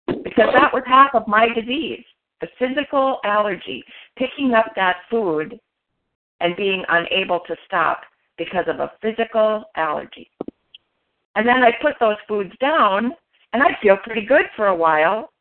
Because 0.08 0.54
that 0.54 0.74
was 0.74 0.84
half 0.86 1.14
of 1.14 1.28
my 1.28 1.48
disease 1.54 2.04
the 2.40 2.48
physical 2.60 3.18
allergy, 3.24 3.84
picking 4.16 4.54
up 4.54 4.68
that 4.76 4.98
food 5.10 5.60
and 6.40 6.56
being 6.56 6.84
unable 6.88 7.40
to 7.48 7.56
stop 7.66 8.02
because 8.38 8.66
of 8.68 8.80
a 8.80 8.92
physical 9.02 9.64
allergy. 9.76 10.30
And 11.36 11.48
then 11.48 11.64
I 11.64 11.72
put 11.82 11.94
those 12.00 12.18
foods 12.28 12.54
down 12.62 13.12
and 13.54 13.64
I'd 13.64 13.80
feel 13.82 13.98
pretty 13.98 14.24
good 14.24 14.46
for 14.56 14.68
a 14.68 14.76
while. 14.76 15.32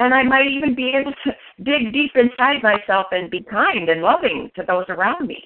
And 0.00 0.12
I 0.12 0.24
might 0.24 0.48
even 0.48 0.74
be 0.74 0.92
able 1.00 1.12
to 1.24 1.32
dig 1.62 1.92
deep 1.92 2.16
inside 2.16 2.60
myself 2.60 3.06
and 3.12 3.30
be 3.30 3.46
kind 3.48 3.88
and 3.88 4.02
loving 4.02 4.50
to 4.56 4.64
those 4.66 4.86
around 4.88 5.28
me 5.28 5.44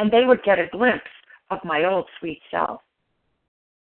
and 0.00 0.10
they 0.10 0.24
would 0.24 0.42
get 0.42 0.58
a 0.58 0.66
glimpse 0.72 1.10
of 1.50 1.58
my 1.62 1.84
old 1.84 2.06
sweet 2.18 2.40
self. 2.50 2.80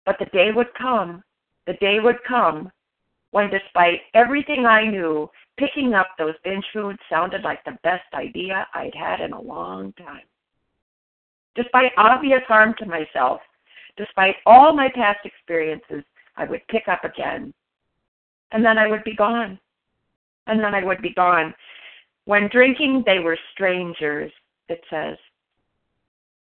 But 0.06 0.14
the 0.20 0.26
day 0.26 0.50
would 0.54 0.72
come, 0.78 1.24
the 1.66 1.72
day 1.80 1.98
would 2.00 2.18
come 2.26 2.70
when, 3.32 3.50
despite 3.50 4.02
everything 4.14 4.64
I 4.64 4.86
knew, 4.86 5.28
picking 5.58 5.92
up 5.92 6.06
those 6.16 6.34
binge 6.44 6.64
foods 6.72 7.00
sounded 7.10 7.42
like 7.42 7.64
the 7.64 7.76
best 7.82 8.04
idea 8.14 8.64
I'd 8.74 8.94
had 8.94 9.20
in 9.20 9.32
a 9.32 9.40
long 9.40 9.92
time. 9.94 10.22
Despite 11.56 11.90
obvious 11.96 12.42
harm 12.46 12.76
to 12.78 12.86
myself, 12.86 13.40
despite 13.96 14.36
all 14.46 14.72
my 14.72 14.88
past 14.94 15.18
experiences, 15.24 16.04
I 16.36 16.44
would 16.44 16.62
pick 16.68 16.86
up 16.86 17.02
again. 17.02 17.52
And 18.52 18.64
then 18.64 18.78
I 18.78 18.86
would 18.86 19.02
be 19.02 19.16
gone. 19.16 19.58
And 20.46 20.60
then 20.60 20.76
I 20.76 20.84
would 20.84 21.02
be 21.02 21.12
gone. 21.14 21.52
When 22.24 22.48
drinking, 22.52 23.02
they 23.04 23.18
were 23.18 23.38
strangers, 23.52 24.30
it 24.68 24.80
says 24.88 25.16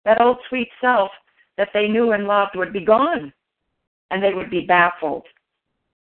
that 0.06 0.22
old 0.22 0.38
sweet 0.50 0.70
self 0.80 1.12
that 1.58 1.70
they 1.74 1.88
knew 1.88 2.12
and 2.12 2.26
loved 2.26 2.56
would 2.56 2.74
be 2.74 2.84
gone. 2.84 3.32
And 4.10 4.22
they 4.22 4.34
would 4.34 4.50
be 4.50 4.62
baffled. 4.62 5.26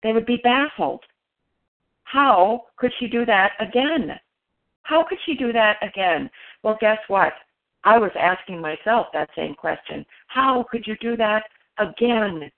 They 0.03 0.13
would 0.13 0.27
be 0.27 0.41
baffled. 0.43 1.03
How 2.05 2.65
could 2.77 2.93
she 2.99 3.07
do 3.07 3.27
that 3.27 3.53
again? 3.61 4.19
How 4.83 5.05
could 5.07 5.19
she 5.27 5.35
do 5.35 5.53
that 5.53 5.77
again? 5.83 6.31
Well, 6.63 6.79
guess 6.81 6.99
what? 7.09 7.35
I 7.85 7.99
was 7.99 8.11
asking 8.19 8.61
myself 8.61 9.09
that 9.13 9.29
same 9.37 9.55
question. 9.55 10.07
How 10.29 10.65
could 10.71 10.87
you 10.87 10.97
do 11.01 11.17
that 11.17 11.45
again? 11.79 12.51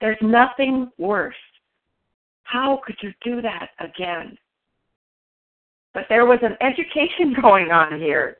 There's 0.00 0.18
nothing 0.20 0.90
worse. 0.98 1.34
How 2.42 2.80
could 2.84 2.96
you 3.02 3.12
do 3.22 3.40
that 3.42 3.68
again? 3.78 4.36
But 5.94 6.06
there 6.08 6.26
was 6.26 6.40
an 6.42 6.56
education 6.60 7.34
going 7.40 7.70
on 7.70 8.00
here 8.00 8.38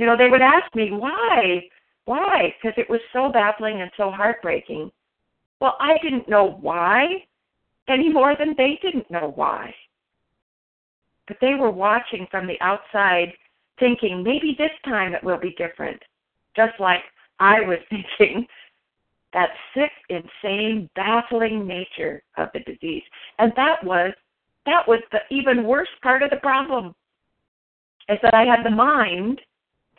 you 0.00 0.06
know, 0.06 0.16
they 0.16 0.30
would 0.30 0.40
ask 0.40 0.74
me, 0.74 0.90
why? 0.92 1.62
Why? 2.06 2.54
Because 2.56 2.72
it 2.78 2.88
was 2.88 3.00
so 3.12 3.30
baffling 3.30 3.82
and 3.82 3.90
so 3.98 4.10
heartbreaking. 4.10 4.90
Well, 5.60 5.76
I 5.78 5.98
didn't 6.02 6.26
know 6.26 6.56
why 6.62 7.26
any 7.86 8.08
more 8.08 8.34
than 8.34 8.54
they 8.56 8.78
didn't 8.80 9.10
know 9.10 9.32
why. 9.34 9.74
But 11.28 11.36
they 11.42 11.52
were 11.52 11.70
watching 11.70 12.26
from 12.30 12.46
the 12.46 12.58
outside, 12.62 13.34
thinking, 13.78 14.22
maybe 14.22 14.56
this 14.56 14.70
time 14.86 15.12
it 15.12 15.22
will 15.22 15.38
be 15.38 15.54
different. 15.58 16.00
Just 16.56 16.80
like 16.80 17.02
I 17.38 17.60
was 17.60 17.78
thinking 17.90 18.46
that 19.34 19.50
sick, 19.74 19.92
insane, 20.08 20.88
baffling 20.96 21.66
nature 21.66 22.22
of 22.38 22.48
the 22.54 22.60
disease. 22.60 23.02
And 23.38 23.52
that 23.56 23.84
was 23.84 24.14
that 24.64 24.88
was 24.88 25.00
the 25.12 25.20
even 25.30 25.64
worse 25.64 25.88
part 26.02 26.22
of 26.22 26.30
the 26.30 26.36
problem. 26.36 26.94
Is 28.08 28.18
that 28.22 28.32
I 28.32 28.46
had 28.46 28.64
the 28.64 28.70
mind 28.70 29.42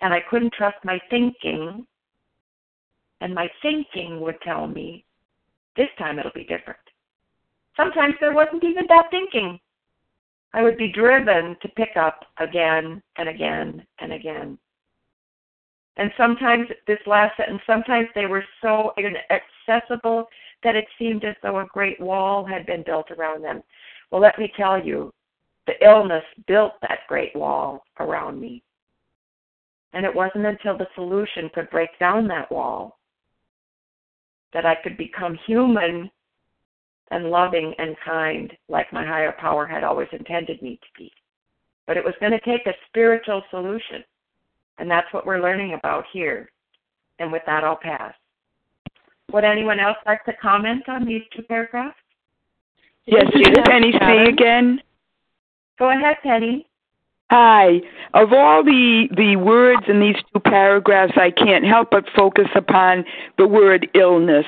and 0.02 0.14
I 0.14 0.20
couldn't 0.30 0.54
trust 0.54 0.78
my 0.84 1.00
thinking. 1.10 1.86
And 3.22 3.36
my 3.36 3.50
thinking 3.62 4.20
would 4.22 4.42
tell 4.42 4.68
me, 4.68 5.06
this 5.78 5.90
time 5.98 6.20
it'll 6.20 6.32
be 6.34 6.44
different. 6.44 6.80
Sometimes 7.78 8.16
there 8.20 8.34
wasn't 8.34 8.64
even 8.64 8.86
that 8.90 9.10
thinking. 9.12 9.60
I 10.54 10.64
would 10.64 10.78
be 10.78 10.92
driven 10.92 11.56
to 11.62 11.70
pick 11.70 11.96
up 11.96 12.26
again 12.38 13.02
and 13.18 13.30
again 13.30 13.86
and 14.00 14.12
again. 14.12 14.58
And 15.98 16.12
sometimes, 16.18 16.68
this 16.88 17.00
last 17.06 17.38
sentence, 17.38 17.62
sometimes 17.68 18.08
they 18.16 18.26
were 18.26 18.44
so 18.62 18.94
inaccessible 18.98 20.28
that 20.64 20.76
it 20.76 20.86
seemed 20.98 21.24
as 21.24 21.36
though 21.44 21.60
a 21.60 21.66
great 21.66 22.00
wall 22.00 22.46
had 22.46 22.66
been 22.66 22.84
built 22.84 23.12
around 23.12 23.44
them. 23.44 23.62
Well, 24.10 24.22
let 24.22 24.40
me 24.40 24.52
tell 24.58 24.84
you, 24.84 25.14
the 25.68 25.74
illness 25.86 26.24
built 26.48 26.74
that 26.82 27.00
great 27.08 27.36
wall 27.36 27.84
around 28.00 28.40
me. 28.40 28.64
And 29.94 30.06
it 30.06 30.16
wasn't 30.16 30.46
until 30.46 30.78
the 30.78 30.88
solution 30.96 31.50
could 31.54 31.70
break 31.70 31.90
down 32.00 32.28
that 32.28 32.52
wall 32.52 33.00
that 34.54 34.66
I 34.66 34.76
could 34.76 34.98
become 34.98 35.38
human 35.46 36.10
and 37.10 37.30
loving 37.30 37.74
and 37.78 37.96
kind 38.04 38.52
like 38.70 38.92
my 38.94 39.06
higher 39.06 39.34
power 39.38 39.66
had 39.66 39.84
always 39.84 40.08
intended 40.12 40.62
me 40.62 40.80
to 40.82 40.88
be. 40.98 41.12
But 41.88 41.98
it 41.98 42.04
was 42.04 42.14
going 42.20 42.32
to 42.32 42.40
take 42.40 42.66
a 42.68 42.74
spiritual 42.88 43.44
solution. 43.50 44.04
And 44.78 44.90
that's 44.90 45.12
what 45.14 45.26
we're 45.26 45.42
learning 45.42 45.74
about 45.74 46.06
here. 46.12 46.50
And 47.20 47.32
with 47.32 47.44
that, 47.46 47.64
I'll 47.64 47.76
pass. 47.76 48.14
Would 49.32 49.44
anyone 49.44 49.80
else 49.80 49.98
like 50.06 50.24
to 50.26 50.34
comment 50.42 50.88
on 50.88 51.06
these 51.06 51.22
two 51.36 51.44
paragraphs? 51.44 51.98
Yes, 53.06 53.26
Penny 53.66 53.92
C 53.92 54.30
again. 54.30 54.82
Go 55.80 55.92
ahead, 55.92 56.18
Penny. 56.24 56.68
Hi. 57.32 57.80
Of 58.14 58.34
all 58.34 58.62
the, 58.62 59.08
the 59.16 59.38
words 59.38 59.84
in 59.88 60.02
these 60.02 60.18
two 60.34 60.42
paragraphs, 60.42 61.14
I 61.16 61.32
can't 61.32 61.64
help 61.64 61.90
but 61.90 62.04
focus 62.14 62.50
upon 62.56 63.06
the 63.38 63.48
word 63.48 63.88
illness. 63.96 64.46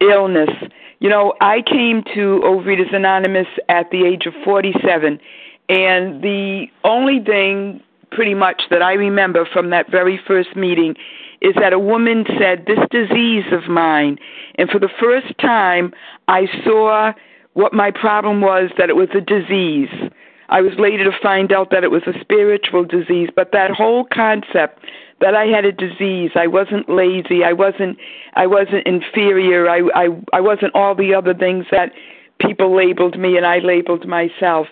Illness. 0.00 0.50
You 0.98 1.10
know, 1.10 1.34
I 1.40 1.62
came 1.62 2.02
to 2.16 2.40
Overeaters 2.44 2.92
Anonymous 2.92 3.46
at 3.68 3.88
the 3.92 4.04
age 4.04 4.26
of 4.26 4.34
47, 4.44 5.20
and 5.68 6.22
the 6.22 6.66
only 6.82 7.20
thing 7.24 7.80
pretty 8.10 8.34
much 8.34 8.62
that 8.68 8.82
I 8.82 8.94
remember 8.94 9.46
from 9.52 9.70
that 9.70 9.88
very 9.88 10.20
first 10.26 10.56
meeting 10.56 10.96
is 11.40 11.54
that 11.60 11.72
a 11.72 11.78
woman 11.78 12.24
said, 12.36 12.64
This 12.66 12.80
disease 12.90 13.44
of 13.52 13.70
mine. 13.70 14.18
And 14.56 14.68
for 14.68 14.80
the 14.80 14.90
first 15.00 15.38
time, 15.38 15.92
I 16.26 16.46
saw 16.64 17.12
what 17.52 17.72
my 17.72 17.92
problem 17.92 18.40
was 18.40 18.72
that 18.76 18.90
it 18.90 18.96
was 18.96 19.10
a 19.14 19.20
disease 19.20 20.10
I 20.54 20.60
was 20.60 20.74
later 20.78 21.02
to 21.02 21.18
find 21.20 21.52
out 21.52 21.70
that 21.72 21.82
it 21.82 21.90
was 21.90 22.04
a 22.06 22.16
spiritual 22.20 22.84
disease, 22.84 23.28
but 23.34 23.50
that 23.50 23.72
whole 23.72 24.04
concept 24.04 24.78
that 25.20 25.34
I 25.34 25.46
had 25.46 25.64
a 25.64 25.72
disease, 25.72 26.30
I 26.36 26.46
wasn't 26.46 26.88
lazy, 26.88 27.42
I 27.42 27.52
wasn't 27.52 27.98
I 28.34 28.46
wasn't 28.46 28.86
inferior, 28.86 29.68
I 29.68 29.80
I 29.96 30.08
I 30.32 30.40
wasn't 30.40 30.72
all 30.76 30.94
the 30.94 31.12
other 31.12 31.34
things 31.34 31.66
that 31.72 31.90
people 32.38 32.72
labeled 32.72 33.18
me 33.18 33.36
and 33.36 33.44
I 33.44 33.58
labeled 33.58 34.06
myself. 34.06 34.68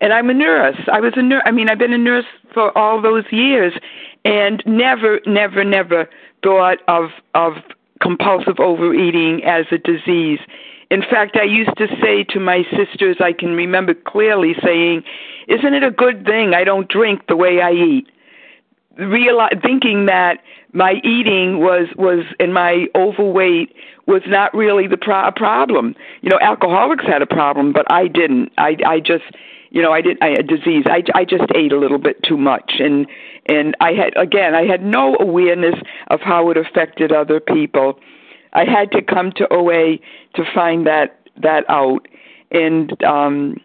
And 0.00 0.12
I'm 0.12 0.30
a 0.30 0.34
nurse. 0.34 0.78
I 0.92 1.00
was 1.00 1.14
a 1.16 1.22
nurse. 1.22 1.42
I 1.44 1.50
mean, 1.50 1.68
I've 1.68 1.78
been 1.78 1.92
a 1.92 1.98
nurse 1.98 2.26
for 2.52 2.76
all 2.78 3.02
those 3.02 3.24
years 3.32 3.72
and 4.24 4.62
never 4.66 5.18
never 5.26 5.64
never 5.64 6.08
thought 6.44 6.78
of 6.86 7.10
of 7.34 7.54
compulsive 8.00 8.60
overeating 8.60 9.42
as 9.42 9.66
a 9.72 9.78
disease. 9.78 10.38
In 10.94 11.02
fact, 11.02 11.36
I 11.36 11.42
used 11.42 11.76
to 11.78 11.88
say 12.00 12.22
to 12.30 12.38
my 12.38 12.62
sisters, 12.76 13.16
I 13.18 13.32
can 13.32 13.56
remember 13.56 13.94
clearly 13.94 14.54
saying, 14.62 15.02
Isn't 15.48 15.74
it 15.74 15.82
a 15.82 15.90
good 15.90 16.24
thing 16.24 16.54
I 16.54 16.62
don't 16.62 16.88
drink 16.88 17.26
the 17.26 17.34
way 17.34 17.60
I 17.60 17.72
eat? 17.72 18.06
Reali- 18.96 19.60
thinking 19.60 20.06
that 20.06 20.38
my 20.72 21.00
eating 21.02 21.58
was 21.58 21.88
was 21.96 22.24
and 22.38 22.54
my 22.54 22.86
overweight 22.94 23.74
was 24.06 24.22
not 24.28 24.54
really 24.54 24.86
the 24.86 24.96
pro- 24.96 25.32
problem. 25.32 25.96
You 26.22 26.30
know, 26.30 26.38
alcoholics 26.40 27.04
had 27.04 27.22
a 27.22 27.26
problem, 27.26 27.72
but 27.72 27.90
I 27.90 28.06
didn't. 28.06 28.52
I 28.56 28.76
I 28.86 29.00
just 29.00 29.24
you 29.70 29.82
know, 29.82 29.92
I 29.92 30.00
didn't 30.00 30.22
I 30.22 30.28
a 30.28 30.44
disease. 30.44 30.84
I 30.86 31.02
I 31.12 31.24
just 31.24 31.50
ate 31.56 31.72
a 31.72 31.76
little 31.76 31.98
bit 31.98 32.22
too 32.22 32.36
much 32.36 32.74
and 32.78 33.08
and 33.46 33.76
I 33.80 33.94
had 33.94 34.16
again, 34.16 34.54
I 34.54 34.64
had 34.64 34.84
no 34.84 35.16
awareness 35.18 35.74
of 36.06 36.20
how 36.20 36.50
it 36.50 36.56
affected 36.56 37.10
other 37.10 37.40
people. 37.40 37.98
I 38.54 38.64
had 38.64 38.90
to 38.92 39.02
come 39.02 39.32
to 39.36 39.52
OA 39.52 39.98
to 40.34 40.44
find 40.54 40.86
that 40.86 41.20
that 41.42 41.64
out, 41.68 42.06
and 42.50 43.02
um, 43.02 43.56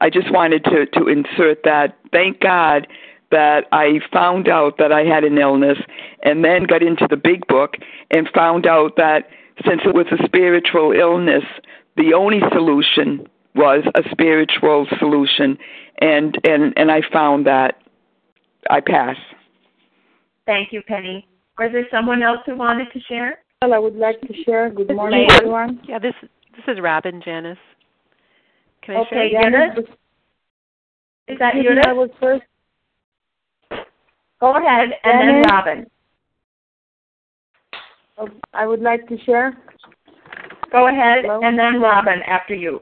I 0.00 0.10
just 0.10 0.32
wanted 0.32 0.64
to 0.64 0.86
to 0.86 1.08
insert 1.08 1.62
that. 1.64 1.98
Thank 2.12 2.40
God 2.40 2.86
that 3.30 3.64
I 3.72 4.00
found 4.12 4.48
out 4.48 4.78
that 4.78 4.92
I 4.92 5.02
had 5.02 5.24
an 5.24 5.36
illness, 5.38 5.78
and 6.22 6.44
then 6.44 6.64
got 6.64 6.82
into 6.82 7.06
the 7.08 7.16
big 7.16 7.46
book 7.48 7.74
and 8.10 8.28
found 8.32 8.66
out 8.66 8.96
that 8.96 9.28
since 9.66 9.80
it 9.84 9.94
was 9.94 10.06
a 10.12 10.24
spiritual 10.24 10.92
illness, 10.92 11.44
the 11.96 12.12
only 12.14 12.40
solution 12.52 13.26
was 13.54 13.84
a 13.94 14.02
spiritual 14.10 14.86
solution, 14.98 15.58
and 16.00 16.38
and 16.44 16.72
and 16.76 16.90
I 16.90 17.00
found 17.12 17.46
that 17.46 17.82
I 18.70 18.80
pass. 18.80 19.16
Thank 20.46 20.72
you, 20.72 20.82
Penny. 20.82 21.26
Was 21.58 21.70
there 21.72 21.86
someone 21.90 22.22
else 22.22 22.40
who 22.46 22.54
wanted 22.54 22.92
to 22.92 23.00
share? 23.00 23.38
Well, 23.62 23.72
I 23.72 23.78
would 23.78 23.96
like 23.96 24.20
to 24.20 24.34
share. 24.44 24.68
Good 24.68 24.94
morning, 24.94 25.26
everyone. 25.30 25.80
Yeah, 25.88 25.98
this 25.98 26.12
this 26.20 26.64
is 26.68 26.78
Robin 26.78 27.22
Janice. 27.24 27.56
Can 28.82 28.96
I 28.96 28.98
okay, 29.00 29.30
share? 29.30 29.50
Janice? 29.50 29.84
Is 31.26 31.38
that 31.38 31.54
Judith? 31.54 31.86
I 31.86 31.92
was 31.94 32.10
first. 32.20 32.42
Go 34.40 34.56
ahead, 34.56 34.90
and 35.04 35.28
then 35.28 35.42
Robin. 35.50 35.86
Oh, 38.18 38.28
I 38.52 38.66
would 38.66 38.82
like 38.82 39.08
to 39.08 39.16
share. 39.24 39.56
Go 40.70 40.88
ahead, 40.88 41.24
Hello? 41.24 41.40
and 41.42 41.58
then 41.58 41.80
Robin 41.80 42.20
after 42.28 42.54
you. 42.54 42.78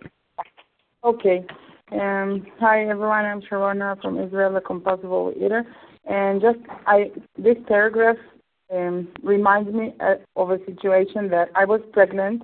Okay. 1.05 1.45
Um, 1.93 2.45
hi 2.59 2.89
everyone. 2.89 3.25
I'm 3.25 3.43
Sharona 3.43 4.01
from 4.03 4.19
Israel, 4.19 4.57
a 4.57 4.61
compulsive 4.61 5.11
overeater, 5.11 5.63
and 6.11 6.41
just 6.41 6.59
I 6.89 7.13
this 7.39 7.59
paragraph 7.69 8.17
um, 8.75 9.09
reminds 9.23 9.73
me 9.73 9.95
uh, 10.01 10.17
of 10.37 10.51
a 10.51 10.59
situation 10.67 11.29
that 11.31 11.51
I 11.55 11.65
was 11.65 11.81
pregnant, 11.93 12.43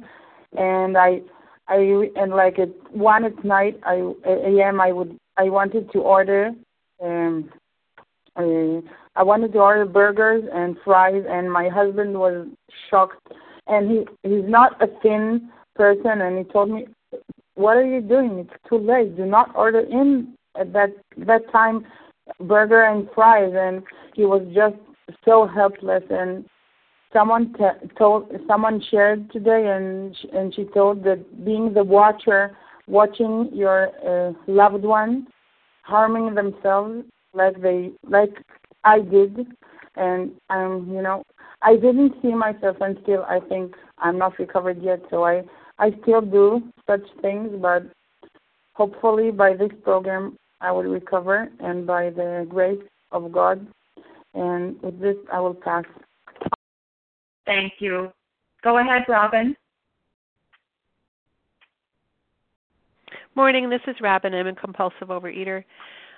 and 0.57 0.97
I 0.97 1.23
I 1.69 2.09
and 2.17 2.33
like 2.33 2.59
at 2.59 2.71
one 2.93 3.25
at 3.25 3.45
night 3.45 3.81
I 3.85 3.97
a.m. 4.27 4.81
I 4.81 4.93
would 4.93 5.17
I 5.37 5.45
wanted 5.45 5.91
to 5.93 6.01
order 6.01 6.51
um 7.03 7.51
uh, 8.37 8.81
I 9.17 9.23
wanted 9.23 9.53
to 9.53 9.59
order 9.59 9.85
burgers 9.85 10.45
and 10.53 10.77
fries, 10.85 11.25
and 11.29 11.53
my 11.53 11.69
husband 11.69 12.19
was 12.19 12.47
shocked, 12.89 13.33
and 13.67 13.91
he 13.91 14.29
he's 14.29 14.49
not 14.49 14.81
a 14.83 14.87
thin 15.03 15.51
person, 15.75 16.21
and 16.21 16.39
he 16.39 16.45
told 16.53 16.71
me 16.71 16.87
what 17.55 17.77
are 17.77 17.87
you 17.87 18.01
doing? 18.01 18.39
It's 18.39 18.69
too 18.69 18.79
late. 18.79 19.17
Do 19.17 19.27
not 19.27 19.55
order 19.55 19.81
in 19.81 20.35
at 20.59 20.73
that 20.73 20.91
that 21.19 21.51
time 21.53 21.85
burger 22.41 22.85
and 22.85 23.09
fries. 23.15 23.53
And 23.55 23.83
he 24.15 24.25
was 24.25 24.43
just 24.55 24.77
so 25.25 25.47
helpless. 25.47 26.05
And 26.11 26.45
someone 27.13 27.53
t- 27.55 27.89
told 27.99 28.31
someone 28.47 28.83
shared 28.91 29.31
today, 29.31 29.69
and 29.69 30.15
sh- 30.17 30.27
and 30.33 30.55
she 30.55 30.65
told 30.65 31.05
that 31.05 31.45
being 31.45 31.73
the 31.73 31.85
watcher, 31.85 32.57
watching 32.87 33.51
your 33.53 33.89
uh, 34.07 34.33
loved 34.47 34.85
one 34.85 35.27
harming 35.83 36.35
themselves 36.35 37.05
like 37.35 37.61
they 37.61 37.91
like 38.09 38.31
I 38.85 39.01
did, 39.01 39.47
and 39.97 40.33
um 40.51 40.89
you 40.93 41.03
know 41.03 41.23
I 41.63 41.75
didn't 41.75 42.15
see 42.23 42.35
myself 42.35 42.77
and 42.81 42.99
still 43.03 43.25
I 43.25 43.41
think 43.49 43.75
I'm 43.99 44.19
not 44.19 44.39
recovered 44.39 44.83
yet. 44.83 45.01
So 45.11 45.25
I 45.25 45.43
I 45.79 45.91
still 46.03 46.21
do 46.21 46.63
such 46.87 47.07
things, 47.23 47.51
but 47.61 47.85
hopefully 48.75 49.31
by 49.31 49.55
this 49.55 49.73
program 49.83 50.37
I 50.61 50.73
will 50.73 50.85
recover 50.85 51.49
and 51.61 51.87
by 51.87 52.11
the 52.11 52.47
grace 52.49 52.83
of 53.13 53.33
God. 53.33 53.67
And 54.35 54.81
with 54.83 55.01
this, 55.01 55.17
I 55.33 55.41
will 55.41 55.55
pass. 55.55 55.85
Thank 57.47 57.75
you. 57.81 58.13
Go 58.63 58.79
ahead, 58.79 59.03
Robin. 59.09 59.57
Morning, 63.35 63.71
this 63.71 63.81
is 63.87 63.97
Robin. 64.01 64.35
I'm 64.35 64.47
a 64.47 64.55
compulsive 64.55 65.09
overeater. 65.09 65.65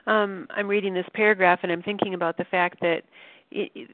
Um, 0.06 0.46
I'm 0.50 0.66
reading 0.66 0.94
this 0.94 1.06
paragraph 1.14 1.60
and 1.62 1.70
I'm 1.70 1.82
thinking 1.82 2.14
about 2.14 2.36
the 2.36 2.44
fact 2.44 2.80
that 2.80 3.02
it, 3.50 3.70
it, 3.74 3.90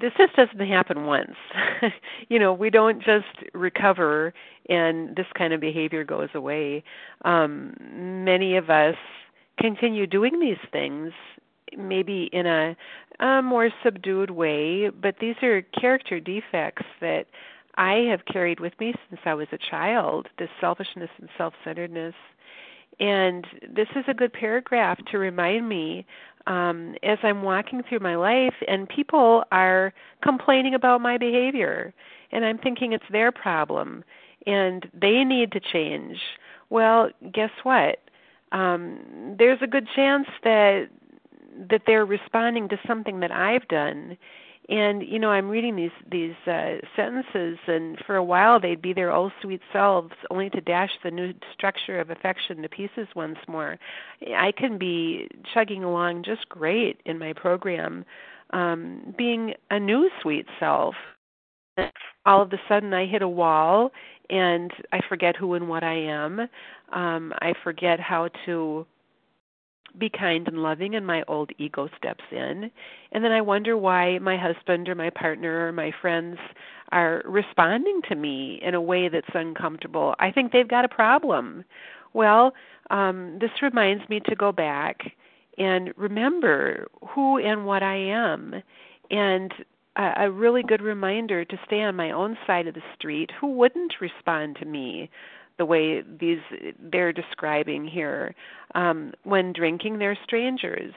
this 0.00 0.12
just 0.16 0.34
doesn't 0.34 0.66
happen 0.66 1.06
once. 1.06 1.36
you 2.28 2.38
know, 2.38 2.52
we 2.52 2.70
don't 2.70 3.02
just 3.02 3.26
recover 3.52 4.32
and 4.68 5.14
this 5.16 5.26
kind 5.36 5.52
of 5.52 5.60
behavior 5.60 6.02
goes 6.02 6.30
away. 6.34 6.82
Um, 7.24 7.76
many 8.24 8.56
of 8.56 8.70
us 8.70 8.96
continue 9.58 10.06
doing 10.06 10.40
these 10.40 10.56
things, 10.72 11.12
maybe 11.76 12.28
in 12.32 12.46
a, 12.46 12.76
a 13.20 13.42
more 13.42 13.70
subdued 13.84 14.30
way, 14.30 14.90
but 14.90 15.16
these 15.20 15.36
are 15.42 15.62
character 15.62 16.20
defects 16.20 16.84
that 17.00 17.26
I 17.76 18.06
have 18.10 18.24
carried 18.26 18.60
with 18.60 18.72
me 18.78 18.94
since 19.08 19.20
I 19.24 19.34
was 19.34 19.48
a 19.52 19.58
child 19.58 20.28
this 20.38 20.50
selfishness 20.60 21.10
and 21.18 21.28
self 21.38 21.54
centeredness. 21.64 22.14
And 23.00 23.46
this 23.74 23.88
is 23.96 24.04
a 24.06 24.14
good 24.14 24.32
paragraph 24.32 24.98
to 25.10 25.18
remind 25.18 25.68
me 25.68 26.04
um, 26.46 26.94
as 27.02 27.18
I'm 27.22 27.42
walking 27.42 27.82
through 27.88 28.00
my 28.00 28.16
life 28.16 28.54
and 28.68 28.88
people 28.88 29.44
are 29.50 29.94
complaining 30.22 30.74
about 30.74 31.00
my 31.00 31.16
behavior. 31.16 31.94
And 32.30 32.44
I'm 32.44 32.58
thinking 32.58 32.92
it's 32.92 33.04
their 33.10 33.32
problem 33.32 34.04
and 34.46 34.88
they 34.92 35.24
need 35.24 35.52
to 35.52 35.60
change. 35.60 36.18
Well, 36.70 37.10
guess 37.32 37.50
what? 37.62 37.98
Um, 38.52 39.36
there's 39.38 39.60
a 39.62 39.66
good 39.66 39.88
chance 39.94 40.26
that 40.44 40.88
that 41.70 41.82
they're 41.86 42.06
responding 42.06 42.68
to 42.68 42.78
something 42.86 43.20
that 43.20 43.32
I've 43.32 43.66
done. 43.68 44.16
And 44.68 45.02
you 45.02 45.18
know 45.18 45.30
i'm 45.30 45.48
reading 45.48 45.74
these 45.74 45.90
these 46.08 46.36
uh 46.46 46.76
sentences 46.94 47.58
and 47.66 47.98
for 48.06 48.14
a 48.14 48.22
while 48.22 48.60
they'd 48.60 48.80
be 48.80 48.92
their 48.92 49.12
old 49.12 49.32
sweet 49.42 49.60
selves 49.72 50.12
only 50.30 50.50
to 50.50 50.60
dash 50.60 50.92
the 51.02 51.10
new 51.10 51.34
structure 51.52 51.98
of 51.98 52.10
affection 52.10 52.62
to 52.62 52.68
pieces 52.68 53.08
once 53.16 53.38
more. 53.48 53.76
I 54.36 54.52
can 54.52 54.78
be 54.78 55.28
chugging 55.52 55.82
along 55.82 56.22
just 56.22 56.48
great 56.48 57.00
in 57.04 57.18
my 57.18 57.32
program 57.32 58.04
um 58.50 59.14
being 59.18 59.54
a 59.70 59.80
new 59.80 60.08
sweet 60.22 60.46
self. 60.60 60.94
All 62.24 62.42
of 62.42 62.52
a 62.52 62.60
sudden 62.68 62.94
i 62.94 63.04
hit 63.04 63.22
a 63.22 63.28
wall 63.28 63.90
and 64.30 64.70
i 64.92 65.00
forget 65.08 65.34
who 65.34 65.54
and 65.54 65.68
what 65.68 65.82
i 65.82 65.94
am. 65.94 66.48
Um 66.92 67.32
i 67.40 67.52
forget 67.64 67.98
how 67.98 68.28
to 68.46 68.86
be 69.98 70.10
kind 70.10 70.48
and 70.48 70.62
loving 70.62 70.94
and 70.94 71.06
my 71.06 71.22
old 71.28 71.50
ego 71.58 71.88
steps 71.96 72.24
in. 72.30 72.70
And 73.12 73.24
then 73.24 73.32
i 73.32 73.40
wonder 73.40 73.76
why 73.76 74.18
my 74.18 74.36
husband 74.36 74.88
or 74.88 74.94
my 74.94 75.10
partner 75.10 75.66
or 75.66 75.72
my 75.72 75.92
friends 76.00 76.38
are 76.90 77.22
responding 77.24 78.00
to 78.08 78.14
me 78.14 78.60
in 78.62 78.74
a 78.74 78.80
way 78.80 79.08
that's 79.08 79.34
uncomfortable. 79.34 80.14
I 80.18 80.30
think 80.30 80.52
they've 80.52 80.68
got 80.68 80.84
a 80.84 80.88
problem. 80.88 81.64
Well 82.12 82.52
um 82.90 83.38
this 83.40 83.62
reminds 83.62 84.08
me 84.08 84.20
to 84.20 84.36
go 84.36 84.52
back 84.52 85.12
and 85.58 85.92
remember 85.96 86.88
who 87.08 87.38
and 87.38 87.66
what 87.66 87.82
i 87.82 87.96
am. 87.96 88.62
And 89.10 89.52
a, 89.96 90.12
a 90.24 90.30
really 90.30 90.62
good 90.62 90.82
reminder 90.82 91.44
to 91.44 91.58
stay 91.66 91.82
on 91.82 91.96
my 91.96 92.10
own 92.10 92.36
side 92.46 92.66
of 92.66 92.74
the 92.74 92.82
street 92.94 93.30
who 93.40 93.48
wouldn't 93.52 93.94
respond 94.00 94.56
to 94.56 94.64
me 94.64 95.10
the 95.58 95.64
way 95.64 96.02
these 96.02 96.40
they're 96.78 97.12
describing 97.12 97.86
here. 97.86 98.34
Um, 98.74 99.12
when 99.24 99.52
drinking, 99.52 99.98
they're 99.98 100.18
strangers, 100.24 100.94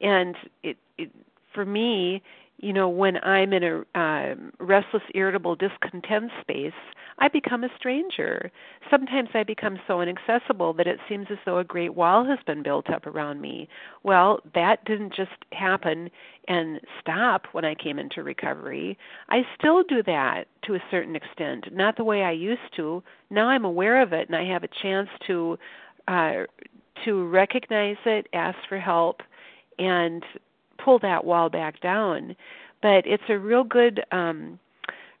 and 0.00 0.36
it, 0.62 0.76
it 0.98 1.10
for 1.54 1.64
me, 1.64 2.22
you 2.58 2.72
know, 2.72 2.88
when 2.88 3.18
I'm 3.18 3.52
in 3.52 3.62
a 3.62 3.98
um, 3.98 4.52
restless, 4.58 5.02
irritable, 5.14 5.56
discontent 5.56 6.30
space, 6.40 6.72
I 7.18 7.28
become 7.28 7.64
a 7.64 7.68
stranger. 7.76 8.50
Sometimes 8.90 9.28
I 9.34 9.42
become 9.42 9.78
so 9.86 10.00
inaccessible 10.00 10.72
that 10.74 10.86
it 10.86 10.98
seems 11.08 11.26
as 11.30 11.36
though 11.44 11.58
a 11.58 11.64
great 11.64 11.94
wall 11.94 12.24
has 12.24 12.38
been 12.46 12.62
built 12.62 12.88
up 12.88 13.06
around 13.06 13.40
me. 13.40 13.68
Well, 14.02 14.40
that 14.54 14.84
didn't 14.86 15.14
just 15.14 15.30
happen 15.52 16.10
and 16.48 16.80
stop 17.00 17.46
when 17.52 17.64
I 17.64 17.74
came 17.74 17.98
into 17.98 18.22
recovery. 18.22 18.98
I 19.28 19.42
still 19.58 19.82
do 19.82 20.02
that 20.04 20.44
to 20.64 20.74
a 20.74 20.82
certain 20.90 21.16
extent, 21.16 21.74
not 21.74 21.96
the 21.96 22.04
way 22.04 22.22
I 22.22 22.32
used 22.32 22.74
to. 22.76 23.02
Now 23.30 23.48
I'm 23.48 23.64
aware 23.64 24.00
of 24.00 24.12
it 24.12 24.28
and 24.28 24.36
I 24.36 24.44
have 24.44 24.64
a 24.64 24.68
chance 24.82 25.08
to 25.26 25.58
uh 26.08 26.44
to 27.04 27.28
recognize 27.28 27.96
it, 28.06 28.26
ask 28.32 28.56
for 28.68 28.78
help 28.78 29.20
and 29.78 30.22
pull 30.78 30.98
that 31.00 31.24
wall 31.24 31.48
back 31.48 31.80
down. 31.80 32.36
But 32.82 33.06
it's 33.06 33.24
a 33.28 33.38
real 33.38 33.64
good 33.64 34.04
um 34.12 34.58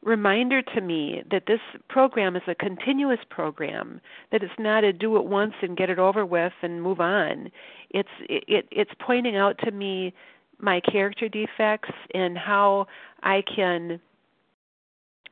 reminder 0.06 0.62
to 0.62 0.80
me 0.80 1.22
that 1.32 1.42
this 1.48 1.60
program 1.88 2.36
is 2.36 2.42
a 2.46 2.54
continuous 2.54 3.18
program 3.28 4.00
that 4.30 4.42
it's 4.42 4.52
not 4.56 4.84
a 4.84 4.92
do 4.92 5.16
it 5.16 5.24
once 5.24 5.54
and 5.62 5.76
get 5.76 5.90
it 5.90 5.98
over 5.98 6.24
with 6.24 6.52
and 6.62 6.80
move 6.80 7.00
on 7.00 7.50
it's 7.90 8.08
it 8.28 8.68
it's 8.70 8.92
pointing 9.04 9.36
out 9.36 9.58
to 9.58 9.72
me 9.72 10.14
my 10.60 10.80
character 10.80 11.28
defects 11.28 11.90
and 12.14 12.38
how 12.38 12.86
i 13.24 13.42
can 13.54 14.00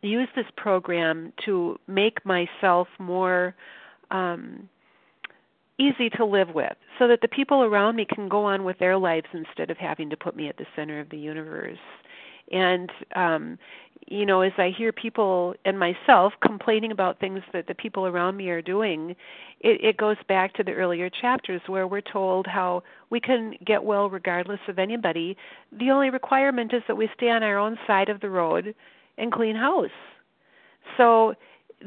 use 0.03 0.29
this 0.35 0.47
program 0.57 1.33
to 1.45 1.79
make 1.87 2.27
myself 2.27 2.89
more 2.99 3.55
um 4.11 4.69
easy 5.79 6.09
to 6.11 6.25
live 6.25 6.55
with 6.55 6.77
so 6.99 7.09
that 7.09 7.21
the 7.21 7.29
people 7.29 7.63
around 7.63 7.97
me 7.97 8.07
can 8.09 8.29
go 8.29 8.45
on 8.45 8.65
with 8.65 8.79
their 8.79 8.97
lives 8.97 9.27
instead 9.33 9.71
of 9.71 9.77
having 9.77 10.11
to 10.11 10.17
put 10.17 10.37
me 10.37 10.49
at 10.49 10.57
the 10.57 10.67
center 10.77 11.01
of 11.01 11.11
the 11.11 11.19
universe. 11.19 11.79
And 12.53 12.91
um 13.17 13.59
you 14.07 14.27
know 14.27 14.43
as 14.43 14.53
i 14.59 14.69
hear 14.77 14.93
people 14.93 15.55
and 15.65 15.79
myself 15.79 16.35
complaining 16.43 16.93
about 16.93 17.19
things 17.19 17.41
that 17.55 17.67
the 17.67 17.75
people 17.75 18.07
around 18.07 18.37
me 18.37 18.51
are 18.51 18.61
doing 18.61 19.17
it, 19.61 19.83
it 19.83 19.97
goes 19.97 20.19
back 20.29 20.53
to 20.55 20.63
the 20.63 20.73
earlier 20.73 21.09
chapters 21.09 21.63
where 21.67 21.87
we're 21.87 22.03
told 22.03 22.47
how 22.47 22.83
we 23.11 23.19
can 23.19 23.55
get 23.65 23.83
well 23.83 24.11
regardless 24.11 24.61
of 24.69 24.79
anybody. 24.79 25.37
The 25.73 25.91
only 25.91 26.11
requirement 26.11 26.73
is 26.75 26.83
that 26.87 26.97
we 26.97 27.09
stay 27.17 27.31
on 27.31 27.43
our 27.43 27.59
own 27.59 27.79
side 27.87 28.11
of 28.11 28.21
the 28.21 28.29
road 28.29 28.75
and 29.17 29.33
clean 29.33 29.57
house. 29.57 29.89
So 30.99 31.35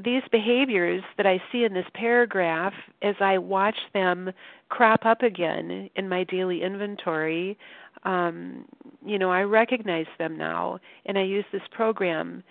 these 0.03 0.21
behaviors 0.31 1.03
that 1.17 1.25
I 1.25 1.41
see 1.51 1.63
in 1.63 1.73
this 1.73 1.85
paragraph, 1.93 2.73
as 3.01 3.15
I 3.19 3.37
watch 3.37 3.77
them 3.93 4.31
crop 4.69 5.05
up 5.05 5.23
again 5.23 5.89
in 5.95 6.07
my 6.07 6.23
daily 6.23 6.61
inventory, 6.61 7.57
um, 8.03 8.65
you 9.05 9.17
know, 9.17 9.31
I 9.31 9.41
recognize 9.41 10.05
them 10.19 10.37
now, 10.37 10.79
and 11.05 11.17
I 11.17 11.23
use 11.23 11.45
this 11.51 11.63
program 11.71 12.43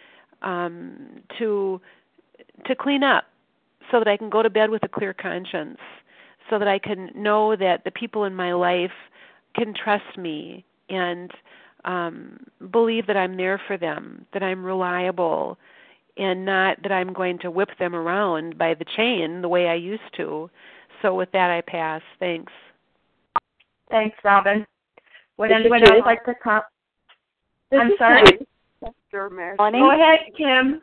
um, 0.42 1.22
to 1.38 1.80
to 2.66 2.74
clean 2.74 3.02
up, 3.02 3.24
so 3.90 3.98
that 3.98 4.08
I 4.08 4.16
can 4.16 4.30
go 4.30 4.42
to 4.42 4.50
bed 4.50 4.70
with 4.70 4.82
a 4.82 4.88
clear 4.88 5.12
conscience, 5.14 5.78
so 6.50 6.58
that 6.58 6.68
I 6.68 6.78
can 6.78 7.10
know 7.14 7.54
that 7.56 7.84
the 7.84 7.90
people 7.90 8.24
in 8.24 8.34
my 8.34 8.52
life 8.52 8.92
can 9.54 9.72
trust 9.74 10.18
me 10.18 10.64
and 10.88 11.30
um, 11.84 12.40
believe 12.70 13.06
that 13.06 13.16
I'm 13.16 13.36
there 13.36 13.60
for 13.66 13.76
them, 13.76 14.26
that 14.32 14.42
I'm 14.42 14.64
reliable, 14.64 15.58
and 16.16 16.44
not 16.44 16.82
that 16.82 16.92
I'm 16.92 17.12
going 17.12 17.38
to 17.40 17.50
whip 17.50 17.70
them 17.78 17.94
around 17.94 18.58
by 18.58 18.74
the 18.74 18.84
chain 18.96 19.42
the 19.42 19.48
way 19.48 19.68
I 19.68 19.74
used 19.74 20.02
to. 20.16 20.50
So 21.02 21.14
with 21.14 21.30
that, 21.32 21.50
I 21.50 21.60
pass. 21.60 22.02
Thanks. 22.18 22.52
Thanks, 23.90 24.16
Robin. 24.24 24.66
Would 25.36 25.52
anyone 25.52 25.82
else 25.82 26.02
like 26.04 26.24
to 26.24 26.34
come? 26.42 26.62
I'm 27.72 27.90
sorry. 27.98 28.38
Go 29.82 29.90
ahead, 29.90 30.20
Kim. 30.36 30.82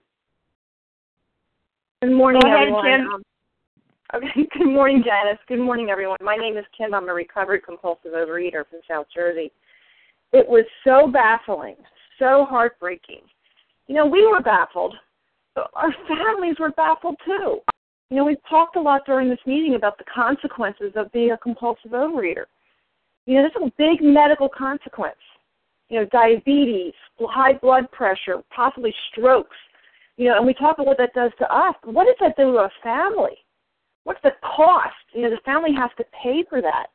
Good 2.01 2.11
morning, 2.11 2.41
Go 2.41 2.47
ahead, 2.47 2.61
everyone. 2.63 2.86
Kim. 2.86 3.07
Um, 3.07 3.23
okay. 4.15 4.47
Good 4.57 4.67
morning, 4.67 5.03
Janice. 5.05 5.39
Good 5.47 5.59
morning, 5.59 5.89
everyone. 5.89 6.17
My 6.21 6.36
name 6.36 6.57
is 6.57 6.65
Kim. 6.77 6.93
I'm 6.93 7.09
a 7.09 7.13
recovered 7.13 7.63
compulsive 7.63 8.11
overeater 8.11 8.67
from 8.69 8.81
South 8.88 9.07
Jersey. 9.13 9.51
It 10.34 10.47
was 10.47 10.65
so 10.84 11.07
baffling, 11.07 11.75
so 12.19 12.45
heartbreaking. 12.49 13.21
You 13.88 13.95
know, 13.95 14.05
we 14.05 14.27
were 14.27 14.41
baffled, 14.41 14.95
but 14.95 14.99
our 15.56 15.93
families 16.08 16.56
were 16.60 16.72
baffled 16.72 17.16
too. 17.26 17.60
You 18.10 18.18
know, 18.18 18.26
we've 18.26 18.38
talked 18.49 18.76
a 18.76 18.82
lot 18.82 19.01
during 19.06 19.30
this 19.30 19.39
meeting 19.45 19.76
about 19.76 19.97
the 19.97 20.04
consequences 20.04 20.93
of 20.95 21.12
being 21.12 21.32
a 21.32 21.38
compulsive 21.38 21.91
overeater. 21.91 22.45
You 23.26 23.36
know, 23.36 23.41
there's 23.41 23.68
a 23.68 23.72
big 23.78 24.04
medical 24.04 24.49
consequence. 24.49 25.16
You 25.89 25.99
know, 25.99 26.06
diabetes, 26.12 26.93
high 27.20 27.54
blood 27.54 27.91
pressure, 27.91 28.41
possibly 28.56 28.93
strokes. 29.12 29.56
You 30.18 30.30
know, 30.30 30.38
and 30.38 30.45
we 30.45 30.54
talk 30.54 30.78
about 30.78 30.88
what 30.88 30.97
that 30.97 31.14
does 31.14 31.32
to 31.39 31.51
us. 31.51 31.76
What 31.84 32.06
does 32.06 32.16
that 32.20 32.36
do 32.38 32.51
to 32.51 32.58
a 32.60 32.70
family? 32.84 33.38
What's 34.04 34.22
the 34.24 34.32
cost? 34.43 34.93
You 35.14 35.24
know, 35.24 35.30
the 35.30 35.41
family 35.45 35.72
has 35.78 35.89
to 35.97 36.06
pay 36.22 36.43
for 36.49 36.62
that. 36.62 36.88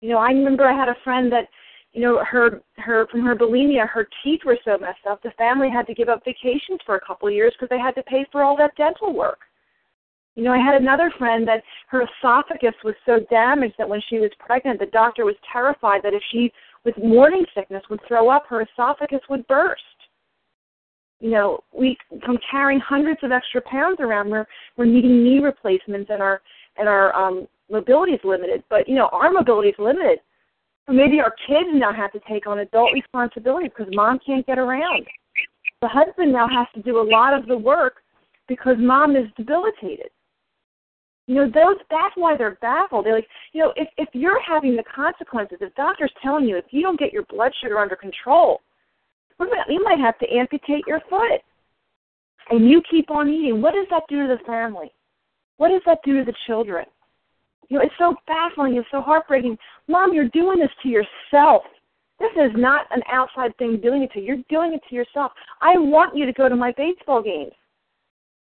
You 0.00 0.10
know, 0.10 0.18
I 0.18 0.28
remember 0.28 0.64
I 0.64 0.78
had 0.78 0.88
a 0.88 0.96
friend 1.02 1.30
that, 1.32 1.48
you 1.96 2.02
know, 2.02 2.22
her 2.30 2.60
her 2.76 3.06
from 3.10 3.24
her 3.24 3.34
bulimia, 3.34 3.88
her 3.88 4.06
teeth 4.22 4.40
were 4.44 4.58
so 4.66 4.76
messed 4.76 5.06
up, 5.08 5.22
the 5.22 5.30
family 5.38 5.70
had 5.70 5.86
to 5.86 5.94
give 5.94 6.10
up 6.10 6.22
vacations 6.26 6.78
for 6.84 6.96
a 6.96 7.00
couple 7.00 7.26
of 7.26 7.32
years 7.32 7.54
because 7.54 7.70
they 7.70 7.78
had 7.78 7.94
to 7.94 8.02
pay 8.02 8.26
for 8.30 8.42
all 8.42 8.54
that 8.58 8.76
dental 8.76 9.14
work. 9.14 9.38
You 10.34 10.44
know, 10.44 10.52
I 10.52 10.58
had 10.58 10.74
another 10.74 11.10
friend 11.16 11.48
that 11.48 11.62
her 11.88 12.02
esophagus 12.02 12.74
was 12.84 12.94
so 13.06 13.20
damaged 13.30 13.76
that 13.78 13.88
when 13.88 14.02
she 14.10 14.18
was 14.18 14.30
pregnant, 14.38 14.78
the 14.78 14.86
doctor 14.92 15.24
was 15.24 15.36
terrified 15.50 16.02
that 16.02 16.12
if 16.12 16.22
she, 16.30 16.52
with 16.84 16.98
morning 16.98 17.46
sickness, 17.54 17.82
would 17.88 18.00
throw 18.06 18.28
up, 18.28 18.44
her 18.48 18.60
esophagus 18.60 19.22
would 19.30 19.46
burst. 19.46 19.80
You 21.20 21.30
know, 21.30 21.60
we 21.72 21.96
from 22.26 22.36
carrying 22.50 22.78
hundreds 22.78 23.20
of 23.22 23.32
extra 23.32 23.62
pounds 23.62 24.00
around, 24.00 24.28
we're 24.28 24.44
we're 24.76 24.84
needing 24.84 25.24
knee 25.24 25.38
replacements, 25.38 26.10
and 26.10 26.20
our 26.20 26.42
and 26.76 26.90
our 26.90 27.16
um, 27.16 27.48
mobility 27.70 28.12
is 28.12 28.20
limited. 28.22 28.62
But 28.68 28.86
you 28.86 28.96
know, 28.96 29.08
our 29.12 29.32
mobility 29.32 29.70
is 29.70 29.76
limited. 29.78 30.18
Maybe 30.88 31.20
our 31.20 31.34
kids 31.46 31.68
now 31.72 31.92
have 31.92 32.12
to 32.12 32.20
take 32.28 32.46
on 32.46 32.60
adult 32.60 32.92
responsibility 32.92 33.68
because 33.68 33.92
mom 33.92 34.20
can't 34.24 34.46
get 34.46 34.58
around. 34.58 35.06
The 35.82 35.88
husband 35.88 36.32
now 36.32 36.48
has 36.48 36.66
to 36.74 36.82
do 36.82 37.00
a 37.00 37.08
lot 37.08 37.34
of 37.34 37.46
the 37.46 37.58
work 37.58 37.96
because 38.48 38.76
mom 38.78 39.16
is 39.16 39.26
debilitated. 39.36 40.10
You 41.26 41.34
know, 41.34 41.44
those 41.46 41.76
that's 41.90 42.14
why 42.14 42.36
they're 42.36 42.56
baffled. 42.62 43.04
They're 43.04 43.16
like, 43.16 43.26
you 43.52 43.60
know, 43.60 43.72
if 43.74 43.88
if 43.98 44.08
you're 44.12 44.40
having 44.46 44.76
the 44.76 44.84
consequences, 44.84 45.58
if 45.60 45.74
doctor's 45.74 46.12
telling 46.22 46.44
you 46.44 46.56
if 46.56 46.66
you 46.70 46.82
don't 46.82 46.98
get 46.98 47.12
your 47.12 47.24
blood 47.24 47.52
sugar 47.60 47.80
under 47.80 47.96
control, 47.96 48.60
you 49.40 49.82
might 49.82 49.98
have 49.98 50.18
to 50.20 50.32
amputate 50.32 50.84
your 50.86 51.00
foot. 51.10 51.40
And 52.50 52.70
you 52.70 52.80
keep 52.88 53.10
on 53.10 53.28
eating. 53.28 53.60
What 53.60 53.74
does 53.74 53.86
that 53.90 54.04
do 54.08 54.22
to 54.28 54.36
the 54.36 54.44
family? 54.44 54.92
What 55.56 55.70
does 55.70 55.82
that 55.86 55.98
do 56.04 56.18
to 56.18 56.24
the 56.24 56.36
children? 56.46 56.84
You 57.68 57.78
know, 57.78 57.84
it's 57.84 57.94
so 57.98 58.14
baffling, 58.26 58.76
it's 58.76 58.88
so 58.90 59.00
heartbreaking. 59.00 59.58
Mom, 59.88 60.12
you're 60.12 60.28
doing 60.28 60.58
this 60.58 60.70
to 60.82 60.88
yourself. 60.88 61.62
This 62.18 62.30
is 62.36 62.52
not 62.54 62.86
an 62.90 63.02
outside 63.12 63.56
thing 63.58 63.80
doing 63.80 64.02
it 64.02 64.12
to 64.12 64.20
you. 64.20 64.26
You're 64.26 64.44
doing 64.48 64.72
it 64.72 64.80
to 64.88 64.94
yourself. 64.94 65.32
I 65.60 65.76
want 65.76 66.16
you 66.16 66.24
to 66.26 66.32
go 66.32 66.48
to 66.48 66.56
my 66.56 66.72
baseball 66.72 67.22
games 67.22 67.52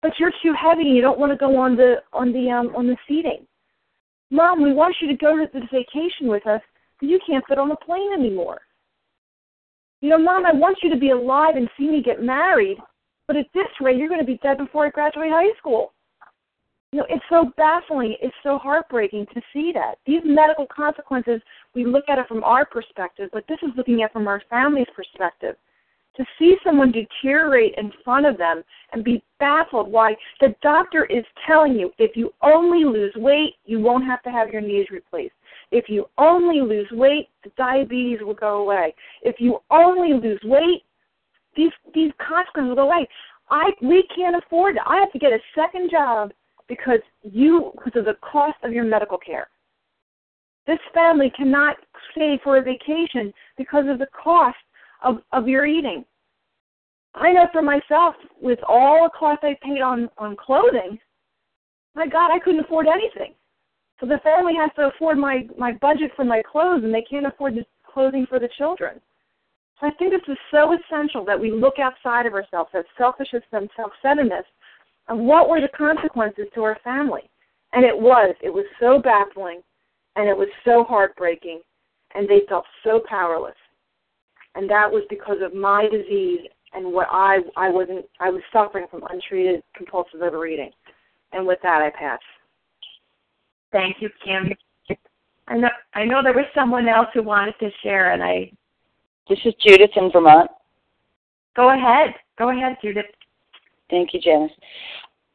but 0.05 0.13
you're 0.19 0.33
too 0.43 0.53
heavy 0.53 0.83
and 0.83 0.95
you 0.95 1.01
don't 1.01 1.19
want 1.19 1.33
to 1.33 1.39
go 1.39 1.57
on 1.57 1.77
the 1.77 1.95
on 2.13 2.31
the 2.31 2.51
um 2.51 2.77
on 2.77 2.87
the 2.87 2.97
seating. 3.09 3.47
Mom, 4.31 4.63
we 4.63 4.75
want 4.75 4.95
you 5.01 5.09
to 5.09 5.17
go 5.17 5.35
to 5.35 5.47
this 5.51 5.65
vacation 5.73 6.29
with 6.29 6.47
us, 6.47 6.61
but 7.01 7.09
you 7.09 7.19
can't 7.27 7.45
fit 7.49 7.59
on 7.59 7.71
the 7.71 7.77
plane 7.77 8.13
anymore. 8.13 8.61
You 10.03 10.11
know, 10.11 10.19
Mom, 10.19 10.45
I 10.45 10.53
want 10.53 10.77
you 10.83 10.91
to 10.91 10.99
be 10.99 11.11
alive 11.11 11.57
and 11.57 11.71
see 11.79 11.89
me 11.89 12.03
get 12.03 12.23
married, 12.23 12.77
but 13.27 13.37
at 13.37 13.47
this 13.55 13.67
rate, 13.81 13.97
you're 13.97 14.09
going 14.09 14.21
to 14.21 14.27
be 14.27 14.39
dead 14.43 14.59
before 14.59 14.85
I 14.85 14.91
graduate 14.91 15.31
high 15.31 15.57
school. 15.59 15.94
You 16.95 17.01
know, 17.01 17.07
it's 17.11 17.25
so 17.29 17.51
baffling. 17.57 18.15
It's 18.23 18.37
so 18.45 18.57
heartbreaking 18.57 19.27
to 19.35 19.41
see 19.53 19.73
that. 19.75 19.97
These 20.07 20.21
medical 20.25 20.65
consequences, 20.65 21.41
we 21.75 21.85
look 21.85 22.05
at 22.09 22.21
it 22.21 22.29
from 22.29 22.45
our 22.45 22.65
perspective, 22.65 23.31
but 23.33 23.43
this 23.49 23.59
is 23.65 23.71
looking 23.77 24.03
at 24.03 24.13
from 24.13 24.29
our 24.29 24.41
family's 24.49 24.87
perspective 24.95 25.57
to 26.17 26.25
see 26.39 26.55
someone 26.63 26.93
deteriorate 26.93 27.75
in 27.79 27.91
front 28.05 28.27
of 28.27 28.39
them 28.39 28.63
and 28.93 29.03
be 29.03 29.25
baffled 29.41 29.91
why 29.91 30.15
the 30.41 30.55
doctor 30.63 31.05
is 31.07 31.25
telling 31.49 31.73
you 31.73 31.91
if 31.99 32.17
you 32.17 32.33
only 32.43 32.85
lose 32.85 33.13
weight, 33.17 33.55
you 33.65 33.81
won't 33.81 34.05
have 34.05 34.23
to 34.23 34.31
have 34.31 34.51
your 34.51 34.63
knees 34.63 34.87
replaced. 34.93 35.35
If 35.73 35.87
you 35.89 36.07
only 36.17 36.61
lose 36.61 36.87
weight, 36.93 37.29
the 37.43 37.51
diabetes 37.57 38.21
will 38.23 38.35
go 38.35 38.63
away. 38.63 38.95
If 39.23 39.41
you 39.41 39.59
only 39.69 40.13
lose 40.13 40.39
weight, 40.45 40.85
these 41.57 41.73
these 41.93 42.13
consequences 42.25 42.69
will 42.69 42.77
go 42.77 42.87
away. 42.87 43.09
I 43.51 43.71
we 43.83 44.07
can't 44.15 44.37
afford 44.37 44.77
it. 44.77 44.83
I 44.87 45.01
have 45.01 45.11
to 45.11 45.19
get 45.19 45.33
a 45.33 45.41
second 45.57 45.91
job 45.91 46.31
because 46.69 47.01
you 47.23 47.73
because 47.75 47.99
of 47.99 48.05
the 48.05 48.17
cost 48.21 48.57
of 48.63 48.73
your 48.73 48.85
medical 48.85 49.19
care. 49.19 49.49
This 50.67 50.79
family 50.95 51.31
cannot 51.37 51.77
stay 52.13 52.41
for 52.43 52.57
a 52.57 52.63
vacation 52.63 53.33
because 53.59 53.85
of 53.89 53.99
the 53.99 54.09
cost 54.23 54.57
of, 55.03 55.19
of 55.33 55.47
your 55.47 55.67
eating. 55.67 56.05
I 57.15 57.33
know 57.33 57.47
for 57.53 57.63
myself, 57.63 58.15
with 58.41 58.59
all 58.67 59.05
the 59.05 59.17
cost 59.17 59.45
I 59.45 59.57
paid 59.63 59.81
on, 59.81 60.09
on 60.19 60.37
clothing, 60.37 60.99
my 61.95 62.09
God, 62.09 62.33
I 62.33 62.39
couldn't 62.41 62.65
afford 62.65 62.87
anything. 62.89 63.35
So 64.01 64.07
the 64.07 64.19
family 64.25 64.55
has 64.59 64.71
to 64.77 64.89
afford 64.89 65.19
my, 65.19 65.47
my 65.57 65.73
budget 65.73 66.11
for 66.17 66.25
my 66.25 66.43
clothes, 66.51 66.83
and 66.83 66.93
they 66.93 67.03
can't 67.09 67.27
afford 67.27 67.55
the 67.55 67.65
clothing 67.87 68.27
for 68.29 68.41
the 68.41 68.49
children. 68.59 69.01
So 69.81 69.87
I 69.87 69.91
think 69.93 70.13
this 70.13 70.29
is 70.29 70.39
so 70.51 70.75
essential 70.75 71.25
that 71.27 71.39
we 71.39 71.53
look 71.53 71.79
outside 71.79 72.27
of 72.27 72.33
ourselves, 72.33 72.71
that 72.73 72.87
selfishness 72.99 73.45
and 73.53 73.71
self-centeredness, 73.77 74.45
And 75.09 75.27
what 75.27 75.49
were 75.49 75.61
the 75.61 75.69
consequences 75.69 76.47
to 76.55 76.63
our 76.63 76.79
family? 76.83 77.31
And 77.73 77.85
it 77.85 77.99
was. 77.99 78.35
It 78.43 78.51
was 78.53 78.65
so 78.81 78.99
baffling 78.99 79.61
and 80.17 80.29
it 80.29 80.37
was 80.37 80.49
so 80.65 80.85
heartbreaking 80.85 81.61
and 82.15 82.29
they 82.29 82.43
felt 82.49 82.65
so 82.85 83.03
powerless. 83.09 83.57
And 84.55 84.71
that 84.71 84.91
was 84.91 85.03
because 85.11 85.39
of 85.43 85.55
my 85.55 85.89
disease 85.91 86.41
and 86.73 86.93
what 86.93 87.09
I 87.11 87.39
I 87.57 87.69
wasn't 87.69 88.07
I 88.21 88.31
was 88.31 88.43
suffering 88.53 88.87
from 88.91 89.05
untreated 89.11 89.63
compulsive 89.77 90.23
overeating. 90.23 90.71
And 91.33 91.47
with 91.47 91.59
that 91.63 91.83
I 91.83 91.91
pass. 91.91 92.21
Thank 93.73 93.97
you, 94.01 94.09
Kim. 94.25 94.55
I 95.49 95.57
know 95.57 95.69
I 95.95 96.05
know 96.05 96.23
there 96.23 96.33
was 96.33 96.47
someone 96.55 96.89
else 96.89 97.09
who 97.13 97.23
wanted 97.23 97.55
to 97.61 97.71
share 97.83 98.13
and 98.13 98.23
I 98.23 98.51
This 99.29 99.39
is 99.45 99.55
Judith 99.61 99.91
in 99.97 100.11
Vermont. 100.13 100.51
Go 101.57 101.71
ahead. 101.71 102.15
Go 102.39 102.51
ahead, 102.51 102.77
Judith. 102.83 103.07
Thank 103.91 104.15
you, 104.15 104.21
Janice. 104.21 104.53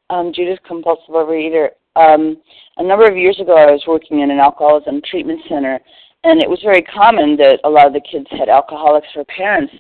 Um, 0.10 0.32
Judith, 0.34 0.60
compulsive 0.68 1.14
overeater. 1.14 1.70
Um, 1.96 2.38
a 2.78 2.84
number 2.84 3.06
of 3.06 3.18
years 3.18 3.40
ago, 3.40 3.56
I 3.56 3.72
was 3.72 3.84
working 3.88 4.22
in 4.22 4.32
an 4.32 4.40
alcoholism 4.40 5.02
treatment 5.10 5.42
center, 5.48 5.80
and 6.24 6.42
it 6.42 6.50
was 6.50 6.60
very 6.64 6.82
common 6.82 7.36
that 7.38 7.60
a 7.64 7.70
lot 7.70 7.88
of 7.88 7.94
the 7.94 8.02
kids 8.02 8.28
had 8.32 8.50
alcoholics 8.50 9.08
for 9.14 9.24
parents. 9.26 9.74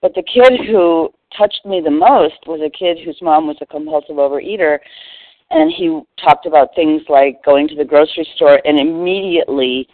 But 0.00 0.14
the 0.14 0.22
kid 0.22 0.60
who 0.66 1.12
touched 1.36 1.64
me 1.64 1.80
the 1.82 1.90
most 1.90 2.46
was 2.46 2.60
a 2.64 2.70
kid 2.70 2.98
whose 3.04 3.18
mom 3.22 3.46
was 3.46 3.56
a 3.60 3.66
compulsive 3.66 4.16
overeater, 4.16 4.78
and 5.50 5.72
he 5.72 6.00
talked 6.22 6.46
about 6.46 6.74
things 6.74 7.02
like 7.08 7.44
going 7.44 7.68
to 7.68 7.76
the 7.76 7.84
grocery 7.84 8.28
store 8.36 8.60
and 8.64 8.78
immediately 8.78 9.88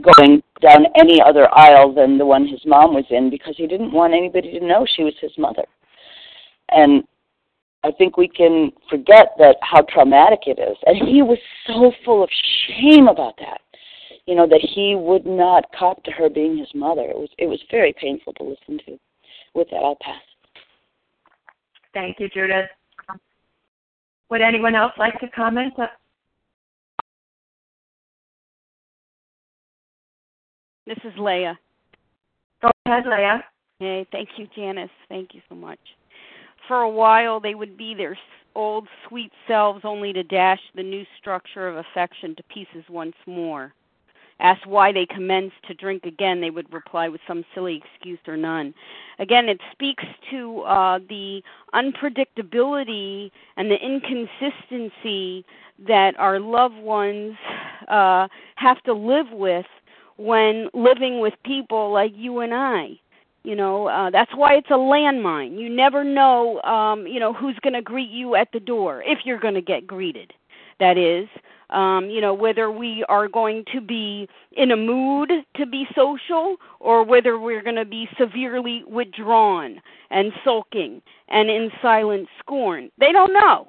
going 0.00 0.42
down 0.60 0.86
any 0.96 1.20
other 1.22 1.52
aisle 1.54 1.92
than 1.94 2.18
the 2.18 2.26
one 2.26 2.46
his 2.46 2.60
mom 2.66 2.94
was 2.94 3.04
in 3.10 3.30
because 3.30 3.54
he 3.56 3.66
didn't 3.66 3.92
want 3.92 4.12
anybody 4.12 4.58
to 4.58 4.66
know 4.66 4.86
she 4.96 5.04
was 5.04 5.14
his 5.20 5.32
mother. 5.38 5.64
And 6.70 7.04
I 7.84 7.90
think 7.92 8.16
we 8.16 8.28
can 8.28 8.72
forget 8.88 9.34
that 9.38 9.56
how 9.60 9.82
traumatic 9.82 10.40
it 10.46 10.58
is. 10.58 10.76
And 10.86 11.06
he 11.06 11.22
was 11.22 11.38
so 11.66 11.92
full 12.02 12.24
of 12.24 12.30
shame 12.66 13.08
about 13.08 13.34
that. 13.38 13.60
You 14.26 14.34
know, 14.34 14.46
that 14.46 14.66
he 14.74 14.96
would 14.96 15.26
not 15.26 15.66
cop 15.78 16.02
to 16.04 16.10
her 16.12 16.30
being 16.30 16.56
his 16.56 16.70
mother. 16.74 17.02
It 17.02 17.16
was 17.16 17.28
it 17.36 17.46
was 17.46 17.60
very 17.70 17.94
painful 18.00 18.32
to 18.34 18.42
listen 18.42 18.78
to. 18.86 18.98
With 19.54 19.68
that 19.70 19.84
I'll 19.84 19.98
pass. 20.00 20.22
Thank 21.92 22.18
you, 22.18 22.28
Judith. 22.30 22.70
Would 24.30 24.40
anyone 24.40 24.74
else 24.74 24.92
like 24.98 25.20
to 25.20 25.28
comment? 25.28 25.74
This 30.86 30.98
is 31.04 31.12
Leah. 31.18 31.58
Go 32.62 32.70
ahead, 32.86 33.04
Leah. 33.06 33.44
Hey, 33.78 34.06
thank 34.10 34.30
you, 34.38 34.48
Janice. 34.56 34.90
Thank 35.08 35.34
you 35.34 35.42
so 35.48 35.54
much. 35.54 35.78
For 36.68 36.80
a 36.80 36.88
while, 36.88 37.40
they 37.40 37.54
would 37.54 37.76
be 37.76 37.94
their 37.94 38.16
old 38.54 38.88
sweet 39.08 39.32
selves, 39.48 39.80
only 39.84 40.12
to 40.12 40.22
dash 40.22 40.60
the 40.74 40.82
new 40.82 41.04
structure 41.18 41.68
of 41.68 41.76
affection 41.76 42.34
to 42.36 42.42
pieces 42.44 42.84
once 42.88 43.16
more. 43.26 43.72
Asked 44.40 44.66
why 44.66 44.92
they 44.92 45.06
commenced 45.06 45.62
to 45.68 45.74
drink 45.74 46.04
again, 46.04 46.40
they 46.40 46.50
would 46.50 46.72
reply 46.72 47.08
with 47.08 47.20
some 47.26 47.44
silly 47.54 47.82
excuse 47.84 48.18
or 48.26 48.36
none. 48.36 48.74
Again, 49.18 49.48
it 49.48 49.60
speaks 49.72 50.04
to 50.30 50.60
uh, 50.62 50.98
the 51.08 51.40
unpredictability 51.72 53.30
and 53.56 53.70
the 53.70 53.76
inconsistency 53.76 55.44
that 55.86 56.18
our 56.18 56.40
loved 56.40 56.76
ones 56.76 57.36
uh, 57.88 58.26
have 58.56 58.82
to 58.84 58.92
live 58.92 59.30
with 59.30 59.66
when 60.16 60.68
living 60.74 61.20
with 61.20 61.34
people 61.44 61.92
like 61.92 62.12
you 62.14 62.40
and 62.40 62.52
I. 62.54 62.98
You 63.44 63.54
know, 63.54 63.88
uh, 63.88 64.08
that's 64.10 64.34
why 64.34 64.54
it's 64.54 64.70
a 64.70 64.74
landmine. 64.74 65.58
You 65.58 65.68
never 65.68 66.02
know, 66.02 66.62
um, 66.62 67.06
you 67.06 67.20
know, 67.20 67.34
who's 67.34 67.58
going 67.62 67.74
to 67.74 67.82
greet 67.82 68.10
you 68.10 68.34
at 68.36 68.48
the 68.52 68.60
door 68.60 69.02
if 69.04 69.20
you're 69.24 69.38
going 69.38 69.54
to 69.54 69.60
get 69.60 69.86
greeted. 69.86 70.32
That 70.80 70.96
is, 70.96 71.28
um, 71.68 72.08
you 72.08 72.22
know, 72.22 72.32
whether 72.32 72.70
we 72.70 73.04
are 73.10 73.28
going 73.28 73.64
to 73.72 73.82
be 73.82 74.28
in 74.52 74.70
a 74.70 74.76
mood 74.76 75.30
to 75.56 75.66
be 75.66 75.86
social 75.94 76.56
or 76.80 77.04
whether 77.04 77.38
we're 77.38 77.62
going 77.62 77.76
to 77.76 77.84
be 77.84 78.08
severely 78.18 78.82
withdrawn 78.86 79.80
and 80.10 80.32
sulking 80.42 81.02
and 81.28 81.50
in 81.50 81.70
silent 81.82 82.28
scorn. 82.40 82.90
They 82.98 83.12
don't 83.12 83.34
know 83.34 83.68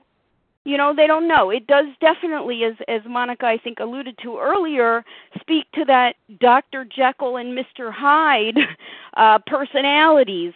you 0.66 0.78
know 0.78 0.94
they 0.96 1.08
don't 1.08 1.28
know. 1.28 1.50
It 1.52 1.68
does 1.68 1.86
definitely 2.02 2.64
as 2.64 2.74
as 2.88 3.02
monica 3.06 3.46
i 3.46 3.58
think 3.58 3.80
alluded 3.80 4.18
to 4.24 4.38
earlier 4.40 5.06
speak 5.40 5.66
to 5.74 5.86
that 5.86 6.16
dr 6.40 6.86
jekyll 6.86 7.38
and 7.38 7.58
mr 7.58 7.92
hyde 7.92 8.58
uh 9.18 9.40
personalities 9.48 10.54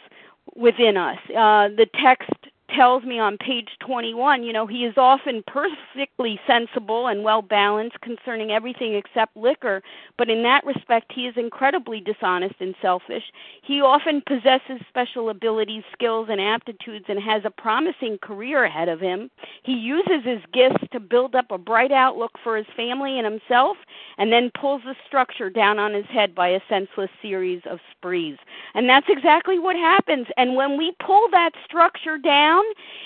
within 0.55 0.97
us. 0.97 1.17
Uh 1.29 1.69
the 1.69 1.87
text 2.03 2.31
tells 2.75 3.03
me 3.03 3.19
on 3.19 3.37
page 3.37 3.69
21, 3.79 4.43
you 4.43 4.53
know, 4.53 4.65
he 4.65 4.85
is 4.85 4.93
often 4.97 5.43
perfectly 5.47 6.39
sensible 6.47 7.07
and 7.07 7.23
well 7.23 7.41
balanced 7.41 7.99
concerning 8.01 8.51
everything 8.51 8.95
except 8.95 9.35
liquor, 9.35 9.81
but 10.17 10.29
in 10.29 10.43
that 10.43 10.65
respect, 10.65 11.11
he 11.13 11.27
is 11.27 11.35
incredibly 11.37 11.99
dishonest 11.99 12.55
and 12.59 12.75
selfish. 12.81 13.23
He 13.63 13.81
often 13.81 14.21
possesses 14.25 14.85
special 14.87 15.29
abilities, 15.29 15.83
skills, 15.93 16.27
and 16.29 16.41
aptitudes 16.41 17.05
and 17.07 17.19
has 17.21 17.43
a 17.45 17.51
promising 17.51 18.17
career 18.21 18.63
ahead 18.63 18.89
of 18.89 18.99
him. 18.99 19.29
He 19.63 19.73
uses 19.73 20.23
his 20.23 20.41
gifts 20.53 20.83
to 20.91 20.99
build 20.99 21.35
up 21.35 21.51
a 21.51 21.57
bright 21.57 21.91
outlook 21.91 22.31
for 22.43 22.57
his 22.57 22.67
family 22.75 23.17
and 23.19 23.25
himself, 23.25 23.77
and 24.17 24.31
then 24.31 24.51
pulls 24.59 24.81
the 24.83 24.95
structure 25.07 25.49
down 25.49 25.79
on 25.79 25.93
his 25.93 26.05
head 26.05 26.35
by 26.35 26.49
a 26.49 26.61
senseless 26.69 27.09
series 27.21 27.61
of 27.69 27.79
sprees. 27.99 28.37
And 28.73 28.89
that's 28.89 29.07
exactly 29.09 29.59
what 29.59 29.75
happens. 29.75 30.27
And 30.37 30.55
when 30.55 30.77
we 30.77 30.93
pull 31.05 31.27
that 31.31 31.51
structure 31.65 32.17
down, 32.17 32.63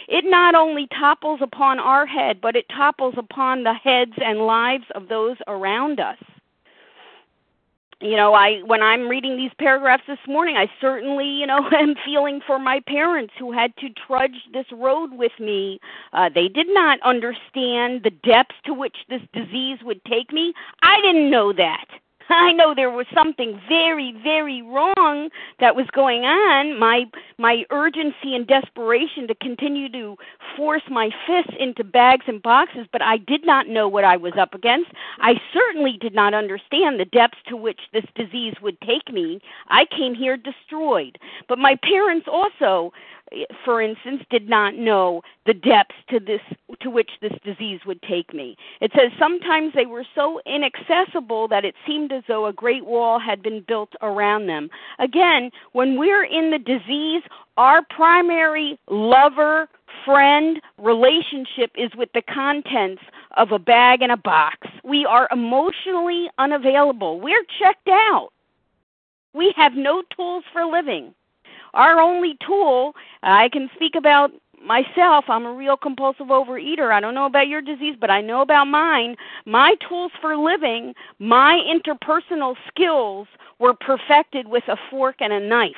it 0.07 0.25
not 0.25 0.55
only 0.55 0.87
topples 0.87 1.39
upon 1.41 1.79
our 1.79 2.05
head, 2.05 2.39
but 2.41 2.55
it 2.55 2.65
topples 2.69 3.15
upon 3.17 3.63
the 3.63 3.73
heads 3.73 4.13
and 4.17 4.45
lives 4.45 4.85
of 4.95 5.07
those 5.09 5.37
around 5.47 5.99
us. 5.99 6.17
You 8.01 8.17
know, 8.17 8.33
I 8.33 8.59
when 8.65 8.81
I'm 8.81 9.07
reading 9.07 9.37
these 9.37 9.51
paragraphs 9.57 10.03
this 10.07 10.19
morning, 10.27 10.57
I 10.57 10.69
certainly, 10.81 11.25
you 11.25 11.47
know, 11.47 11.69
am 11.71 11.95
feeling 12.05 12.41
for 12.45 12.59
my 12.59 12.81
parents 12.85 13.33
who 13.39 13.53
had 13.53 13.75
to 13.77 13.87
trudge 14.05 14.35
this 14.51 14.65
road 14.73 15.11
with 15.13 15.31
me. 15.39 15.79
Uh, 16.11 16.29
they 16.33 16.49
did 16.49 16.67
not 16.69 16.99
understand 17.01 18.03
the 18.03 18.11
depths 18.25 18.55
to 18.65 18.73
which 18.73 18.97
this 19.07 19.21
disease 19.31 19.79
would 19.83 20.03
take 20.03 20.33
me. 20.33 20.53
I 20.81 20.99
didn't 21.01 21.29
know 21.29 21.53
that. 21.53 21.85
I 22.29 22.51
know 22.53 22.73
there 22.75 22.89
was 22.89 23.05
something 23.13 23.59
very, 23.67 24.13
very 24.23 24.61
wrong 24.61 25.29
that 25.59 25.75
was 25.75 25.85
going 25.93 26.23
on. 26.23 26.77
My 26.79 27.05
my 27.37 27.63
urgency 27.69 28.35
and 28.35 28.47
desperation 28.47 29.27
to 29.27 29.35
continue 29.35 29.89
to 29.91 30.15
force 30.55 30.83
my 30.89 31.09
fists 31.27 31.53
into 31.59 31.83
bags 31.83 32.25
and 32.27 32.41
boxes, 32.41 32.87
but 32.91 33.01
I 33.01 33.17
did 33.17 33.45
not 33.45 33.67
know 33.67 33.87
what 33.87 34.03
I 34.03 34.17
was 34.17 34.33
up 34.39 34.53
against. 34.53 34.91
I 35.19 35.35
certainly 35.53 35.97
did 35.99 36.13
not 36.13 36.33
understand 36.33 36.99
the 36.99 37.05
depths 37.05 37.39
to 37.47 37.57
which 37.57 37.79
this 37.91 38.05
disease 38.15 38.55
would 38.61 38.79
take 38.81 39.11
me. 39.11 39.39
I 39.67 39.85
came 39.85 40.15
here 40.15 40.37
destroyed. 40.37 41.17
But 41.47 41.59
my 41.59 41.77
parents 41.83 42.27
also 42.31 42.91
for 43.65 43.81
instance, 43.81 44.23
did 44.29 44.49
not 44.49 44.75
know 44.75 45.21
the 45.45 45.53
depths 45.53 45.95
to 46.09 46.19
this 46.19 46.41
to 46.81 46.89
which 46.89 47.09
this 47.21 47.33
disease 47.43 47.79
would 47.85 48.01
take 48.03 48.33
me. 48.33 48.55
It 48.81 48.91
says 48.95 49.11
sometimes 49.17 49.73
they 49.73 49.85
were 49.85 50.05
so 50.15 50.41
inaccessible 50.45 51.47
that 51.47 51.65
it 51.65 51.75
seemed 51.87 52.11
as 52.11 52.23
though 52.27 52.45
a 52.45 52.53
great 52.53 52.85
wall 52.85 53.19
had 53.19 53.41
been 53.41 53.63
built 53.67 53.93
around 54.01 54.47
them. 54.47 54.69
Again, 54.99 55.51
when 55.71 55.97
we're 55.97 56.25
in 56.25 56.51
the 56.51 56.59
disease, 56.59 57.23
our 57.57 57.81
primary 57.89 58.79
lover 58.89 59.67
friend 60.05 60.61
relationship 60.77 61.71
is 61.75 61.91
with 61.95 62.09
the 62.13 62.21
contents 62.21 63.01
of 63.37 63.51
a 63.51 63.59
bag 63.59 64.01
and 64.01 64.11
a 64.11 64.17
box. 64.17 64.67
We 64.83 65.05
are 65.05 65.27
emotionally 65.31 66.29
unavailable. 66.37 67.19
We're 67.19 67.45
checked 67.59 67.87
out. 67.87 68.29
We 69.33 69.53
have 69.55 69.73
no 69.73 70.03
tools 70.15 70.43
for 70.51 70.65
living 70.65 71.13
our 71.73 71.99
only 71.99 72.37
tool, 72.45 72.93
uh, 73.23 73.27
I 73.27 73.49
can 73.49 73.69
speak 73.75 73.95
about 73.95 74.31
myself, 74.63 75.25
I'm 75.27 75.45
a 75.45 75.53
real 75.53 75.77
compulsive 75.77 76.27
overeater. 76.27 76.91
I 76.91 76.99
don't 76.99 77.13
know 77.13 77.25
about 77.25 77.47
your 77.47 77.61
disease, 77.61 77.95
but 77.99 78.09
I 78.09 78.21
know 78.21 78.41
about 78.41 78.65
mine. 78.65 79.15
My 79.45 79.75
tools 79.87 80.11
for 80.21 80.37
living, 80.37 80.93
my 81.19 81.59
interpersonal 81.67 82.55
skills 82.67 83.27
were 83.59 83.73
perfected 83.73 84.47
with 84.47 84.63
a 84.67 84.77
fork 84.89 85.17
and 85.19 85.33
a 85.33 85.39
knife. 85.39 85.75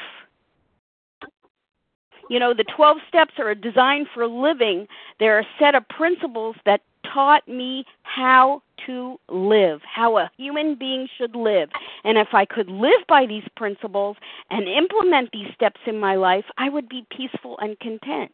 You 2.30 2.40
know, 2.40 2.54
the 2.54 2.66
12 2.76 2.98
steps 3.08 3.34
are 3.38 3.52
a 3.52 3.56
design 3.56 4.08
for 4.14 4.28
living. 4.28 4.88
They're 5.20 5.40
a 5.40 5.48
set 5.60 5.76
of 5.76 5.88
principles 5.90 6.56
that 6.66 6.82
taught 7.14 7.48
me 7.48 7.86
how 8.02 8.64
to 8.86 9.20
live, 9.30 9.82
how 9.84 10.18
a 10.18 10.30
human 10.38 10.76
being 10.76 11.08
should 11.18 11.36
live. 11.36 11.70
And 12.04 12.18
if 12.18 12.30
I 12.34 12.46
could 12.46 12.70
live 12.70 13.02
by 13.08 13.26
these 13.26 13.48
principles 13.56 14.18
and 14.50 14.68
implement 14.68 15.32
these 15.32 15.54
steps 15.54 15.80
in 15.86 16.00
my 16.00 16.16
life, 16.16 16.46
I 16.58 16.70
would 16.70 16.90
be 16.90 17.06
peaceful 17.16 17.58
and 17.60 17.80
content. 17.80 18.34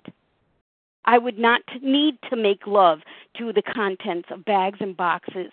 I 1.06 1.18
would 1.18 1.40
not 1.40 1.62
need 1.82 2.18
to 2.30 2.36
make 2.36 2.68
love 2.68 3.00
to 3.38 3.52
the 3.52 3.62
contents 3.62 4.30
of 4.32 4.46
bags 4.46 4.78
and 4.82 4.96
boxes 4.96 5.52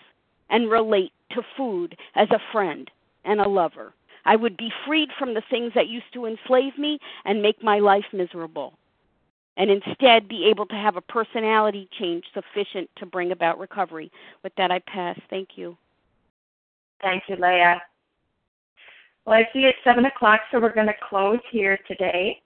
and 0.51 0.70
relate 0.70 1.12
to 1.30 1.43
food 1.57 1.97
as 2.14 2.30
a 2.30 2.41
friend 2.53 2.91
and 3.24 3.41
a 3.41 3.49
lover. 3.49 3.95
I 4.24 4.36
would 4.36 4.57
be 4.57 4.70
freed 4.86 5.09
from 5.18 5.34
the 5.34 5.43
things 5.49 5.72
that 5.74 5.89
used 5.89 6.12
to 6.12 6.26
enslave 6.26 6.76
me 6.76 6.99
and 7.24 7.43
make 7.43 7.62
my 7.62 7.78
life 7.78 8.05
miserable. 8.12 8.74
And 9.59 9.70
instead 9.70 10.28
be 10.28 10.46
able 10.46 10.64
to 10.66 10.76
have 10.76 10.96
a 10.96 11.00
personality 11.02 11.88
change 11.98 12.24
sufficient 12.32 12.88
to 12.96 13.04
bring 13.04 13.32
about 13.32 13.59
recovery. 13.59 14.11
With 14.44 14.54
that, 14.56 14.70
I 14.70 14.78
pass. 14.86 15.18
Thank 15.28 15.50
you. 15.56 15.76
Thank 17.02 17.24
you, 17.28 17.36
Leah. 17.36 17.82
Well, 19.26 19.36
I 19.36 19.48
see 19.52 19.64
it's 19.64 19.78
7 19.84 20.04
o'clock, 20.06 20.40
so 20.50 20.61
we're 20.61 20.72
going 20.72 20.86
to 20.86 20.94
close 21.09 21.40
here 21.50 21.78
today. 21.88 22.40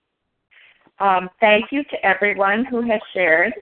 Um, 0.99 1.29
thank 1.39 1.67
you 1.71 1.85
to 1.85 2.05
everyone 2.05 2.65
who 2.65 2.81
has 2.83 3.01
shared. 3.13 3.53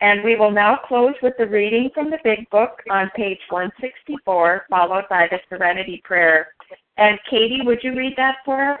And 0.00 0.24
we 0.24 0.36
will 0.36 0.50
now 0.50 0.78
close 0.86 1.14
with 1.22 1.34
the 1.38 1.46
reading 1.46 1.90
from 1.92 2.10
the 2.10 2.18
Big 2.24 2.48
Book 2.50 2.82
on 2.90 3.10
page 3.14 3.40
164, 3.50 4.66
followed 4.70 5.04
by 5.10 5.28
the 5.30 5.38
Serenity 5.48 6.00
Prayer. 6.04 6.48
And 6.96 7.18
Katie, 7.28 7.60
would 7.62 7.82
you 7.82 7.94
read 7.94 8.14
that 8.16 8.36
for 8.44 8.72
us? 8.72 8.80